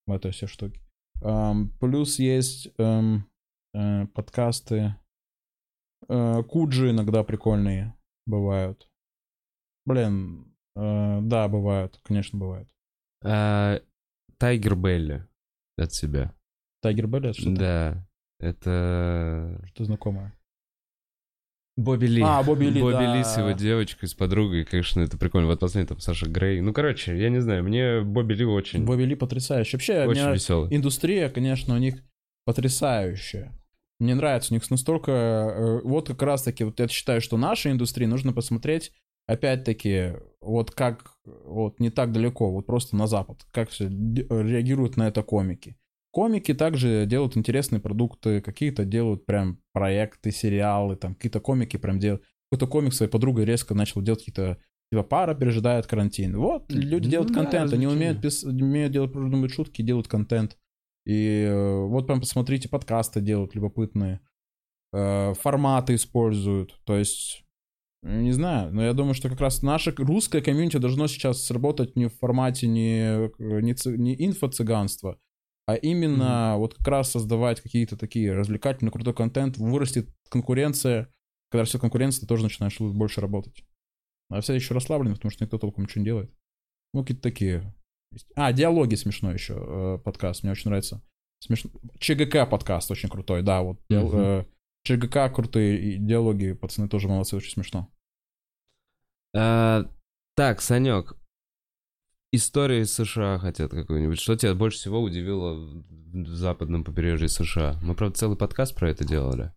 [0.05, 0.81] в этой все штуке.
[1.21, 3.25] Ам, плюс есть эм,
[3.73, 4.95] э, подкасты.
[6.09, 7.95] Э, Куджи иногда прикольные
[8.25, 8.89] бывают.
[9.85, 12.69] Блин, э, да, бывают, конечно, бывают.
[13.23, 13.79] А,
[14.39, 15.25] Тайгер Белли
[15.77, 16.33] от себя.
[16.87, 18.07] Тайгер Белли, это что-то, Да,
[18.39, 19.61] это...
[19.73, 20.33] что знакомое.
[21.75, 22.23] Бобби Ли.
[22.25, 23.15] А, Бобби Ли, Бобби да.
[23.17, 25.47] Ли с его девочкой, с подругой, конечно, это прикольно.
[25.47, 26.59] Вот последний там Саша Грей.
[26.61, 29.75] Ну, короче, я не знаю, мне Бобби Ли очень, Бобби Ли потрясающий.
[29.75, 30.75] Вообще, очень меня- веселый.
[30.75, 32.03] индустрия, конечно, у них
[32.45, 33.53] потрясающая.
[33.99, 35.11] Мне нравится, у них настолько...
[35.11, 38.91] э, Вот как раз-таки, вот я считаю, что нашей индустрии нужно посмотреть,
[39.27, 45.07] опять-таки, вот как, вот не так далеко, вот просто на Запад, как все реагируют на
[45.07, 45.75] это комики.
[46.17, 52.23] Комики также делают интересные продукты, какие-то делают прям проекты, сериалы, там какие-то комики прям делают.
[52.49, 54.57] Какой-то комик своей подругой резко начал делать какие-то
[54.91, 56.35] Типа пара пережидает карантин.
[56.37, 60.57] Вот, люди Ну делают да, контент, они умеют, пис- умеют делать, придумывать шутки, делают контент.
[61.05, 64.21] И э, вот прям посмотрите, подкасты делают любопытные.
[64.93, 66.79] Э, форматы используют.
[66.83, 67.43] То есть,
[68.01, 72.07] не знаю, но я думаю, что как раз наше русское комьюнити должно сейчас сработать не
[72.07, 73.29] в формате не,
[73.61, 75.19] не, ци- не инфо-цыганства,
[75.67, 81.13] а именно вот как раз создавать какие-то такие развлекательный, крутой контент, вырастет конкуренция.
[81.51, 83.65] Когда все конкуренция, ты тоже начинаешь больше работать.
[84.29, 86.31] А все еще расслаблены, потому что никто толком ничего не делает.
[86.93, 87.75] Ну, какие-то такие.
[88.35, 90.43] А, диалоги смешной еще э, подкаст.
[90.43, 91.01] Мне очень нравится.
[91.39, 91.69] Смешно.
[91.99, 93.77] ЧГК подкаст очень крутой, да, вот.
[93.89, 94.17] Мгм.
[94.17, 94.45] э,
[94.83, 97.91] ЧГК крутые и диалоги, пацаны тоже молодцы, очень смешно.
[99.35, 99.85] А,
[100.35, 101.17] так, Санек,
[102.31, 104.19] история из США хотят какую-нибудь.
[104.19, 105.53] Что тебя больше всего удивило
[106.13, 107.79] в западном побережье США?
[107.81, 109.51] Мы, правда, целый подкаст про это делали,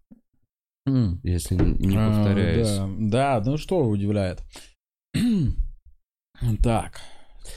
[1.22, 2.68] если не А, повторяюсь.
[3.10, 4.42] Да, да, ну что удивляет.
[6.62, 7.00] так,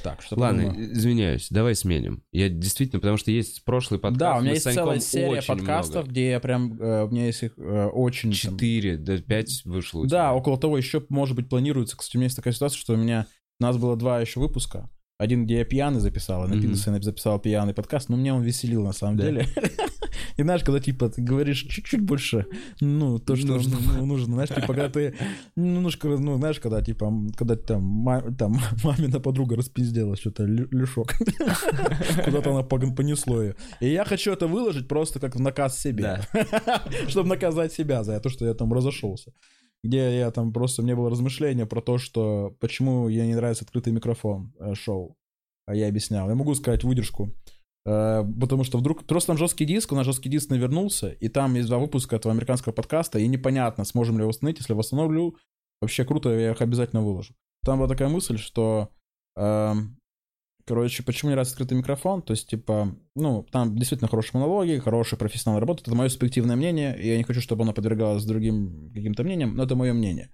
[0.03, 0.93] так, что Ладно, подумаю?
[0.93, 2.23] извиняюсь, давай сменим.
[2.31, 4.19] Я действительно, потому что есть прошлый подкаст.
[4.19, 6.09] Да, у меня есть Саньком целая серия подкастов, много.
[6.11, 8.31] где я прям, э, у меня есть их э, очень...
[8.31, 10.33] Четыре, да, пять вышло у Да, тебя.
[10.33, 11.95] около того еще, может быть, планируется.
[11.97, 13.27] Кстати, у меня есть такая ситуация, что у меня...
[13.59, 14.89] У нас было два еще выпуска.
[15.19, 16.59] Один, где я пьяный записал, и на.
[16.59, 19.25] Пинусе я записал пьяный подкаст, но меня он веселил на самом Да.
[19.25, 19.47] деле.
[20.37, 22.47] И знаешь, когда типа ты говоришь чуть-чуть больше,
[22.81, 23.77] ну, то, что Нужно.
[23.97, 25.15] ну, нужно знаешь, типа, когда ты
[25.55, 31.13] немножко, ну, знаешь, когда типа, когда там, ма- там мамина подруга распиздела что-то, лю- люшок.
[32.25, 33.55] Куда-то она понесло ее.
[33.79, 36.21] И я хочу это выложить просто как в наказ себе.
[37.07, 39.31] Чтобы наказать себя за то, что я там разошелся
[39.83, 43.93] где я там просто, мне было размышление про то, что почему ей не нравится открытый
[43.93, 45.15] микрофон э, шоу.
[45.65, 46.29] А я объяснял.
[46.29, 47.33] Я могу сказать выдержку.
[47.85, 49.05] Э, потому что вдруг...
[49.05, 52.33] Просто там жесткий диск, у нас жесткий диск навернулся, и там есть два выпуска этого
[52.33, 54.59] американского подкаста, и непонятно, сможем ли его восстановить.
[54.59, 55.37] Если восстановлю,
[55.81, 57.33] вообще круто, я их обязательно выложу.
[57.65, 58.89] Там была такая мысль, что...
[59.37, 59.97] эм,
[60.65, 62.21] Короче, почему не нравится открытый микрофон?
[62.21, 65.87] То есть, типа, ну, там действительно хорошие монологи, хорошие профессионалы работают.
[65.87, 69.63] Это мое субъективное мнение, и я не хочу, чтобы оно подвергалось другим каким-то мнениям, но
[69.63, 70.29] это мое мнение.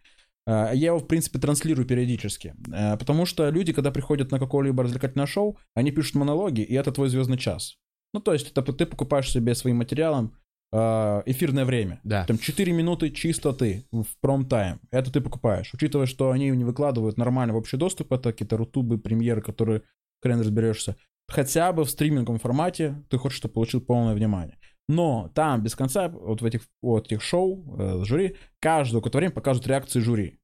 [0.46, 2.54] А, Я его, в принципе, транслирую периодически.
[2.72, 6.92] А, Потому что люди, когда приходят на какое-либо развлекательное шоу, они пишут монологи, и это
[6.92, 7.78] твой звездный час.
[8.14, 10.36] Ну, то есть, это ты покупаешь себе своим материалом
[10.72, 12.00] а, эфирное время.
[12.04, 12.26] Да.
[12.26, 14.80] Там 4 минуты чистоты в пром-тайм.
[14.92, 15.74] Это ты покупаешь.
[15.74, 19.82] Учитывая, что они не выкладывают нормально в общий доступ, это какие-то рутубы, премьеры, которые
[20.22, 20.96] хрен разберешься.
[21.28, 24.58] Хотя бы в стриминговом формате ты хочешь, чтобы получил полное внимание.
[24.88, 29.34] Но там без конца, вот в этих, вот этих шоу, э, жюри, каждое какое-то время
[29.34, 30.40] показывают реакции жюри.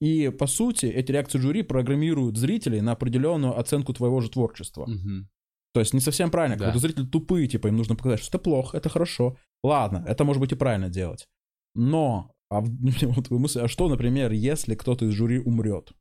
[0.00, 4.84] И, по сути, эти реакции жюри программируют зрителей на определенную оценку твоего же творчества.
[4.86, 5.30] Мгм.
[5.72, 6.56] То есть не совсем правильно.
[6.56, 6.66] Да.
[6.66, 9.38] Когда зрители тупые, типа, им нужно показать, что это плохо, это хорошо.
[9.62, 11.26] Ладно, это может быть и правильно делать.
[11.74, 12.60] Но, а,
[13.02, 15.92] вот вы мысли, а что, например, если кто-то из жюри умрет?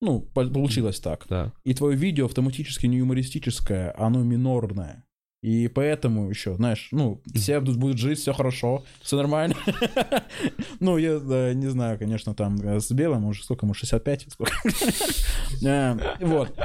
[0.00, 1.26] Ну, по- получилось так.
[1.28, 1.52] Да.
[1.64, 5.04] И твое видео автоматически не юмористическое, оно минорное.
[5.42, 9.56] И поэтому еще, знаешь, ну, все будут будут жить, все хорошо, все нормально.
[10.80, 14.26] Ну, я да, не знаю, конечно, там э, с белым уже сколько ему, 65?
[14.30, 14.52] Сколько?
[15.66, 16.58] Э, Вот.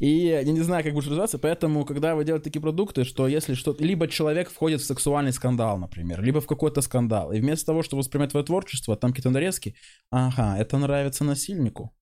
[0.00, 3.54] И я не знаю, как будет развиваться, поэтому, когда вы делаете такие продукты, что если
[3.54, 3.84] что-то...
[3.84, 8.00] Либо человек входит в сексуальный скандал, например, либо в какой-то скандал, и вместо того, чтобы
[8.00, 9.74] воспринимать твое творчество, там какие-то нарезки,
[10.10, 11.92] ага, это нравится насильнику,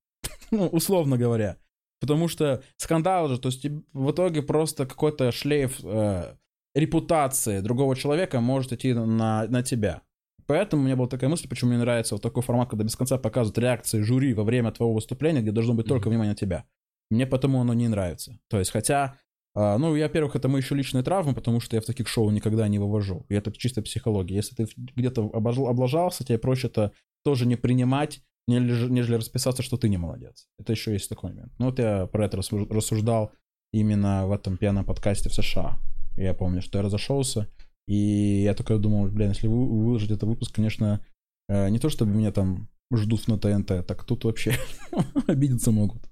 [0.51, 1.56] ну, условно говоря.
[2.01, 6.35] Потому что скандал же, то есть в итоге просто какой-то шлейф э,
[6.74, 10.02] репутации другого человека может идти на, на тебя.
[10.47, 13.18] Поэтому у меня была такая мысль, почему мне нравится вот такой формат, когда без конца
[13.18, 16.64] показывают реакции жюри во время твоего выступления, где должно быть только внимание на тебя.
[17.10, 18.39] Мне потому оно не нравится.
[18.48, 19.16] То есть, хотя,
[19.55, 22.31] а, ну, я, во-первых, это мои еще личные травмы, потому что я в таких шоу
[22.31, 23.27] никогда не вывожу.
[23.28, 24.36] И это чисто психология.
[24.36, 26.93] Если ты где-то облажался, тебе проще это
[27.24, 30.48] тоже не принимать, нежели, расписаться, что ты не молодец.
[30.59, 31.52] Это еще есть такой момент.
[31.59, 33.32] Ну, вот я про это рассуж- рассуждал
[33.73, 35.78] именно в этом пьяном подкасте в США.
[36.16, 37.48] Я помню, что я разошелся,
[37.89, 41.05] и я такой думал, блин, если вы выложить этот выпуск, конечно,
[41.48, 44.55] э, не то чтобы меня там ждут на ТНТ, так тут вообще
[45.27, 46.02] обидеться могут.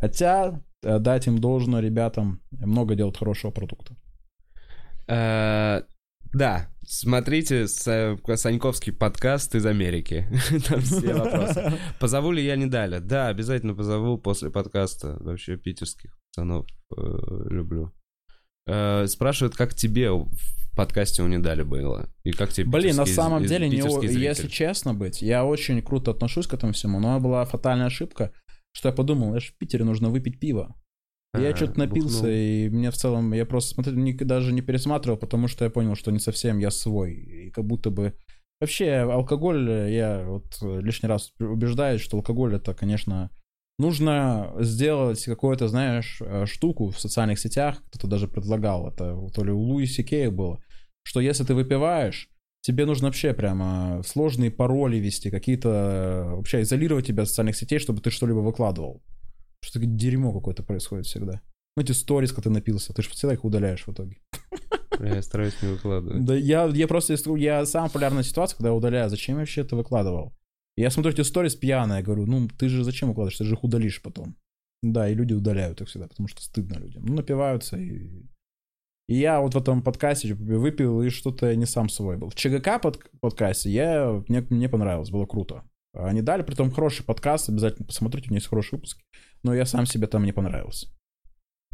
[0.00, 3.96] Хотя, э, дать им должное ребятам, много делают хорошего продукта.
[6.32, 10.26] Да, смотрите Са- Саньковский подкаст из Америки.
[10.68, 11.72] Там все вопросы.
[12.00, 13.00] Позову ли я не далее?
[13.00, 15.18] Да, обязательно позову после подкаста.
[15.20, 17.02] Вообще питерских пацанов э,
[17.50, 17.92] люблю.
[18.66, 20.30] Э, спрашивают, как тебе в
[20.74, 22.08] подкасте у не дали было?
[22.24, 26.46] И как тебе Блин, на самом деле, не, если честно быть, я очень круто отношусь
[26.46, 28.32] к этому всему, но была фатальная ошибка,
[28.72, 30.74] что я подумал, я же в Питере нужно выпить пиво.
[31.34, 32.30] Я А, что-то напился, бухнул.
[32.30, 35.94] и мне в целом, я просто смотрел, ни- даже не пересматривал, потому что я понял,
[35.94, 37.14] что не совсем я свой.
[37.14, 38.14] И как будто бы...
[38.60, 43.30] Вообще, алкоголь, э, я вот э, лишний раз убеждаюсь, что алкоголь это, конечно,
[43.78, 49.50] нужно сделать какую-то, знаешь, э, штуку в социальных сетях, кто-то даже предлагал, это то ли
[49.50, 50.62] у Луиси Кея было,
[51.02, 52.28] что если ты выпиваешь,
[52.60, 57.78] тебе нужно вообще прямо сложные пароли вести, какие-то, э, вообще изолировать тебя от социальных сетей,
[57.78, 59.02] чтобы ты что-либо выкладывал.
[59.62, 61.40] Что дерьмо какое-то происходит всегда.
[61.76, 64.18] Ну, эти сторис, когда ты напился, ты же всегда их удаляешь в итоге.
[65.00, 66.24] Я стараюсь не выкладывать.
[66.24, 69.74] Да я, я просто, я самая популярная ситуация, когда я удаляю, зачем я вообще это
[69.74, 70.34] выкладывал?
[70.76, 73.64] Я смотрю эти сторис пьяные, я говорю, ну, ты же зачем выкладываешь, ты же их
[73.64, 74.36] удалишь потом.
[74.82, 77.04] Да, и люди удаляют их всегда, потому что стыдно людям.
[77.04, 78.26] Ну, напиваются и...
[79.08, 82.30] И я вот в этом подкасте выпил, и что-то не сам свой был.
[82.30, 85.64] В ЧГК под, подкасте я, мне, мне понравилось, было круто.
[85.92, 89.02] Они дали, при том хороший подкаст, обязательно посмотрите, у меня есть хорошие выпуски.
[89.42, 90.88] Но я сам себе там не понравился.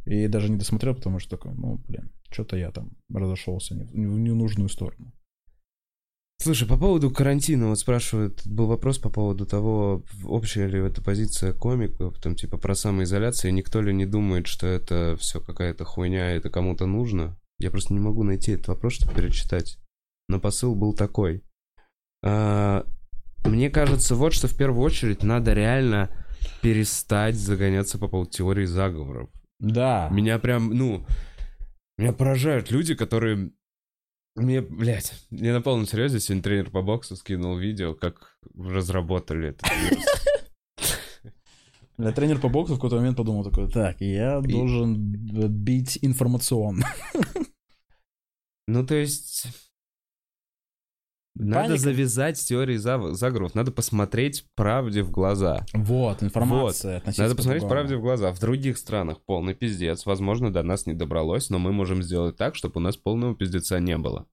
[0.05, 3.91] И даже не досмотрел, потому что такой, ну, блин, что-то я там разошелся не в,
[3.91, 5.13] в ненужную сторону.
[6.41, 11.53] Слушай, по поводу карантина, вот спрашивают, был вопрос по поводу того, общая ли это позиция
[11.53, 16.49] комиков, там типа про самоизоляцию, никто ли не думает, что это все какая-то хуйня, это
[16.49, 17.37] кому-то нужно.
[17.59, 19.79] Я просто не могу найти этот вопрос, чтобы перечитать.
[20.29, 21.43] Но посыл был такой.
[22.23, 22.87] А,
[23.45, 26.09] Мне кажется, вот что в первую очередь надо реально
[26.63, 29.31] перестать загоняться по поводу теории заговоров.
[29.59, 30.09] Да.
[30.11, 31.07] Меня прям, ну,
[31.97, 33.51] меня поражают люди, которые...
[34.37, 39.69] Мне, блядь, я на полном серьезе сегодня тренер по боксу скинул видео, как разработали этот
[39.73, 40.05] вирус.
[41.99, 46.87] Я тренер по боксу в какой-то момент подумал такой, так, я должен бить информационно.
[48.69, 49.49] Ну, то есть...
[51.41, 51.79] Надо Паника.
[51.79, 55.65] завязать с теорией заговоров, надо посмотреть правде в глаза.
[55.73, 57.81] Вот, информация относительно Надо посмотреть по-другому.
[57.81, 58.33] правде в глаза.
[58.33, 60.05] В других странах полный пиздец.
[60.05, 63.79] Возможно, до нас не добралось, но мы можем сделать так, чтобы у нас полного пиздеца
[63.79, 64.27] не было.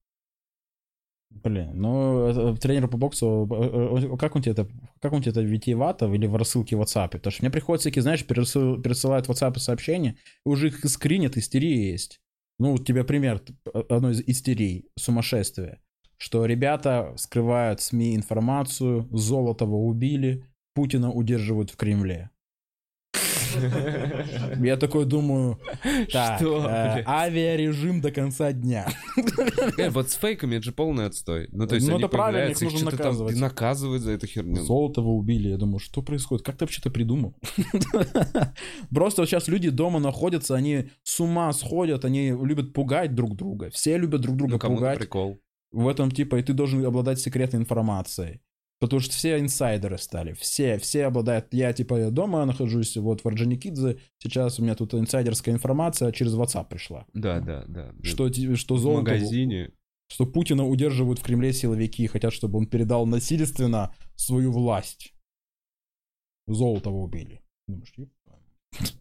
[1.30, 4.68] Блин, ну, э, тренер по боксу, э, э, как он тебе это,
[5.02, 7.10] как он тебе это витиевато или в рассылке в WhatsApp?
[7.10, 11.36] Потому что мне приходят всякие, знаешь, пересыл- пересылают в WhatsApp сообщения, и уже их скринят,
[11.36, 12.22] истерия есть.
[12.58, 13.42] Ну, вот тебе пример
[13.90, 15.82] одной из истерий, сумасшествия,
[16.18, 20.44] что ребята скрывают СМИ информацию, Золотого убили,
[20.74, 22.30] Путина удерживают в Кремле.
[24.60, 25.58] Я такой думаю,
[26.12, 28.88] так, Что, э, авиарежим до конца дня.
[29.78, 31.48] Э, Вот с фейками это же полный отстой.
[31.52, 33.40] Ну, то есть Ну, это правильно, их нужно наказывать.
[33.40, 34.62] наказывают за эту херню.
[34.64, 35.50] Золотого убили.
[35.50, 36.46] Я думаю, что происходит?
[36.46, 37.36] Как ты вообще это придумал?
[38.94, 43.70] Просто вот сейчас люди дома находятся, они с ума сходят, они любят пугать друг друга.
[43.72, 45.00] Все любят друг друга Ну, пугать.
[45.00, 45.40] прикол.
[45.76, 48.40] В этом типа, и ты должен обладать секретной информацией.
[48.80, 50.34] Потому что все инсайдеры стали.
[50.34, 51.54] Все, все обладают.
[51.54, 54.00] Я типа дома нахожусь, вот в Орджоникидзе.
[54.20, 57.06] Сейчас у меня тут инсайдерская информация через WhatsApp пришла.
[57.14, 57.94] Да, да, да.
[58.04, 59.72] Что, что в Золотову- магазине.
[60.08, 65.14] что Путина удерживают в Кремле силовики и хотят, чтобы он передал насильственно свою власть.
[66.48, 67.42] Золотого убили.
[67.68, 68.12] Думаешь, «Еб-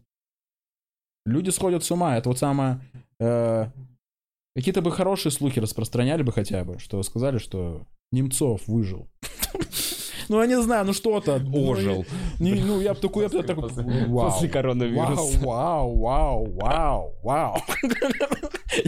[1.25, 2.17] Люди сходят с ума.
[2.17, 2.79] Это вот самое...
[3.19, 3.67] э,
[4.55, 9.09] Какие-то бы хорошие слухи распространяли бы хотя бы, что сказали, что Немцов выжил.
[10.29, 11.41] Ну, я не знаю, ну что-то.
[11.53, 12.05] Ожил.
[12.39, 13.69] Ну, не- ну, я бы такой, я бы такой,
[14.07, 14.31] вау.
[14.31, 15.39] После коронавируса.
[15.45, 17.57] Вау, вау, вау, вау, вау.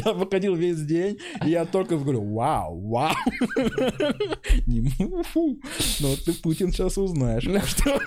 [0.05, 3.13] Я выходил весь день, и я только говорю, вау, вау.
[4.67, 4.89] Не
[5.23, 5.57] фу.
[6.01, 7.43] Но ты Путин сейчас узнаешь.
[7.69, 7.99] Что-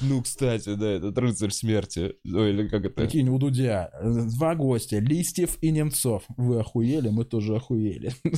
[0.00, 2.14] Ну, кстати, да, этот рыцарь смерти.
[2.24, 2.94] Ой, или как это?
[2.94, 6.24] Прикинь, у Дудя э, два гостя, Листьев и Немцов.
[6.36, 8.12] Вы охуели, мы тоже охуели.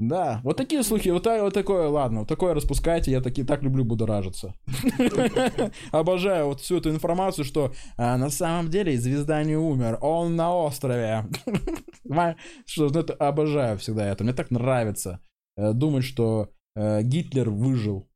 [0.00, 3.84] Да, вот такие слухи, вот, вот такое, ладно, вот такое распускайте, я таки, так люблю
[3.84, 4.54] будоражиться.
[5.92, 10.56] Обожаю вот всю эту информацию, что а, на самом деле звезда не умер, он на
[10.56, 11.26] острове.
[12.66, 15.20] Что, ну, это обожаю всегда это, мне так нравится
[15.56, 18.08] э, думать, что э, Гитлер выжил,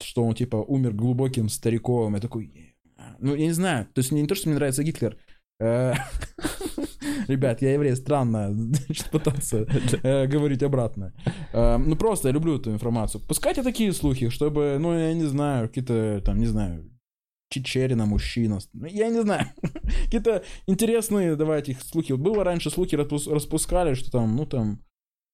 [0.00, 2.74] что он типа умер глубоким стариком, я такой, «Е-
[3.18, 5.18] ну я не знаю, то есть не то, что мне нравится Гитлер,
[7.28, 8.54] Ребят, я еврей, странно
[9.12, 9.66] пытаться
[10.02, 11.12] э, говорить обратно.
[11.52, 13.20] Э, Ну просто я люблю эту информацию.
[13.26, 16.90] Пускайте такие слухи, чтобы, ну я не знаю, какие-то там, не знаю,
[17.50, 18.58] Чечерина мужчина.
[18.74, 19.46] Ну, Я не знаю.
[20.04, 22.12] Какие-то интересные, давайте, их слухи.
[22.12, 24.82] Было раньше слухи распус- распускали, что там, ну там,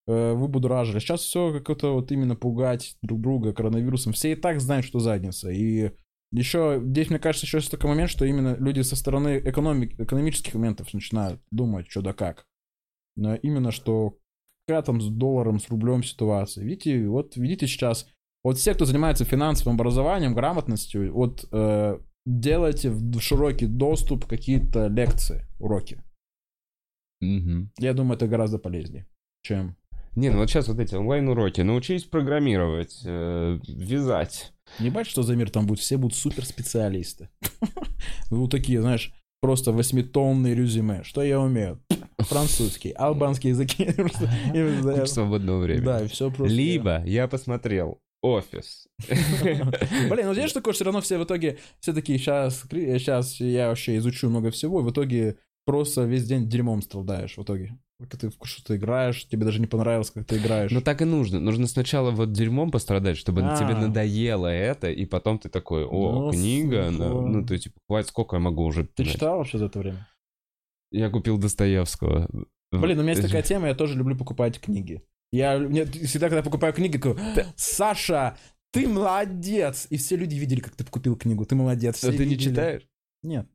[0.07, 1.01] э, вы будоражили.
[1.01, 4.13] Сейчас все как-то вот именно пугать друг друга коронавирусом.
[4.13, 5.51] Все и так знают, что задница.
[5.51, 5.91] И
[6.35, 10.55] Еще здесь, мне кажется, еще есть такой момент, что именно люди со стороны экономик, экономических
[10.55, 12.47] моментов начинают думать, что да как.
[13.17, 14.19] Но именно что
[14.67, 16.65] какая там с долларом, с рублем ситуация.
[16.65, 18.09] Видите, вот видите сейчас,
[18.43, 25.47] вот все, кто занимается финансовым образованием, грамотностью, вот э, делайте в широкий доступ какие-то лекции,
[25.61, 26.03] уроки.
[27.21, 27.71] Мгм.
[27.79, 29.07] Я думаю, это гораздо полезнее,
[29.43, 29.77] чем...
[30.17, 31.61] Не, ну вот сейчас вот эти онлайн-уроки.
[31.63, 34.53] Научись программировать, э, вязать.
[34.79, 37.29] Ебать, что за мир там будет, все будут суперспециалисты.
[38.31, 41.03] Вот такие, знаешь, просто восьмитонные резюме.
[41.05, 41.81] Что я умею?
[42.19, 43.85] Французский, албанский языки.
[43.85, 43.93] И,
[44.83, 45.85] Куча свободного времени.
[45.85, 46.55] Да, все просто...
[46.55, 48.87] Либо я посмотрел офис.
[49.43, 53.99] Блин, ну знаешь, такое все равно все в итоге, все такие, сейчас, сейчас я вообще
[53.99, 55.37] изучу много всего, и в итоге
[55.67, 57.79] просто весь день дерьмом страдаешь в итоге.
[58.01, 60.71] Как ты в что-то играешь, тебе даже не понравилось, как ты играешь.
[60.73, 61.39] Ну так и нужно.
[61.39, 63.57] Нужно сначала вот дерьмом пострадать, чтобы А.
[63.57, 67.05] тебе надоело это, и потом ты такой, о, Ну, книга, сука.
[67.05, 68.85] на- ну ты типа, хватит, сколько я могу уже.
[68.85, 69.13] Ты знаешь.
[69.13, 70.09] читал вообще за это время?
[70.91, 72.29] Я купил Достоевского.
[72.73, 75.03] Блин, у меня есть такая тема, я тоже люблю покупать книги.
[75.33, 77.21] Я мне всегда, когда покупаю книги, говорю,
[77.57, 78.37] Саша,
[78.73, 79.87] ты молодец!
[79.91, 82.03] И все люди видели, как ты купил книгу, ты молодец.
[82.03, 82.51] А ты не видели.
[82.51, 82.83] читаешь?
[83.25, 83.49] Нет.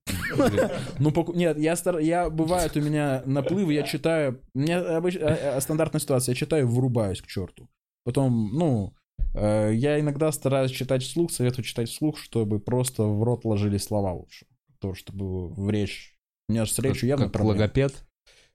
[1.00, 2.00] Ну, поку- нет, я, стар...
[2.00, 6.36] я бывает у меня наплывы, я читаю, у меня обыч- э, э, стандартная ситуация, я
[6.36, 7.70] читаю, вырубаюсь к черту.
[8.04, 8.94] Потом, ну,
[9.36, 14.14] э, я иногда стараюсь читать вслух, советую читать вслух, чтобы просто в рот ложили слова
[14.14, 14.48] лучше.
[14.80, 16.16] То, чтобы в речь...
[16.48, 17.60] У меня же с речью явно Как проблема.
[17.60, 17.94] логопед?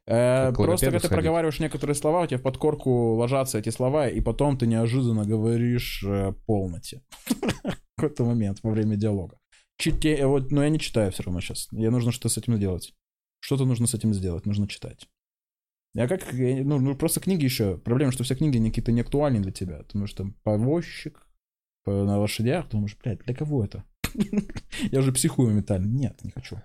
[0.06, 4.08] Э, Как просто когда ты проговариваешь некоторые слова, у тебя в подкорку ложатся эти слова,
[4.08, 7.02] и потом ты неожиданно говоришь э, полноте.
[7.96, 9.38] В какой-то момент во время диалога.
[9.78, 10.14] Чите...
[10.14, 11.70] э, Вот, но я не читаю все равно сейчас.
[11.72, 12.94] Мне нужно что-то с этим сделать.
[13.40, 15.08] Что-то нужно с этим сделать, нужно читать.
[15.94, 17.78] Я как, ну, ну, просто книги еще.
[17.78, 19.78] Проблема, что все книги какие-то не актуальны для тебя.
[19.78, 21.26] Потому что там повозчик
[21.84, 23.84] по- на лошадях, думаешь, блядь, для кого это?
[24.90, 25.86] Я уже психую моментально.
[25.86, 26.60] Нет, не хочу.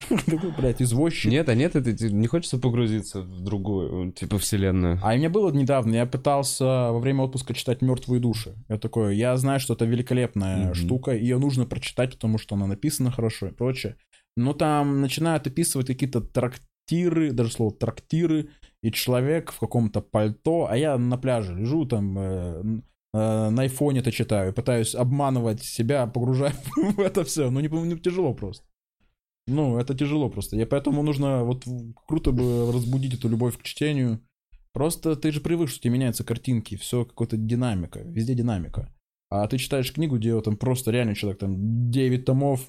[0.26, 1.30] Такой, блядь, извозчик.
[1.30, 4.98] Нет, а нет, это те- не хочется погрузиться в другую, типа, вселенную.
[5.02, 8.54] А у меня было недавно, я пытался во время отпуска читать «Мертвые души».
[8.68, 10.74] Я такой, я знаю, что это великолепная Мгм.
[10.74, 13.96] штука, ее нужно прочитать, потому что она написана хорошо и прочее.
[14.36, 18.48] Но там начинают описывать какие-то трактиры, даже слово трактиры,
[18.82, 22.62] и человек в каком-то пальто, а я на пляже лежу там, э,
[23.12, 26.54] э, на айфоне это читаю, пытаюсь обманывать себя, погружая
[26.96, 28.64] в это все, но не, не тяжело просто.
[29.46, 30.56] Ну, это тяжело просто.
[30.56, 31.64] И поэтому нужно, вот
[32.06, 34.20] круто бы разбудить эту любовь к чтению.
[34.72, 38.94] Просто ты же привык, что у тебя меняются картинки, все какая-то динамика, везде динамика.
[39.28, 42.66] А ты читаешь книгу, где вот там просто реально человек, там 9 томов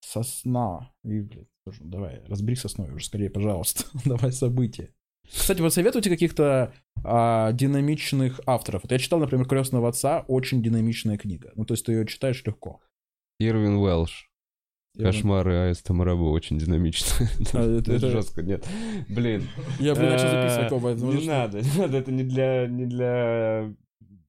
[0.00, 0.92] сосна.
[1.04, 3.84] И, блядь, тоже, давай, разбери сосной уже скорее, пожалуйста.
[4.04, 4.90] давай события.
[5.26, 8.82] Кстати, вы советуете каких-то а, динамичных авторов?
[8.82, 11.52] Вот я читал, например, «Крестного отца», очень динамичная книга.
[11.56, 12.80] Ну, то есть ты ее читаешь легко.
[13.38, 14.30] Ирвин Уэлш.
[14.98, 17.28] Кошмары Аиста Марабу очень динамично.
[17.52, 18.64] А, это- жестко, нет.
[19.08, 19.48] Блин.
[19.80, 20.92] Я бы начал Э, записывать оба.
[20.92, 23.74] Не что- надо, не надо, это не для, не для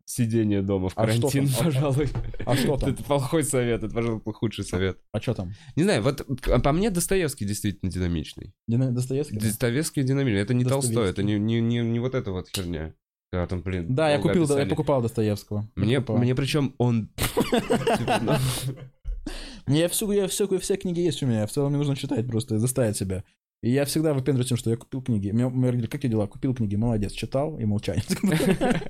[0.05, 1.49] сидения дома в А карантин?
[1.59, 2.09] А- пожалуй.
[2.45, 2.89] А что там?
[2.91, 4.97] Это плохой совет, это, пожалуй, худший совет.
[5.11, 5.53] А что там?
[5.75, 6.25] Не знаю, вот
[6.63, 8.53] по мне Достоевский действительно динамичный.
[8.67, 9.37] Дина- Достоевский?
[9.37, 9.45] да?
[9.47, 12.93] Достоевский динамичный, это не Толстой, это не, вот эта вот херня.
[13.31, 15.69] Когда там, блин, Да, я купил, да, я покупал Достоевского.
[15.75, 17.09] Мне, мне причем он...
[19.65, 22.59] Мне всю, я всю, все книги есть у меня, в целом мне нужно читать просто,
[22.59, 23.23] заставить себя.
[23.63, 25.31] И я всегда выпендриваюсь тем, что я купил книги.
[25.31, 26.27] Мне говорили, как тебе дела?
[26.27, 28.03] Купил книги, молодец, читал и молчание.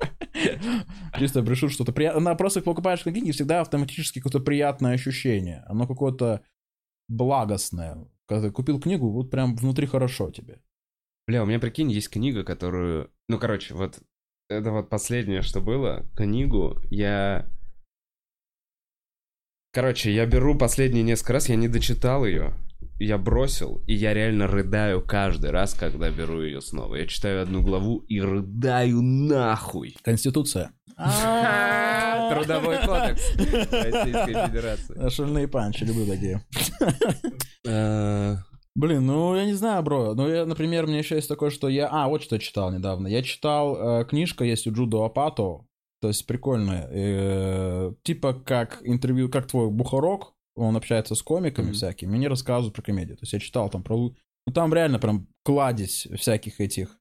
[1.18, 2.22] Чисто пришел что-то приятное.
[2.22, 5.64] На просто покупаешь книги, всегда автоматически какое-то приятное ощущение.
[5.68, 6.41] Оно какое-то
[7.07, 8.06] благостное.
[8.28, 10.60] Когда ты купил книгу, вот прям внутри хорошо тебе.
[11.28, 13.12] Бля, у меня, прикинь, есть книга, которую...
[13.30, 13.99] Ну, короче, вот
[14.49, 16.06] это вот последнее, что было.
[16.16, 17.49] Книгу я...
[19.76, 22.53] Короче, я беру последние несколько раз, я не дочитал ее,
[22.97, 26.95] я бросил, и я реально рыдаю каждый раз, когда беру ее снова.
[26.95, 29.97] Я читаю одну главу и рыдаю нахуй.
[30.02, 30.72] Конституция.
[30.95, 35.10] Трудовой кодекс Российской Федерации.
[35.10, 36.41] Шальные панчи, люблю такие.
[37.68, 38.35] Э,
[38.76, 40.14] Блин, ну я не знаю, бро.
[40.14, 41.89] Ну, я, например, у меня еще есть такое, что я...
[41.91, 43.07] А, вот что я читал недавно.
[43.07, 45.65] Я читал, э, книжка есть у Джадда Апатоу,
[46.01, 46.88] то есть прикольная.
[46.91, 51.73] Э, типа как интервью, как твой Бухарог, он общается с комиками Мгм.
[51.73, 53.17] всякими, и рассказывают про комедию.
[53.17, 53.97] То есть я читал там про...
[53.97, 56.99] Ну, там реально прям кладезь всяких этих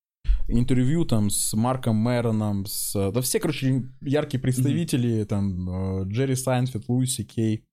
[0.48, 3.10] интервью там с Марком Мэроном, с...
[3.12, 7.64] Да все, короче, яркие представители, там, э, Джерри Сайнфилд, Луи Си Кей.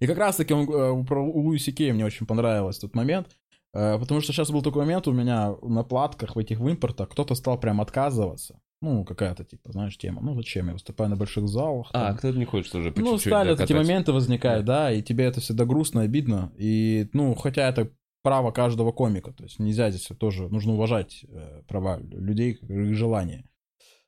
[0.00, 3.36] И как раз-таки он, э, про Луиси Кей мне очень понравился тот момент,
[3.72, 7.34] потому что сейчас был такой момент у меня на платках в этих в импортах, кто-то
[7.34, 8.58] стал прям отказываться.
[8.80, 10.22] Ну, какая-то, типа, знаешь, тема.
[10.22, 11.88] Ну, зачем я выступаю на больших залах?
[11.92, 12.16] А, там.
[12.18, 13.76] кто-то не хочет уже по Ну, стали докатать.
[13.76, 16.52] моменты возникают, да, и тебе это всегда грустно, обидно.
[16.56, 17.90] И, ну, хотя это
[18.22, 23.48] право каждого комика, то есть нельзя здесь тоже, нужно уважать э, права людей, их желания.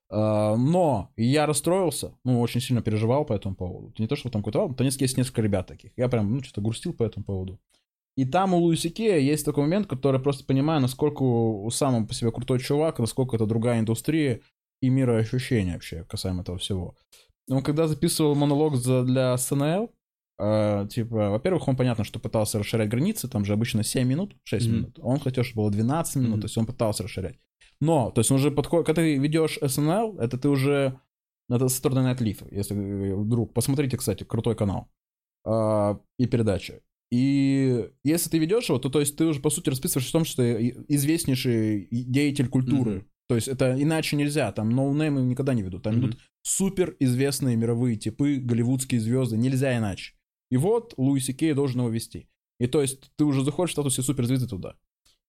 [0.09, 3.92] А, но я расстроился, ну, очень сильно переживал по этому поводу.
[3.98, 5.92] Не то, что там какой-то, там есть несколько ребят таких.
[5.97, 7.60] Я прям, ну, что-то грустил по этому поводу.
[8.16, 12.12] И там у Луиси Кея есть такой момент, который просто понимаю, насколько у сам по
[12.12, 14.40] себе крутой чувак, насколько это другая индустрия
[14.81, 16.97] и мироощущение вообще касаемо этого всего.
[17.48, 19.90] Он когда записывал монолог за, для СНЛ,
[20.39, 24.66] э, типа, во-первых, он понятно, что пытался расширять границы, там же обычно 7 минут, 6
[24.66, 24.77] Мгм.
[24.77, 24.98] минут.
[25.02, 26.40] Он хотел, чтобы было 12 минут, Мгм.
[26.43, 27.39] то есть он пытался расширять.
[27.81, 31.01] Но, то есть он уже подходит, когда ты ведешь СНЛ, это ты уже,
[31.48, 34.90] это Saturday Night Live, если э, вдруг, посмотрите, кстати, крутой канал
[35.44, 36.81] а, и передача.
[37.11, 40.24] И если ты ведешь его, то, то есть ты уже, по сути, расписываешь в том,
[40.24, 42.90] что ты известнейший деятель культуры.
[42.93, 43.07] Мгм.
[43.31, 45.85] То есть это иначе нельзя, там ноунеймы никогда не ведут.
[45.85, 46.07] Там Мгм.
[46.07, 50.15] идут супер известные мировые типы, голливудские звезды, нельзя иначе.
[50.51, 52.27] И вот Луиси Кей должен его вести.
[52.59, 54.74] И то есть ты уже заходишь в статусе суперзвезды туда.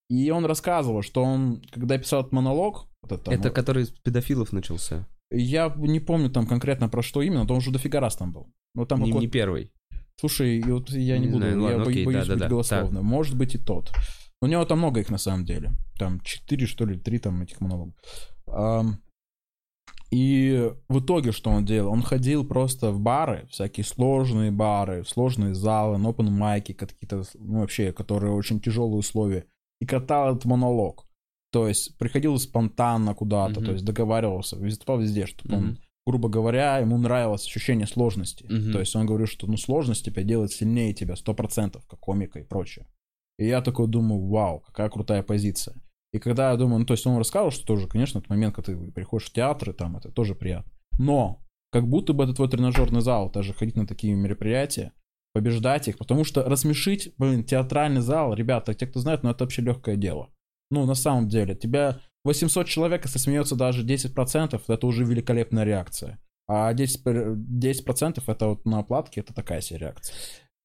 [0.10, 3.90] И он рассказывал, что он, когда писал этот монолог, вот это, Это мо- который с
[3.92, 5.08] педофилов начался.
[5.32, 8.48] я не помню там конкретно про что именно, но он уже дофига раз там был.
[8.74, 9.72] Ну там не, не первый.
[10.20, 12.46] Слушай, вот я не, Не буду, знаю, я ладно, бо- окей, боюсь да-да-да.
[12.46, 13.06] быть голословным.
[13.06, 13.92] Может быть и тот.
[14.42, 15.72] У него там много их на самом деле.
[16.00, 17.96] Там четыре, что ли, три там этих монологов.
[20.12, 21.94] И в итоге что он делал?
[21.94, 27.60] Он ходил просто в бары, всякие сложные бары, сложные залы, на open майки, какие-то, ну,
[27.62, 29.46] вообще, которые очень тяжелые условия,
[29.80, 31.08] и катал этот монолог.
[31.54, 33.66] То есть приходил спонтанно куда-то, Мгм.
[33.66, 35.78] то есть договаривался, выступал везде, чтобы он Мгм.
[36.06, 38.46] грубо говоря, ему нравилось ощущение сложности.
[38.50, 38.74] Мгм.
[38.74, 42.40] То есть он говорил, что ну сложность тебя делает сильнее тебя, сто процентов, как комика
[42.40, 42.86] и прочее.
[43.38, 45.76] И я такой думаю, вау, какая крутая позиция.
[46.14, 48.74] И когда я думаю, ну то есть он рассказывал, что тоже, конечно, этот момент, когда
[48.74, 50.72] ты приходишь в театры, там это тоже приятно.
[50.98, 51.42] Но
[51.72, 54.92] как будто бы это твой тренажерный зал, даже ходить на такие мероприятия,
[55.34, 59.62] побеждать их, потому что рассмешить, блин, театральный зал, ребята, те, кто знает, ну это вообще
[59.62, 60.30] легкое дело.
[60.70, 66.20] Ну, на самом деле, тебя 800 человек, если смеется даже 10%, это уже великолепная реакция.
[66.48, 70.16] А 10%, пер- 10% это вот на оплатке, это такая себе реакция.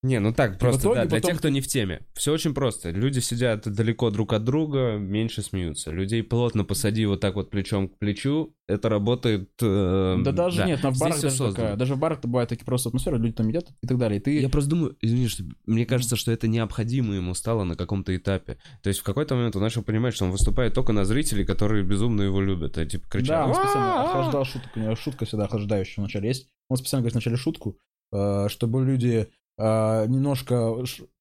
[0.02, 2.02] Не, ну так, просто, итоге да, для потом- тех, кто не в теме.
[2.14, 2.90] Все очень просто.
[2.90, 5.90] Люди сидят далеко друг от друга, меньше смеются.
[5.90, 9.50] Людей плотно посади вот так вот плечом к плечу, это работает...
[9.60, 11.76] э, да даже нет, на барах даже такая.
[11.76, 14.20] Даже в барах бывает такие просто атмосферы, люди там едят и так далее.
[14.20, 14.38] И ты...
[14.38, 18.58] Я просто думаю, извини, что мне кажется, что это необходимо ему стало на каком-то этапе.
[18.82, 21.82] То есть в какой-то момент он начал понимать, что он выступает только на зрителей, которые
[21.84, 22.78] безумно его любят.
[22.78, 23.28] И типа кричат.
[23.28, 24.68] Да, он специально охлаждал шутку.
[24.76, 26.48] У него шутка всегда охлаждающая в начале есть.
[26.68, 27.78] Он специально говорит вначале шутку,
[28.12, 30.74] э, чтобы люди э, немножко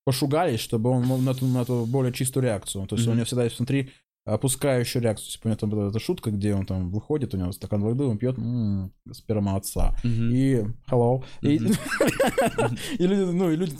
[0.06, 2.86] пошугались, чтобы он мог на эту, на эту более чистую реакцию.
[2.88, 3.18] То есть у Мгм.
[3.18, 3.92] него всегда есть внутри
[4.26, 5.32] опускающая реакцию.
[5.32, 8.04] Типа у него там была эта шутка, где он там выходит, у него стакан воды,
[8.06, 9.96] он пьет м-м, сперма отца.
[10.04, 10.30] Мгм.
[10.32, 11.24] И hello.
[11.42, 11.58] И,
[13.08, 13.76] люди, ну, и люди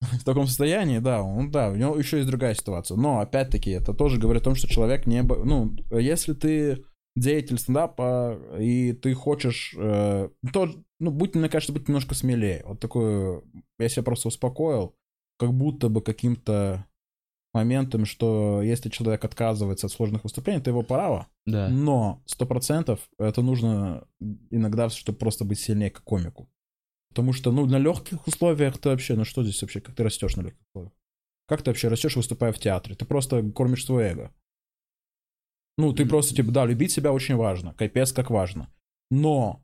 [0.00, 2.96] в таком состоянии, да, он, да, у него еще есть другая ситуация.
[2.96, 5.22] Но, опять-таки, это тоже говорит о том, что человек не...
[5.22, 6.84] Ну, если ты
[7.16, 9.74] деятель стендапа, и ты хочешь...
[9.76, 12.62] э, то, ну, будь, мне кажется, быть немножко смелее.
[12.66, 13.42] Вот такое...
[13.78, 14.94] Я себя просто успокоил,
[15.38, 16.86] как будто бы каким-то
[17.52, 21.26] моментом, что если человек отказывается от сложных выступлений, это его право.
[21.46, 21.68] Да.
[21.68, 24.06] Но сто процентов это нужно
[24.50, 26.50] иногда, чтобы просто быть сильнее как комику.
[27.10, 30.36] Потому что, ну, на легких условиях ты вообще, ну что здесь вообще, как ты растешь
[30.36, 30.92] на легких условиях?
[31.48, 32.94] Как ты вообще растешь, выступая в театре?
[32.94, 34.34] Ты просто кормишь свое эго.
[35.78, 36.10] Ну, ты Мгм.
[36.10, 38.70] просто, типа, да, любить себя очень важно, капец как важно.
[39.10, 39.62] Но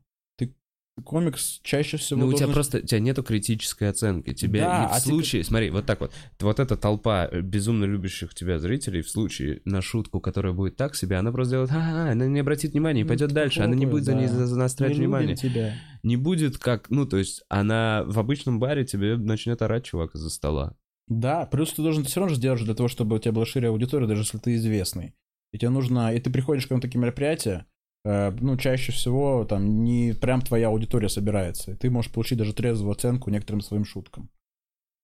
[1.03, 4.33] комикс чаще всего Ну, у тебя должен- просто, у тебя нету критической оценки.
[4.33, 7.85] Тебе Да, в а ты случае, смотри, вот так вот, вот эта толпа э, безумно
[7.85, 12.11] любящих тебя зрителей, в случае на шутку, которая будет так себе, она просто сделает, а,
[12.11, 14.45] она не обратит внимания и Ну, пойдет дальше, она не будет за ней да.
[14.45, 15.35] за- Мы любим внимание.
[15.35, 15.73] тебя.
[16.03, 20.29] Не будет как, ну, то есть, она в обычном баре тебе начнет орать чувак из-за
[20.29, 20.75] стола.
[21.07, 23.67] Да, плюс ты должен все равно же делать для того, чтобы у тебя была шире
[23.69, 25.15] аудитория, даже если ты известный.
[25.51, 27.65] И тебе нужно, и ты приходишь к на такие мероприятия,
[28.05, 31.71] ну, чаще всего там не прям твоя аудитория собирается.
[31.71, 34.29] И ты можешь получить даже трезвую оценку некоторым своим шуткам.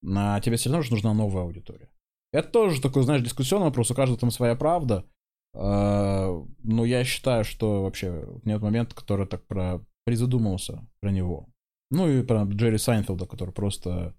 [0.01, 1.89] На тебе все равно же нужна новая аудитория.
[2.31, 5.05] Это тоже такой, знаешь, дискуссионный вопрос, у каждого там своя правда.
[5.53, 11.47] Э, Но я считаю, что вообще нет момента, который так про призадумался про него.
[11.91, 14.15] Ну и про Джерри Сайнфилда, который просто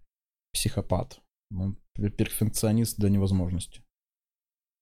[0.52, 1.20] психопат.
[1.52, 3.82] Он пер- перфекционист до невозможности.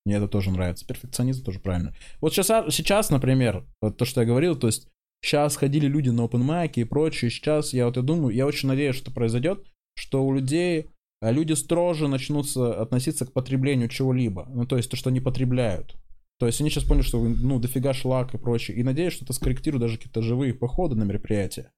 [0.09, 0.86] Мне это тоже нравится.
[0.86, 1.94] Перфекционизм тоже правильно.
[2.22, 4.89] Вот сейчас, сейчас, например, вот то, что я говорил, то есть
[5.22, 8.68] сейчас ходили люди на open mic и прочее, сейчас я вот и думаю, я очень
[8.68, 9.66] надеюсь, что произойдет,
[9.97, 10.86] что у людей,
[11.20, 14.47] а люди строже начнутся относиться к потреблению чего-либо.
[14.48, 15.94] Ну, то есть то, что они потребляют.
[16.39, 18.78] То есть они сейчас поняли, что ну дофига шлак и прочее.
[18.78, 21.70] И надеюсь, что это скорректирует даже какие-то живые походы на мероприятия.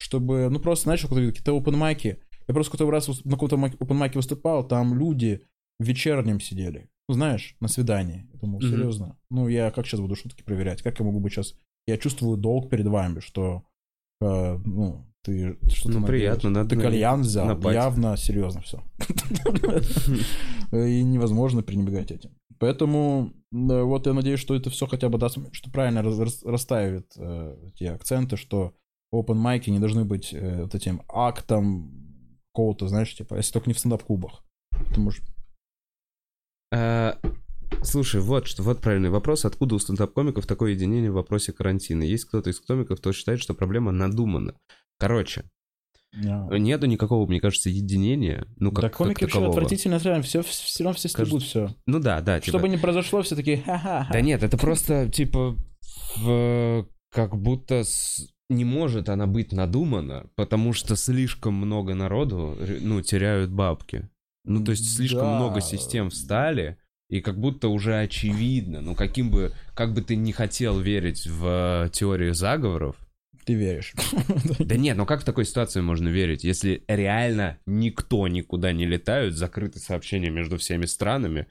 [0.00, 2.18] Чтобы, ну просто, знаешь, какие-то open майки.
[2.48, 5.42] Я просто какой-то раз на каком-то open майке выступал, там люди
[5.78, 6.88] в вечернем сидели.
[7.08, 8.28] Ну, знаешь, на свидании.
[8.32, 8.68] Я думал, Мгм.
[8.70, 9.16] серьезно.
[9.30, 10.82] Ну, я как сейчас буду шутки проверять?
[10.82, 11.54] Как я могу быть сейчас?
[11.86, 13.62] Я чувствую долг перед вами, что,
[14.20, 17.74] э, ну, ты что-то Ну, приятно, надо Ты кальян взял, на пати.
[17.74, 18.82] явно серьезно все.
[20.72, 22.30] И невозможно пренебрегать этим.
[22.58, 27.84] Поэтому вот я надеюсь, что это все хотя бы даст, что правильно расставит э, эти
[27.84, 28.74] акценты, что
[29.14, 31.92] open майки не должны быть э, вот этим актом
[32.52, 34.42] какого-то, знаешь, типа, если только не в стендап-клубах.
[34.88, 35.24] Потому что
[36.72, 37.18] А,
[37.82, 39.44] Слушай, вот что, вот правильный вопрос.
[39.44, 42.02] Откуда у стендап-комиков такое единение в вопросе карантина?
[42.04, 44.54] Есть кто-то из комиков, кто считает, что проблема надумана.
[44.98, 45.44] Короче,
[46.12, 48.46] я- нету никакого, мне кажется, единения.
[48.56, 49.50] Ну, как, да, как комики вообще такового.
[49.52, 51.74] отвратительно отравляют, все, все равно все стебут все.
[51.86, 52.40] Ну да, да.
[52.40, 54.12] типа- Что бы ни произошло, все такие ха-ха-ха.
[54.12, 55.56] Да нет, это просто, типа,
[56.16, 63.02] в- как будто с- не может она быть надумана, потому что слишком много народу, ну,
[63.02, 64.08] теряют бабки.
[64.46, 65.34] Ну, то есть слишком Да.
[65.36, 66.78] много систем встали,
[67.08, 71.90] и как будто уже очевидно, ну, каким бы, как бы ты не хотел верить в
[71.92, 72.96] теорию заговоров,
[73.44, 73.92] Ты веришь.
[74.58, 79.34] да нет, ну как в такой ситуации можно верить, если реально никто никуда не летают,
[79.34, 81.46] закрыты сообщения между всеми странами,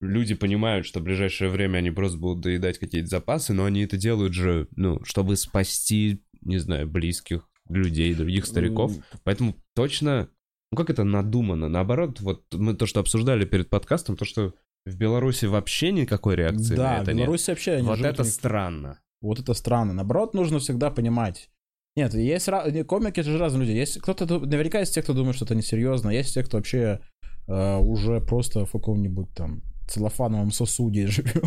[0.00, 3.96] люди понимают, что в ближайшее время они просто будут доедать какие-то запасы, но они это
[3.96, 8.92] делают же, ну, чтобы спасти, не знаю, близких людей, других стариков.
[9.24, 10.28] Поэтому точно,
[10.72, 11.68] ну как это надумано?
[11.68, 14.54] Наоборот, вот мы то, что обсуждали перед подкастом, то, что
[14.86, 17.26] в Беларуси вообще никакой реакции Да, на в это нет.
[17.26, 18.98] Беларуси вообще они Вот это них- странно.
[19.20, 19.92] Вот это странно.
[19.92, 21.50] Наоборот, нужно всегда понимать.
[21.94, 22.46] Нет, есть
[22.88, 23.76] комики, это же разные люди.
[23.76, 26.08] Есть кто-то, наверняка есть те, кто думает, что это несерьезно.
[26.10, 27.00] Есть те, кто вообще
[27.46, 31.44] э, уже просто в каком-нибудь там целлофановом сосуде живет.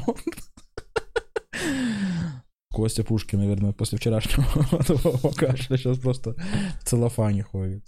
[2.71, 6.35] Костя Пушкин, наверное, после вчерашнего кашля сейчас просто
[6.81, 7.83] в целлофане ходит.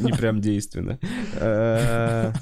[0.00, 0.98] Не прям действенно.
[1.34, 2.32] Э,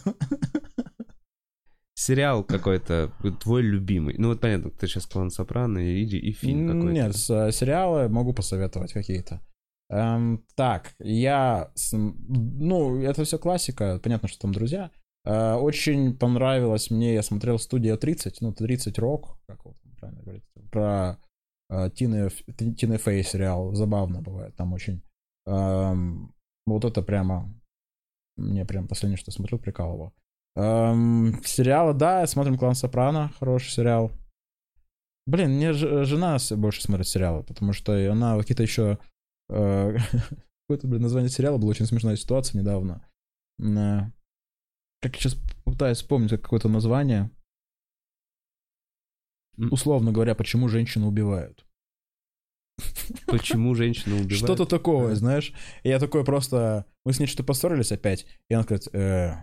[1.95, 4.15] Сериал какой-то, твой любимый.
[4.19, 6.93] Ну вот понятно, ты сейчас клан Сопрано, и, и фильм какой-то.
[6.93, 9.41] Нет, э, сериалы могу посоветовать какие-то.
[9.91, 11.73] Эм, так, я...
[11.93, 14.91] Ну, это все классика, понятно, что там друзья.
[15.25, 20.45] Э, очень понравилось мне, я смотрел «Студия 30», ну, 30 Рок, как его правильно говорить,
[20.71, 21.19] про
[21.71, 22.31] э, Тины,
[22.77, 25.03] Тины Фей сериал, забавно бывает, там очень...
[25.47, 26.33] эм,
[26.75, 27.53] вот это прямо...
[28.37, 30.13] Мне прям последнее, что смотрел, прикалывало.
[30.57, 34.13] Эм, сериалы, да, смотрим «Клан Сопрано», хороший сериал.
[35.27, 38.99] Блин, мне ж- жена с- больше смотрит сериалы, потому что она какие-то еще...
[39.51, 39.97] э,
[40.69, 43.07] Какое-то, блин, название сериала была очень смешная ситуация недавно.
[43.61, 44.11] Э,
[45.03, 47.31] Как сейчас пытаюсь вспомнить как какое-то название.
[49.71, 51.67] Условно говоря, почему женщину убивают.
[53.27, 54.39] Почему женщина убивает?
[54.39, 55.53] Что-то такого, знаешь.
[55.83, 56.85] И я такой просто...
[57.05, 58.27] Мы с ней что-то поссорились опять.
[58.49, 59.35] И она говорит, «Э,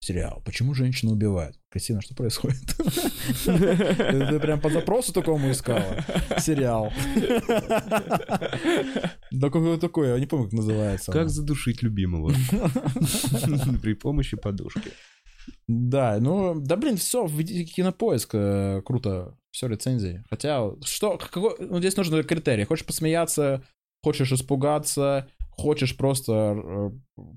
[0.00, 1.58] сериал, почему женщину убивают?
[1.70, 2.62] Кристина, что происходит?
[3.44, 6.04] Ты прям по запросу такому искала?
[6.38, 6.92] Сериал.
[9.30, 11.10] Да какой такой, я не помню, как называется.
[11.10, 12.32] Как задушить любимого?
[13.82, 14.92] При помощи подушки.
[15.66, 20.24] Да, ну, да блин, все, введите кинопоиск, э, круто, все рецензии.
[20.28, 22.64] Хотя, что, какой, ну, здесь нужны критерии.
[22.64, 23.62] Хочешь посмеяться,
[24.02, 26.90] хочешь испугаться, хочешь просто э,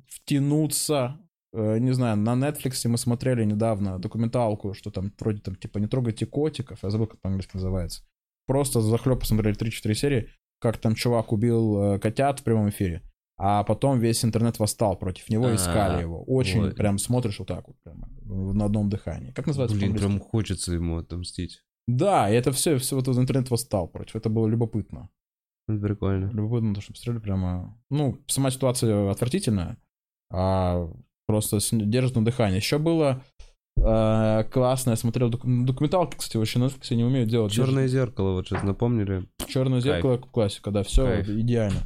[0.07, 1.19] втянуться.
[1.53, 5.87] Э, не знаю, на Netflix мы смотрели недавно документалку, что там вроде там типа не
[5.87, 8.03] трогайте котиков, я забыл, как по-английски называется.
[8.47, 10.29] Просто захлеб посмотрели 3-4 серии,
[10.59, 13.03] как там чувак убил э, котят в прямом эфире.
[13.39, 16.23] А потом весь интернет восстал против него, А, искали его.
[16.23, 19.31] Очень прям смотришь вот так вот, прямо, на одном дыхании.
[19.33, 21.61] Как называется Блин, прям хочется ему отомстить.
[21.87, 24.15] Да, и это все, все вот интернет восстал против.
[24.15, 25.09] Это было любопытно.
[25.67, 26.29] Это прикольно.
[26.31, 27.77] Любопытно, то, что посмотрели прямо...
[27.89, 29.77] Ну, сама ситуация отвратительная,
[30.31, 30.89] а
[31.27, 32.57] просто держит на дыхании.
[32.57, 33.23] Еще было
[33.77, 37.51] э, классно, я смотрел док- документалки, кстати, вообще на Netflix не умеют делать.
[37.53, 39.27] Черное зеркало, вот сейчас напомнили.
[39.47, 41.29] Черное зеркало классика, да, все Кайф.
[41.29, 41.79] идеально.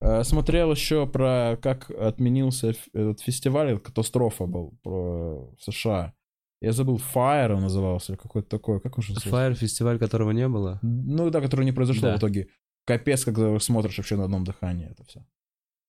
[0.00, 6.14] Э, Смотрел еще про как отменился этот фестиваль, катастрофа был про в США.
[6.62, 9.30] Я забыл, Fire он назывался, или какой-то такой, как он же назывался?
[9.30, 10.78] Фаер фестиваль, которого не было.
[10.82, 12.14] Ну да, которое не произошло Да.
[12.14, 12.48] в итоге.
[12.86, 15.26] Капец, когда смотришь вообще на одном дыхании это все.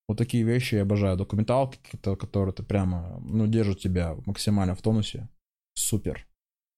[0.07, 1.15] Вот такие вещи я обожаю.
[1.15, 5.29] Документалки, какие-то, которые ты прямо, ну, держат тебя максимально в тонусе.
[5.75, 6.25] Супер.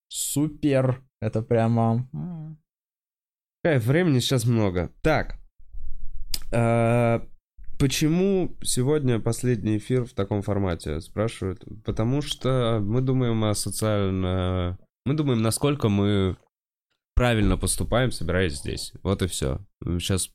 [0.09, 1.01] Супер.
[1.21, 2.07] Это прямо...
[3.63, 4.91] Кайф, времени сейчас много.
[5.01, 5.39] Так.
[7.77, 11.63] Почему сегодня последний эфир в таком формате, спрашивают?
[11.83, 16.37] Потому что мы думаем о социально Мы думаем, насколько мы
[17.15, 18.93] правильно поступаем, собираясь здесь.
[19.03, 19.59] Вот и все.
[19.83, 20.31] Сейчас,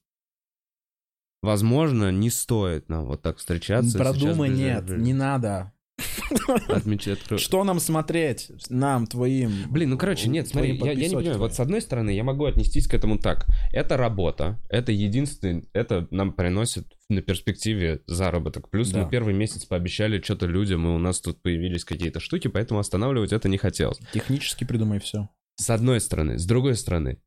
[1.43, 3.99] возможно, не стоит нам вот так встречаться.
[3.99, 5.73] Продумай, Сейчас нет, не надо.
[7.39, 8.51] Что нам смотреть?
[8.69, 9.53] Нам, твоим.
[9.71, 11.39] Блин, ну короче, нет, смотри, я, я не понимаю.
[11.39, 13.47] Вот с одной стороны, я могу отнестись к этому так.
[13.73, 18.71] Это работа, это единственный, это нам приносит на перспективе заработок.
[18.71, 19.03] Плюс Да.
[19.05, 23.33] мы первый месяц пообещали что-то людям, и у нас тут появились какие-то штуки, поэтому останавливать
[23.33, 23.99] это не хотелось.
[24.13, 25.29] Технически придумай все.
[25.57, 26.39] С одной стороны.
[26.39, 27.19] С другой стороны,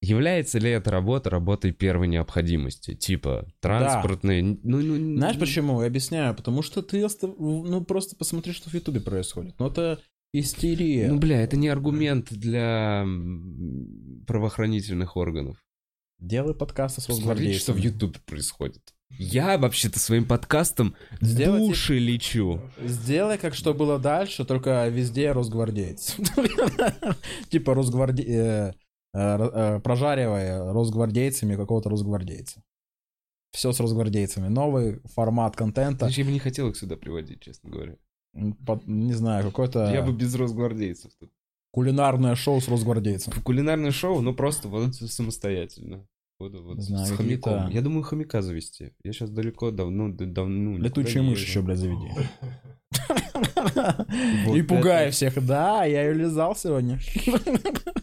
[0.00, 2.94] является ли эта работа работой первой необходимости?
[2.94, 4.42] Типа транспортные...
[4.42, 5.80] Ну, ну, Знаешь почему?
[5.80, 6.34] Я объясняю.
[6.34, 9.54] Потому что ты оста- ну просто посмотри, что в Ютубе происходит.
[9.58, 10.00] Ну это
[10.32, 11.08] истерия.
[11.08, 13.06] Ну, бля, это не аргумент для
[14.26, 15.56] правоохранительных органов.
[16.18, 17.78] Делай подкасты с Смотрите, что в.
[17.78, 18.82] Ютубе происходит.
[19.10, 22.60] Я вообще-то своим подкастом Сделайте- души лечу.
[22.84, 26.16] Сделай, как что было дальше, только везде росгвардеец.
[27.50, 28.74] Типа росгварде...
[29.18, 32.62] э, э, Прожаривая росгвардейцами какого-то росгвардейца.
[33.52, 34.48] Все с росгвардейцами.
[34.48, 36.06] Новый формат контента.
[36.08, 37.96] Я бы не хотел их сюда приводить, честно говоря.
[38.66, 41.10] Под- Не знаю, какое-то Я бы без росгвардейцев.
[41.18, 41.30] тут.
[41.72, 43.32] кулинарное шоу с росгвардейцем.
[43.42, 46.06] Кулинарное шоу, ну просто вот самостоятельно.
[46.40, 47.68] Вот, вот, Знаю, с хомяком.
[47.70, 48.92] Я думаю, хомяка завести.
[49.02, 50.78] Я сейчас далеко, давно, давно...
[50.78, 52.12] Летучая не мышь еще, блядь, заведи.
[54.54, 55.44] И пугай это- всех.
[55.44, 57.00] Да, я ее лизал сегодня.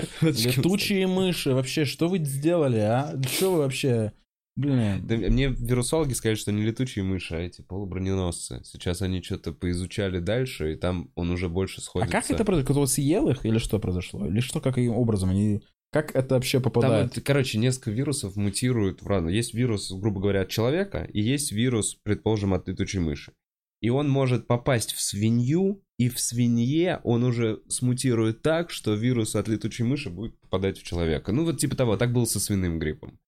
[0.20, 1.52] Летучие мыши.
[1.52, 3.20] Вообще, что вы сделали, а?
[3.26, 4.12] Что вы вообще...
[4.54, 5.06] Блин.
[5.06, 8.60] Да, мне вирусологи сказали, что не летучие мыши, а эти полуброненосцы.
[8.64, 12.12] Сейчас они что-то поизучали дальше, и там он уже больше А сходится.
[12.12, 12.74] как это произошло?
[12.74, 14.26] Кто-то съел их или что произошло?
[14.26, 15.62] Или что, каким образом они...
[15.90, 17.14] Как это вообще Там, попадает?
[17.14, 19.36] вот, короче, несколько вирусов мутируют в разные.
[19.36, 23.32] Есть вирус, грубо говоря, от человека, и есть вирус, предположим, от летучей мыши.
[23.80, 29.36] И он может попасть в свинью, и в свинье он уже смутирует так, что вирус
[29.36, 31.30] от летучей мыши будет попадать в человека.
[31.30, 33.20] Ну вот типа того, так было со свиным гриппом.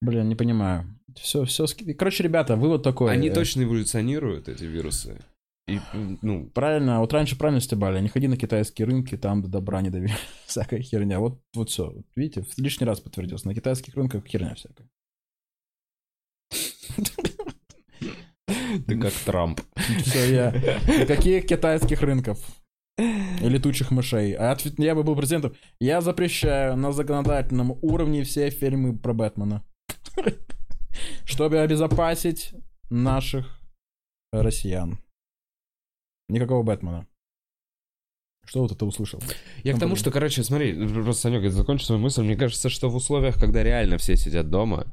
[0.00, 0.84] Блин, не понимаю.
[1.14, 1.66] Все, все...
[1.96, 3.12] Короче, ребята, вывод такой.
[3.12, 5.20] Они э, точно эволюционируют, эти вирусы.
[5.68, 5.78] И,
[6.22, 9.90] ну, Правильно, вот раньше правильно стебали, не ходи на китайские рынки, там до добра не
[9.90, 11.20] доверяй, всякая херня.
[11.20, 14.88] Вот, вот все, видите, в лишний раз подтвердилось, на китайских рынках херня всякая.
[18.86, 19.60] Ты как Трамп.
[20.02, 21.06] Все, я...
[21.06, 22.38] Каких китайских рынков?
[22.98, 24.34] И летучих мышей.
[24.34, 25.54] А ответ- я бы был президентом.
[25.80, 29.64] Я запрещаю на законодательном уровне все фильмы про Бэтмена.
[31.24, 32.52] Чтобы обезопасить
[32.90, 33.60] наших
[34.32, 34.98] россиян.
[36.28, 37.06] Никакого Бэтмена.
[38.44, 39.22] Что вот это услышал?
[39.62, 42.22] Я к тому, что, короче, смотри, просто, Санек, закончу свою мысль.
[42.22, 44.92] Мне кажется, что в условиях, когда реально все сидят дома,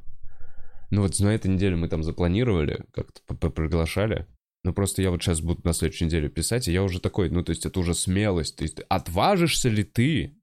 [0.90, 4.26] ну вот на этой неделе мы там запланировали, как-то приглашали,
[4.64, 7.42] ну просто я вот сейчас буду на следующей неделе писать, и я уже такой, ну
[7.42, 10.36] то есть это уже смелость, то есть отважишься ли ты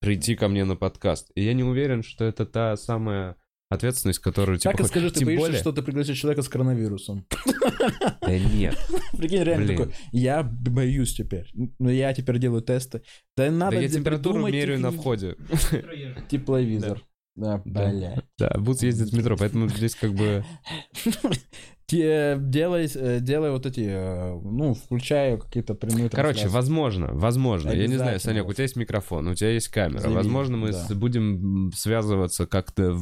[0.00, 1.30] прийти ко мне на подкаст?
[1.34, 3.36] И я не уверен, что это та самая
[3.70, 4.72] ответственность, которую типа...
[4.72, 7.26] так и скажи, ты боишься, более- что ты пригласишь человека с коронавирусом?
[8.20, 8.76] Да нет.
[9.16, 9.78] Прикинь, реально Блин.
[9.78, 11.50] такой, я боюсь теперь.
[11.78, 13.02] Но я теперь делаю тесты.
[13.36, 15.36] Да надо Да я температуру меряю на входе.
[16.28, 17.02] Тепловизор.
[17.40, 18.24] Да, блядь.
[18.38, 20.44] Да, Бутс ездит в метро, поэтому здесь как бы...
[21.90, 27.70] Делай, э, делай вот эти, э, ну, включаю какие-то прямые Короче, возможно, возможно.
[27.72, 28.20] Я не знаю.
[28.20, 30.08] Санек, у тебя есть микрофон, у тебя есть камера.
[30.08, 32.96] Возможно, мы будем связываться как-то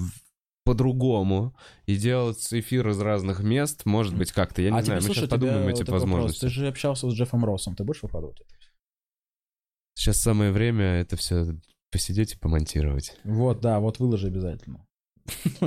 [0.64, 1.54] по-другому
[1.86, 4.62] и делать эфир из разных мест, может быть, как-то.
[4.62, 6.02] Я не а знаю, теперь, мы слушай, сейчас подумаем эти такой вопрос.
[6.02, 6.40] возможности.
[6.40, 8.50] Ты же общался с Джеффом Россом, ты будешь выкладывать это?
[9.94, 11.58] Сейчас самое время это все
[11.90, 13.16] посидеть и помонтировать.
[13.24, 14.86] Вот, да, вот выложи обязательно.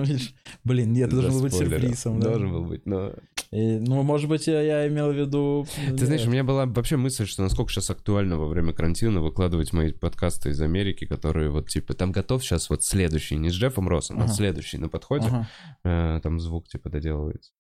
[0.64, 1.82] Блин, нет, должен быть спойлером.
[1.82, 2.20] сюрпризом.
[2.20, 2.30] да?
[2.30, 3.14] Должен был быть, но...
[3.52, 5.68] И, ну, может быть, я, имел в виду...
[5.90, 9.74] Ты знаешь, у меня была вообще мысль, что насколько сейчас актуально во время карантина выкладывать
[9.74, 13.90] мои подкасты из Америки, которые вот типа там готов сейчас вот следующий, не с Джеффом
[13.90, 15.28] Россом, а следующий на подходе.
[15.28, 15.50] Ага.
[15.84, 17.52] Э, там звук типа доделывается.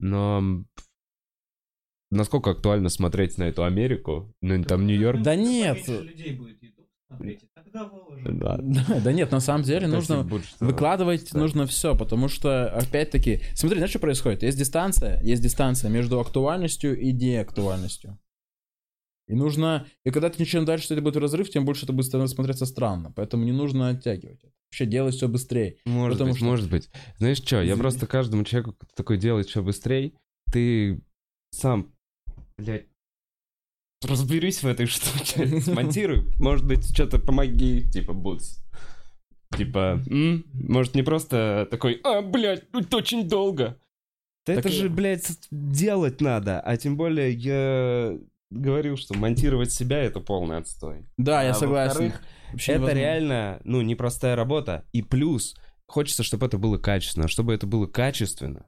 [0.00, 0.64] Но
[2.10, 5.22] насколько актуально смотреть на эту Америку, ну там Нью-Йорк.
[5.22, 5.86] Да нет.
[5.88, 6.62] Людей будет
[7.10, 8.38] Выложим.
[8.38, 8.58] Да.
[8.62, 10.22] Да, да нет, на самом деле нужно...
[10.60, 11.38] Выкладывать Да.
[11.38, 14.42] нужно все, потому что, опять-таки, смотри, знаешь, что происходит?
[14.42, 18.18] Есть дистанция, есть дистанция между актуальностью и деактуальностью.
[19.26, 22.34] И нужно, и когда ты чем дальше это будет разрыв, тем больше это будет становиться
[22.34, 23.10] смотреться странно.
[23.14, 24.38] Поэтому не нужно оттягивать.
[24.42, 24.52] это.
[24.70, 25.76] Вообще делать все быстрее.
[25.86, 26.90] Может Потому быть, что- может быть.
[27.18, 27.80] Знаешь что, я Извини.
[27.80, 30.12] просто каждому человеку кто такой делает что быстрее,
[30.52, 31.00] ты
[31.52, 31.94] сам,
[32.58, 32.86] блядь,
[34.04, 36.24] разберись в этой штуке, смонтируй.
[36.38, 38.58] Может быть, что-то помоги, типа, Бутс.
[39.56, 40.44] Типа, м?
[40.52, 43.78] может, не просто такой, а, блядь, тут очень долго.
[44.46, 48.18] Да Так это и- же, блядь, делать надо, а тем более я
[48.50, 51.06] говорил, что монтировать себя это полный отстой.
[51.16, 52.12] Да, я А согласен.
[52.52, 52.98] Вообще это невозможно.
[53.00, 54.84] реально, ну, непростая работа.
[54.92, 55.56] И плюс,
[55.86, 57.26] хочется, чтобы это было качественно.
[57.28, 58.66] Чтобы это было качественно,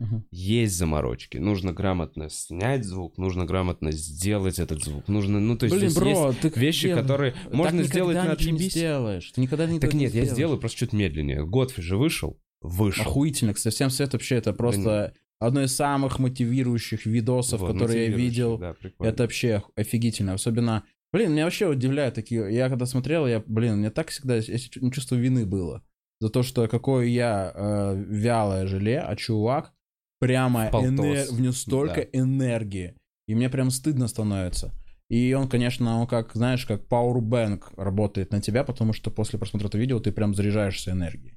[0.00, 0.24] Мгм.
[0.32, 1.36] есть заморочки.
[1.36, 5.06] Нужно грамотно снять звук, нужно грамотно сделать этот звук.
[5.08, 8.22] Нужно, ну, то есть Блин, бро, есть ты вещи, где- которые так можно сделать на
[8.32, 8.72] ничего не отъебись.
[8.72, 9.30] сделаешь.
[9.30, 10.32] Ты никогда не Так нет, я сделаешь.
[10.32, 11.44] сделаю просто чуть медленнее.
[11.46, 13.02] Годфри же вышел, вышел.
[13.02, 18.16] Охуительно, кстати, всем совет вообще это просто одно из самых мотивирующих видосов, Вот, которые я
[18.16, 18.58] видел.
[18.58, 19.10] да, прикольно.
[19.10, 20.32] Это вообще офигительно.
[20.34, 22.54] Особенно, блин, меня вообще удивляют такие.
[22.54, 25.82] Я когда смотрел, я, блин, мне так всегда я чу- чувство вины было
[26.20, 29.72] за то, что какое я э, вялое желе, а чувак
[30.20, 32.06] прямо энер- в нем столько Да.
[32.12, 32.94] энергии.
[33.26, 34.72] И мне прям стыдно становится.
[35.08, 39.66] И он, конечно, он как, знаешь, как Powerbank работает на тебя, потому что после просмотра
[39.66, 41.36] этого видео ты прям заряжаешься энергией.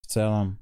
[0.00, 0.58] В целом,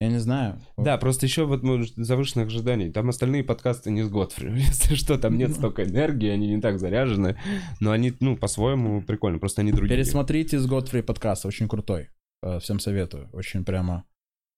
[0.00, 0.60] я не знаю.
[0.76, 2.90] Да, просто еще вот может, завышенных ожиданий.
[2.90, 4.50] Там остальные подкасты не с Годфри.
[4.56, 5.54] Если что, там нет Ну.
[5.54, 7.38] столько энергии, они не так заряжены.
[7.80, 9.38] Но они, ну, по-своему прикольно.
[9.38, 9.96] Просто они другие.
[9.96, 12.08] Пересмотрите с Godfrey подкаст, очень крутой.
[12.42, 14.04] Э, Всем советую, очень прямо.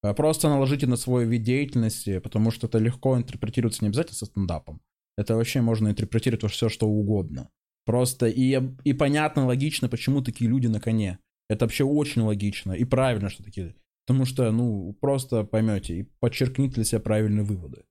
[0.02, 4.26] Э, Просто наложите на свой вид деятельности, потому что это легко интерпретируется не обязательно со
[4.26, 4.80] стендапом.
[5.18, 7.48] Это вообще можно интерпретировать все, что угодно.
[7.84, 11.18] Просто и, и понятно, логично, почему такие люди на коне.
[11.48, 13.74] Это вообще очень логично и правильно, что такие.
[14.06, 17.84] Потому что, ну, просто поймете и подчеркните для себя правильные выводы.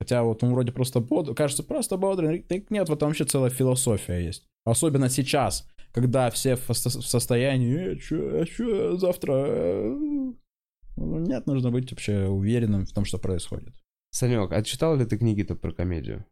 [0.00, 2.42] Хотя вот он вроде просто бодрый, кажется, просто бодрый.
[2.42, 4.46] Так нет, вот там вообще целая философия есть.
[4.66, 9.32] Особенно сейчас, когда все в, со- в состоянии, э, чё, а чё, завтра...
[9.48, 10.32] э,
[10.96, 13.74] Нет, нужно быть вообще уверенным в том, что происходит.
[14.10, 16.24] Санек, а читал ли ты книги-то про комедию?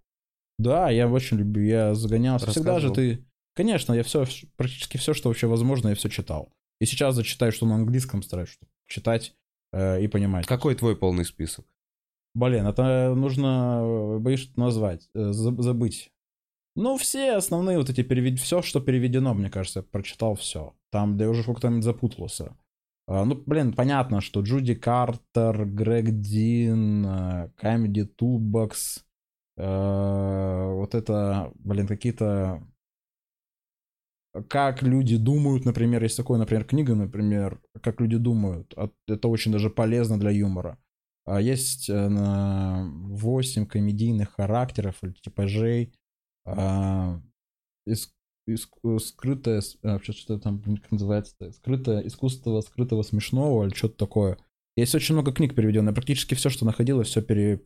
[0.59, 2.51] Да, я очень люблю, я загонялся.
[2.51, 3.25] Всегда же ты...
[3.55, 4.25] Конечно, я все,
[4.57, 6.53] практически все, что вообще возможно, я все читал.
[6.81, 8.59] И сейчас зачитаю, что на английском стараюсь
[8.89, 9.35] читать
[9.73, 10.47] э, и понимать.
[10.47, 11.65] Какой твой полный список?
[12.35, 16.11] Блин, это нужно, э, боюсь назвать, э, за- забыть.
[16.75, 18.41] Ну, все основные вот эти перевед...
[18.41, 20.75] Все, что переведено, мне кажется, прочитал все.
[20.91, 22.57] Там, да я уже каком-то запутался.
[23.07, 29.03] А, Ну, блин, понятно, что Джуди Картер, Грег Дин, э, Comedy Toolbox,
[29.57, 32.67] э, вот это, блин, какие-то...
[34.49, 38.75] Как люди думают, например, есть такое, например, книга, например, как люди думают.
[39.07, 40.77] Это очень даже полезно для юмора.
[41.25, 45.95] А Есть э, на 8 комедийных характеров или типажей.
[46.45, 47.21] а,
[48.49, 53.75] ис- ис- э, скрытое, а, что- что там как называется, скрытое искусство скрытого смешного или
[53.75, 54.39] что-то такое.
[54.77, 57.61] Есть очень много книг переведенных, практически все, что находилось, все пере...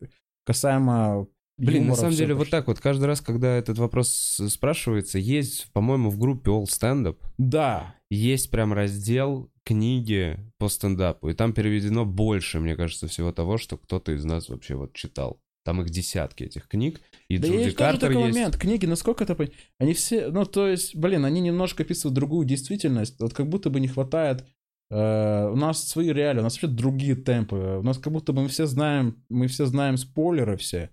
[0.45, 1.27] касаемо
[1.57, 2.59] Блин, на самом деле, вот прочитал.
[2.61, 4.09] так вот, каждый раз, когда этот вопрос
[4.47, 11.27] спрашивается, есть, по-моему, в группе All Stand Up, Да, есть прям раздел книги по стендапу,
[11.29, 15.41] и там переведено больше, мне кажется, всего того, что кто-то из нас вообще вот читал.
[15.69, 18.35] Там их десятки этих книг, и да Джуди есть Картер такой есть.
[18.35, 18.57] момент.
[18.57, 19.37] Книги, насколько это...
[19.77, 20.31] Они все...
[20.31, 23.19] Ну, то есть, блин, они немножко описывают другую действительность.
[23.19, 24.47] Вот как будто бы не хватает...
[24.89, 27.55] э, у нас свои реалии, у нас вообще другие темпы.
[27.55, 29.23] У нас как будто бы мы все знаем...
[29.29, 30.89] Мы все знаем спойлеры все.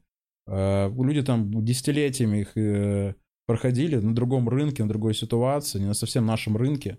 [0.47, 3.15] Э, люди там десятилетиями их э,
[3.47, 6.99] проходили на другом рынке, на другой ситуации, не на совсем нашем рынке.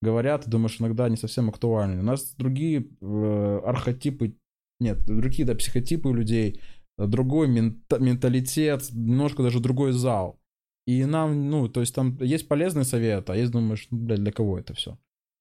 [0.00, 2.00] Говорят, думаешь, иногда не совсем актуальны.
[2.00, 4.34] У нас другие э, архетипы...
[4.80, 6.62] Нет, другие, да, психотипы у людей
[7.06, 10.40] другой мента- менталитет, немножко даже другой зал.
[10.86, 14.32] И нам, ну, то есть там есть полезный совет, а есть, думаешь, ну, бля, для
[14.32, 14.98] кого это все?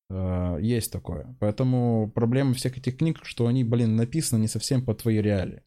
[0.09, 1.35] Есть такое.
[1.39, 5.63] Поэтому проблема всех этих книг, что они, блин, написаны не совсем по твоей реалии.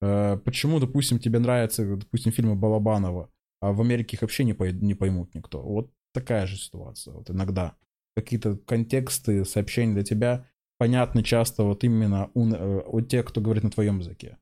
[0.00, 3.30] Э, Почему, допустим, тебе нравятся, допустим, фильмы Балабанова,
[3.60, 5.62] а в Америке их вообще не, пой- не поймут никто?
[5.62, 7.14] Вот такая же ситуация.
[7.14, 7.76] Вот иногда
[8.16, 10.46] какие-то контексты, сообщения для тебя
[10.78, 14.38] понятны часто вот именно у, э, у тех, кто говорит на твоем языке.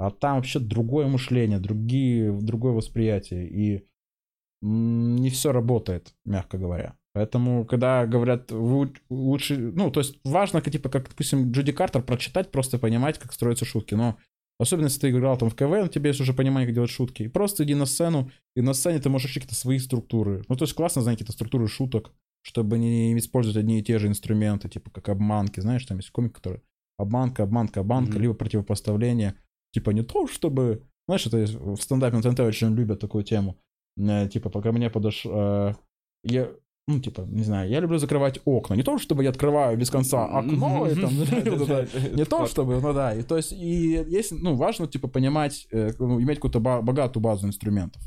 [0.00, 3.46] А там вообще другое мышление, другие, другое восприятие.
[3.50, 3.86] И
[4.62, 6.96] не все работает, мягко говоря.
[7.12, 9.58] Поэтому, когда говорят лучше...
[9.58, 13.94] Ну, то есть важно, типа, как, допустим, Джуди Картер прочитать, просто понимать, как строятся шутки.
[13.94, 14.16] Но
[14.58, 17.24] особенно, если ты играл там в КВН, у тебя есть уже понимание, как делать шутки.
[17.24, 20.44] И просто иди на сцену, и на сцене ты можешь какие-то свои структуры.
[20.48, 24.06] Ну, то есть классно знать какие-то структуры шуток, чтобы не использовать одни и те же
[24.06, 25.60] инструменты, типа как обманки.
[25.60, 26.62] Знаешь, там есть комик, который
[26.96, 28.22] обманка, обманка, обманка, Мгм.
[28.22, 29.34] либо противопоставление.
[29.72, 30.82] Типа не то, чтобы...
[31.06, 33.56] Знаешь, это в стендапе на ТНТ очень любят такую тему.
[33.98, 35.26] Э, Типа, пока мне подош...
[35.26, 35.74] э,
[36.24, 36.48] Я...
[36.88, 38.74] Ну, типа, не знаю, я люблю закрывать окна.
[38.74, 41.10] Не то, чтобы я открываю без конца окно, и там,
[42.16, 45.92] не то, чтобы, ну да, и то есть, и есть, ну, важно, типа, понимать, э,
[45.98, 48.02] ну, иметь какую-то богатую базу инструментов.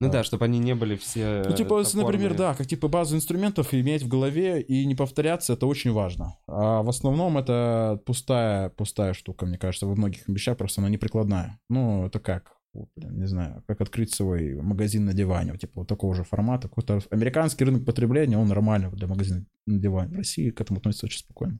[0.00, 2.04] Ну да, чтобы они не были все Ну, типа, топорные.
[2.04, 6.36] например, да, как типа базу инструментов иметь в голове и не повторяться, это очень важно.
[6.46, 10.98] А в основном это пустая, пустая штука, мне кажется, во многих вещах просто она не
[10.98, 11.58] прикладная.
[11.68, 12.58] Ну, это как?
[12.74, 16.24] вот, блин, не знаю, как открыть свой магазин на диване, вот, типа вот такого же
[16.24, 16.68] формата.
[16.68, 20.14] Какой-то американский рынок потребления, он нормальный для магазина на диване.
[20.14, 21.58] В России к этому относится очень спокойно.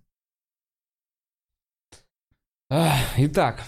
[3.16, 3.65] Итак,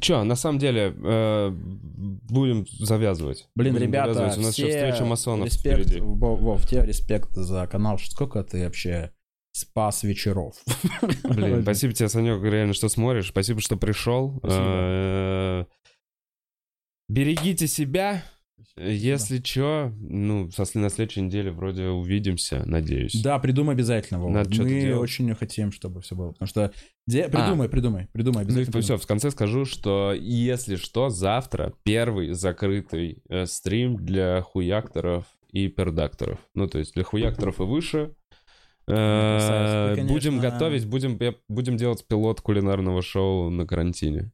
[0.00, 3.48] что, на самом деле, э, будем завязывать.
[3.54, 4.44] Блин, Будем ребята, завязывать.
[4.44, 6.00] у нас еще все встреча масонов респект, впереди.
[6.00, 7.98] Вов, Вов, тебе респект за канал.
[7.98, 9.12] Сколько ты вообще
[9.52, 10.54] спас вечеров?
[11.24, 13.28] Блин, спасибо тебе, Санек, реально, что смотришь.
[13.28, 14.36] Спасибо, что пришел.
[14.38, 14.64] Спасибо.
[14.64, 15.64] Э,
[17.08, 18.24] Берегите себя.
[18.76, 23.14] Если что, ну, со- на следующей неделе вроде увидимся, надеюсь.
[23.22, 24.32] Да, придумай обязательно, Вова.
[24.32, 25.00] Надо Мы делать.
[25.00, 26.32] очень хотим, чтобы все было.
[26.32, 26.72] Потому что...
[27.06, 28.82] де- Придумай, придумай, придумай Ну и обязательно.
[28.82, 35.68] все, в конце скажу, что если что, завтра первый закрытый э, стрим для хуякторов и
[35.68, 36.40] пердакторов.
[36.54, 38.14] Ну, то есть для хуякторов и выше.
[38.88, 39.92] Э.
[39.96, 41.18] Ты, Будем готовить, будем,
[41.48, 44.32] будем делать пилот кулинарного шоу на карантине.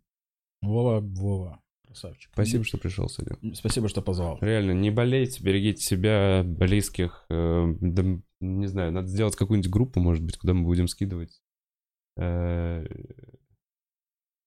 [0.63, 1.61] Вова, Вова,
[1.91, 2.31] красавчик.
[2.33, 3.39] Спасибо, что пришел, Санек.
[3.57, 4.39] Спасибо, что позвал.
[4.41, 7.25] Реально, не болейте, берегите себя, близких.
[7.31, 8.05] э, да,
[8.41, 11.41] не знаю, надо сделать какую-нибудь группу, может быть, куда мы будем скидывать.
[12.17, 12.87] Э,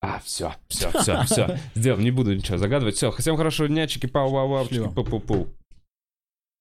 [0.01, 1.57] А, все, все, все, все.
[1.75, 2.95] Сделаем, не буду ничего загадывать.
[2.95, 4.89] Все, всем хорошего дня, чики пау вау вау Счастливо.
[4.89, 5.47] пу пу пу